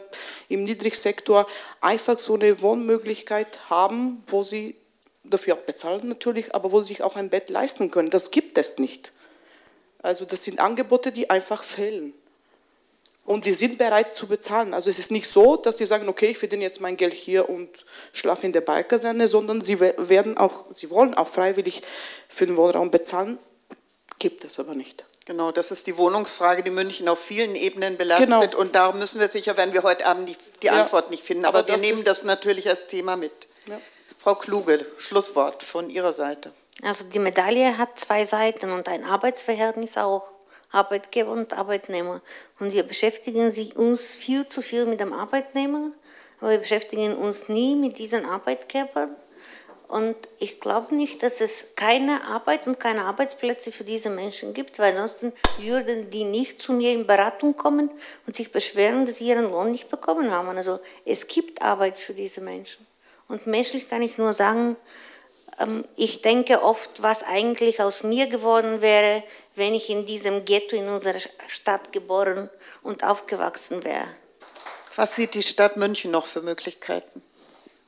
im 0.49 0.63
Niedrigsektor, 0.63 1.47
einfach 1.82 2.19
so 2.19 2.36
eine 2.36 2.61
Wohnmöglichkeit 2.61 3.69
haben, 3.69 4.23
wo 4.28 4.43
sie 4.43 4.75
dafür 5.23 5.55
auch 5.55 5.61
bezahlen 5.61 6.07
natürlich, 6.07 6.53
aber 6.53 6.71
wo 6.71 6.82
sie 6.82 6.89
sich 6.93 7.03
auch 7.03 7.15
ein 7.15 7.30
Bett 7.30 7.49
leisten 7.49 7.91
können. 7.91 8.09
Das 8.09 8.32
gibt 8.32 8.57
es 8.57 8.78
nicht. 8.78 9.11
Also 10.01 10.25
das 10.25 10.43
sind 10.43 10.59
Angebote, 10.59 11.11
die 11.11 11.30
einfach 11.30 11.63
fehlen. 11.63 12.13
Und 13.28 13.43
die 13.43 13.53
sind 13.53 13.78
bereit 13.78 14.13
zu 14.13 14.25
bezahlen. 14.25 14.73
Also 14.73 14.89
es 14.89 14.99
ist 14.99 15.11
nicht 15.11 15.28
so, 15.28 15.57
dass 15.57 15.75
die 15.75 15.86
sagen, 15.86 16.07
okay, 16.07 16.28
ich 16.28 16.38
verdiene 16.38 16.63
jetzt 16.63 16.80
mein 16.80 16.95
Geld 16.95 17.13
hier 17.13 17.49
und 17.49 17.69
schlafe 18.13 18.45
in 18.45 18.53
der 18.53 18.61
Beikersanne, 18.61 19.28
sondern 19.28 19.61
sie 19.61 19.82
werden 19.82 20.38
auch, 20.38 20.63
sie 20.71 20.89
wollen 20.89 21.13
auch 21.13 21.28
freiwillig 21.28 21.84
für 22.30 22.47
den 22.47 22.55
Wohnraum 22.55 22.89
bezahlen. 22.89 23.38
Gibt 24.17 24.45
es 24.45 24.59
aber 24.59 24.75
nicht. 24.75 25.03
Genau, 25.25 25.51
das 25.51 25.71
ist 25.71 25.88
die 25.88 25.97
Wohnungsfrage, 25.97 26.63
die 26.63 26.71
München 26.71 27.09
auf 27.09 27.19
vielen 27.19 27.57
Ebenen 27.57 27.97
belastet. 27.97 28.30
Genau. 28.30 28.57
Und 28.57 28.75
darum 28.75 28.97
müssen 28.97 29.19
wir 29.19 29.28
sicher, 29.28 29.57
wenn 29.57 29.73
wir 29.73 29.84
heute 29.84 30.05
Abend 30.05 30.30
die, 30.30 30.38
die 30.61 30.67
ja, 30.67 30.80
Antwort 30.80 31.11
nicht 31.11 31.21
finden. 31.21 31.43
Aber, 31.43 31.59
aber 31.59 31.67
wir 31.67 31.78
nehmen 31.80 32.01
das 32.05 32.23
natürlich 32.23 32.69
als 32.69 32.88
Thema 32.88 33.17
mit. 33.17 33.34
Ja. 33.65 33.78
Frau 34.17 34.36
Kluge, 34.36 34.86
Schlusswort 34.95 35.63
von 35.63 35.89
Ihrer 35.89 36.13
Seite. 36.13 36.53
Also 36.82 37.03
die 37.03 37.19
Medaille 37.19 37.78
hat 37.78 37.99
zwei 37.99 38.23
Seiten 38.23 38.71
und 38.71 38.88
ein 38.88 39.03
Arbeitsverhältnis 39.03 39.97
auch. 39.97 40.23
Arbeitgeber 40.72 41.32
und 41.32 41.53
Arbeitnehmer. 41.53 42.22
Und 42.59 42.74
wir 42.74 42.84
beschäftigen 42.84 43.51
uns 43.76 44.18
viel 44.18 44.47
zu 44.47 44.61
viel 44.61 44.86
mit 44.86 44.99
dem 44.99 45.13
Arbeitnehmer, 45.13 45.91
aber 46.39 46.51
wir 46.51 46.57
beschäftigen 46.59 47.15
uns 47.15 47.49
nie 47.49 47.76
mit 47.76 47.97
diesen 47.97 48.26
Arbeitgebern. 48.26 49.15
Und 49.88 50.18
ich 50.39 50.59
glaube 50.59 50.93
nicht, 50.93 51.24
dass 51.24 51.39
es 51.39 51.76
keine 51.76 52.26
Arbeit 52.26 52.68
und 52.68 52.78
keine 52.78 53.05
Arbeitsplätze 53.05 53.72
für 53.72 53.86
diese 53.86 54.09
Menschen 54.09 54.53
gibt, 54.53 54.80
weil 54.80 54.95
sonst 54.97 55.26
würden 55.59 56.09
die 56.09 56.26
nicht 56.26 56.61
zu 56.61 56.74
mir 56.74 56.91
in 56.91 57.07
Beratung 57.07 57.55
kommen 57.55 57.89
und 58.26 58.36
sich 58.36 58.51
beschweren, 58.51 59.05
dass 59.05 59.20
sie 59.20 59.30
ihren 59.30 59.49
Lohn 59.49 59.72
nicht 59.72 59.89
bekommen 59.89 60.30
haben. 60.32 60.49
Also 60.49 60.80
es 61.05 61.28
gibt 61.28 61.61
Arbeit 61.61 61.97
für 61.97 62.13
diese 62.13 62.41
Menschen. 62.41 62.86
Und 63.30 63.47
menschlich 63.47 63.89
kann 63.89 64.01
ich 64.01 64.18
nur 64.18 64.34
sagen, 64.34 64.76
ich 65.95 66.22
denke 66.22 66.62
oft, 66.62 67.01
was 67.01 67.24
eigentlich 67.24 67.82
aus 67.82 68.03
mir 68.03 68.28
geworden 68.28 68.82
wäre, 68.82 69.24
wenn 69.55 69.74
ich 69.74 69.89
in 69.89 70.05
diesem 70.05 70.45
Ghetto 70.45 70.76
in 70.76 70.88
unserer 70.88 71.20
Stadt 71.47 71.91
geboren 71.91 72.49
und 72.84 73.03
aufgewachsen 73.03 73.84
wäre. 73.84 74.08
Was 74.95 75.16
sieht 75.16 75.34
die 75.34 75.43
Stadt 75.43 75.78
München 75.78 76.12
noch 76.12 76.26
für 76.26 76.41
Möglichkeiten? 76.41 77.22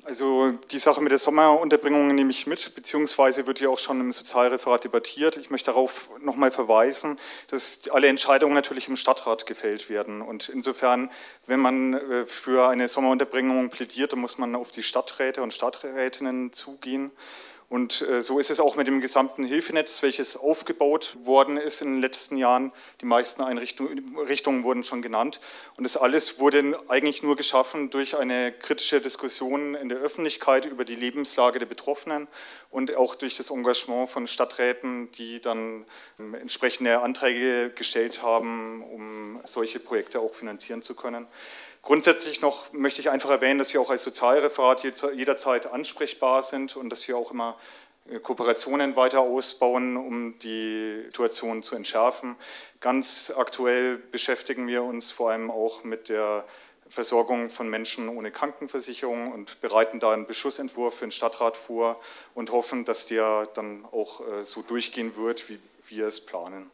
Also 0.09 0.51
die 0.71 0.79
Sache 0.79 1.01
mit 1.01 1.11
der 1.11 1.19
Sommerunterbringung 1.19 2.15
nehme 2.15 2.31
ich 2.31 2.47
mit, 2.47 2.73
beziehungsweise 2.73 3.45
wird 3.45 3.59
ja 3.59 3.69
auch 3.69 3.77
schon 3.77 3.99
im 3.99 4.11
Sozialreferat 4.11 4.85
debattiert. 4.85 5.37
Ich 5.37 5.51
möchte 5.51 5.69
darauf 5.69 6.09
nochmal 6.21 6.49
verweisen, 6.49 7.19
dass 7.49 7.81
alle 7.91 8.07
Entscheidungen 8.07 8.55
natürlich 8.55 8.87
im 8.87 8.97
Stadtrat 8.97 9.45
gefällt 9.45 9.87
werden. 9.87 10.23
Und 10.23 10.49
insofern, 10.49 11.11
wenn 11.45 11.59
man 11.59 11.93
äh, 11.93 12.25
für 12.25 12.69
eine 12.69 12.87
Sommerunterbringung 12.87 13.69
plädiert, 13.69 14.13
dann 14.13 14.19
muss 14.19 14.39
man 14.39 14.55
auf 14.55 14.71
die 14.71 14.81
Stadträte 14.81 15.43
und 15.43 15.53
Stadträtinnen 15.53 16.53
zugehen. 16.53 17.11
Und 17.69 18.01
äh, 18.01 18.23
so 18.23 18.39
ist 18.39 18.49
es 18.49 18.59
auch 18.59 18.75
mit 18.75 18.87
dem 18.87 18.99
gesamten 18.99 19.45
Hilfenetz, 19.45 20.01
welches 20.01 20.35
aufgebaut 20.35 21.17
worden 21.21 21.55
ist 21.57 21.81
in 21.81 21.93
den 21.93 22.01
letzten 22.01 22.35
Jahren. 22.35 22.71
Die 22.99 23.05
meisten 23.05 23.43
Einrichtungen 23.43 24.63
wurden 24.63 24.83
schon 24.83 25.03
genannt. 25.03 25.39
Und 25.77 25.83
das 25.83 25.95
alles 25.95 26.39
wurde 26.39 26.79
eigentlich 26.87 27.21
nur 27.21 27.35
geschaffen 27.35 27.91
durch 27.91 28.17
eine 28.17 28.51
kritische 28.51 29.01
Diskussion 29.01 29.75
in 29.75 29.87
der 29.87 29.99
Öffentlichkeit 29.99 30.65
über 30.65 30.83
die 30.83 30.95
Lebenslage 30.95 31.59
der 31.59 31.67
Betroffenen 31.67 32.27
und 32.71 32.95
auch 32.95 33.13
durch 33.13 33.37
das 33.37 33.51
Engagement 33.51 34.09
von 34.09 34.27
Stadträten, 34.27 35.11
die 35.11 35.39
dann 35.39 35.85
ähm, 36.19 36.33
entsprechende 36.33 37.01
Anträge 37.01 37.69
gestellt 37.75 38.23
haben, 38.23 38.83
um 38.83 39.39
solche 39.45 39.79
Projekte 39.79 40.21
auch 40.21 40.33
finanzieren 40.33 40.81
zu 40.81 40.95
können. 40.95 41.27
Grundsätzlich 41.81 42.41
noch 42.41 42.71
möchte 42.73 43.01
ich 43.01 43.09
einfach 43.09 43.29
erwähnen, 43.29 43.59
dass 43.59 43.73
wir 43.73 43.81
auch 43.81 43.89
als 43.89 44.03
Sozialreferat 44.03 44.83
jederzeit 44.83 45.67
ansprechbar 45.67 46.43
sind 46.43 46.75
und 46.75 46.89
dass 46.89 47.07
wir 47.07 47.17
auch 47.17 47.31
immer 47.31 47.57
äh, 48.09 48.19
Kooperationen 48.19 48.95
weiter 48.95 49.21
ausbauen, 49.21 49.97
um 49.97 50.37
die 50.39 51.03
Situation 51.05 51.63
zu 51.63 51.75
entschärfen. 51.75 52.35
Ganz 52.79 53.33
aktuell 53.35 53.97
beschäftigen 53.97 54.67
wir 54.67 54.83
uns 54.83 55.11
vor 55.11 55.31
allem 55.31 55.49
auch 55.49 55.83
mit 55.83 56.09
der 56.09 56.45
Versorgung 56.89 57.51
von 57.51 57.69
Menschen 57.69 58.09
ohne 58.09 58.31
Krankenversicherung 58.31 59.31
und 59.31 59.61
bereiten 59.61 59.99
da 59.99 60.11
einen 60.11 60.25
Beschlussentwurf 60.25 60.95
für 60.95 61.05
den 61.05 61.11
Stadtrat 61.11 61.55
vor 61.55 61.99
und 62.33 62.51
hoffen, 62.51 62.83
dass 62.83 63.05
der 63.05 63.47
dann 63.53 63.85
auch 63.85 64.21
äh, 64.27 64.43
so 64.43 64.63
durchgehen 64.63 65.15
wird, 65.15 65.49
wie 65.49 65.59
wir 65.87 66.07
es 66.07 66.19
planen. 66.19 66.71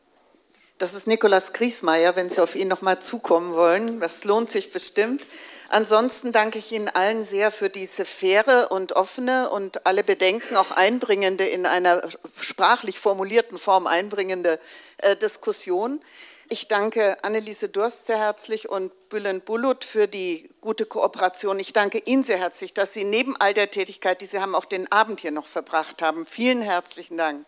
Das 0.77 0.93
ist 0.93 1.07
Nikolaus 1.07 1.53
Griesmeier, 1.53 2.17
wenn 2.17 2.29
Sie 2.29 2.41
auf 2.41 2.55
ihn 2.55 2.67
noch 2.67 2.81
mal 2.81 2.99
zukommen 2.99 3.53
wollen. 3.53 4.01
Das 4.01 4.25
lohnt 4.25 4.51
sich 4.51 4.73
bestimmt. 4.73 5.25
Ansonsten 5.69 6.33
danke 6.33 6.59
ich 6.59 6.71
Ihnen 6.73 6.89
allen 6.89 7.23
sehr 7.23 7.49
für 7.49 7.69
diese 7.69 8.03
faire 8.03 8.71
und 8.71 8.93
offene 8.93 9.49
und 9.49 9.85
alle 9.85 10.03
Bedenken 10.03 10.57
auch 10.57 10.71
einbringende, 10.71 11.45
in 11.45 11.65
einer 11.65 12.01
sprachlich 12.41 12.99
formulierten 12.99 13.57
Form 13.57 13.87
einbringende 13.87 14.59
äh, 14.97 15.15
Diskussion. 15.15 16.01
Ich 16.49 16.67
danke 16.67 17.23
Anneliese 17.23 17.69
Durst 17.69 18.05
sehr 18.05 18.19
herzlich 18.19 18.69
und 18.69 18.91
Bülent 19.09 19.45
Bulut 19.45 19.83
für 19.85 20.07
die 20.07 20.49
gute 20.61 20.85
Kooperation. 20.85 21.57
Ich 21.57 21.71
danke 21.73 21.99
Ihnen 21.99 22.23
sehr 22.23 22.37
herzlich, 22.37 22.73
dass 22.73 22.93
Sie 22.93 23.05
neben 23.05 23.35
all 23.37 23.53
der 23.53 23.71
Tätigkeit, 23.71 24.19
die 24.19 24.25
Sie 24.25 24.39
haben, 24.39 24.53
auch 24.53 24.65
den 24.65 24.91
Abend 24.91 25.21
hier 25.21 25.31
noch 25.31 25.47
verbracht 25.47 26.01
haben. 26.01 26.25
Vielen 26.25 26.61
herzlichen 26.61 27.17
Dank. 27.17 27.47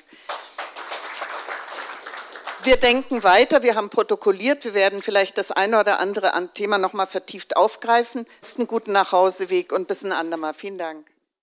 Wir 2.67 2.75
denken 2.75 3.23
weiter, 3.23 3.63
wir 3.63 3.75
haben 3.75 3.89
protokolliert, 3.89 4.65
wir 4.65 4.73
werden 4.73 5.01
vielleicht 5.01 5.37
das 5.37 5.53
eine 5.53 5.79
oder 5.79 6.01
andere 6.01 6.33
Thema 6.53 6.77
noch 6.77 6.91
mal 6.91 7.05
vertieft 7.05 7.55
aufgreifen. 7.55 8.25
Einen 8.57 8.67
guten 8.67 8.91
Nachhauseweg 8.91 9.71
und 9.71 9.87
bis 9.87 10.03
ein 10.03 10.11
andermal. 10.11 10.53
Vielen 10.53 10.77
Dank. 10.77 11.05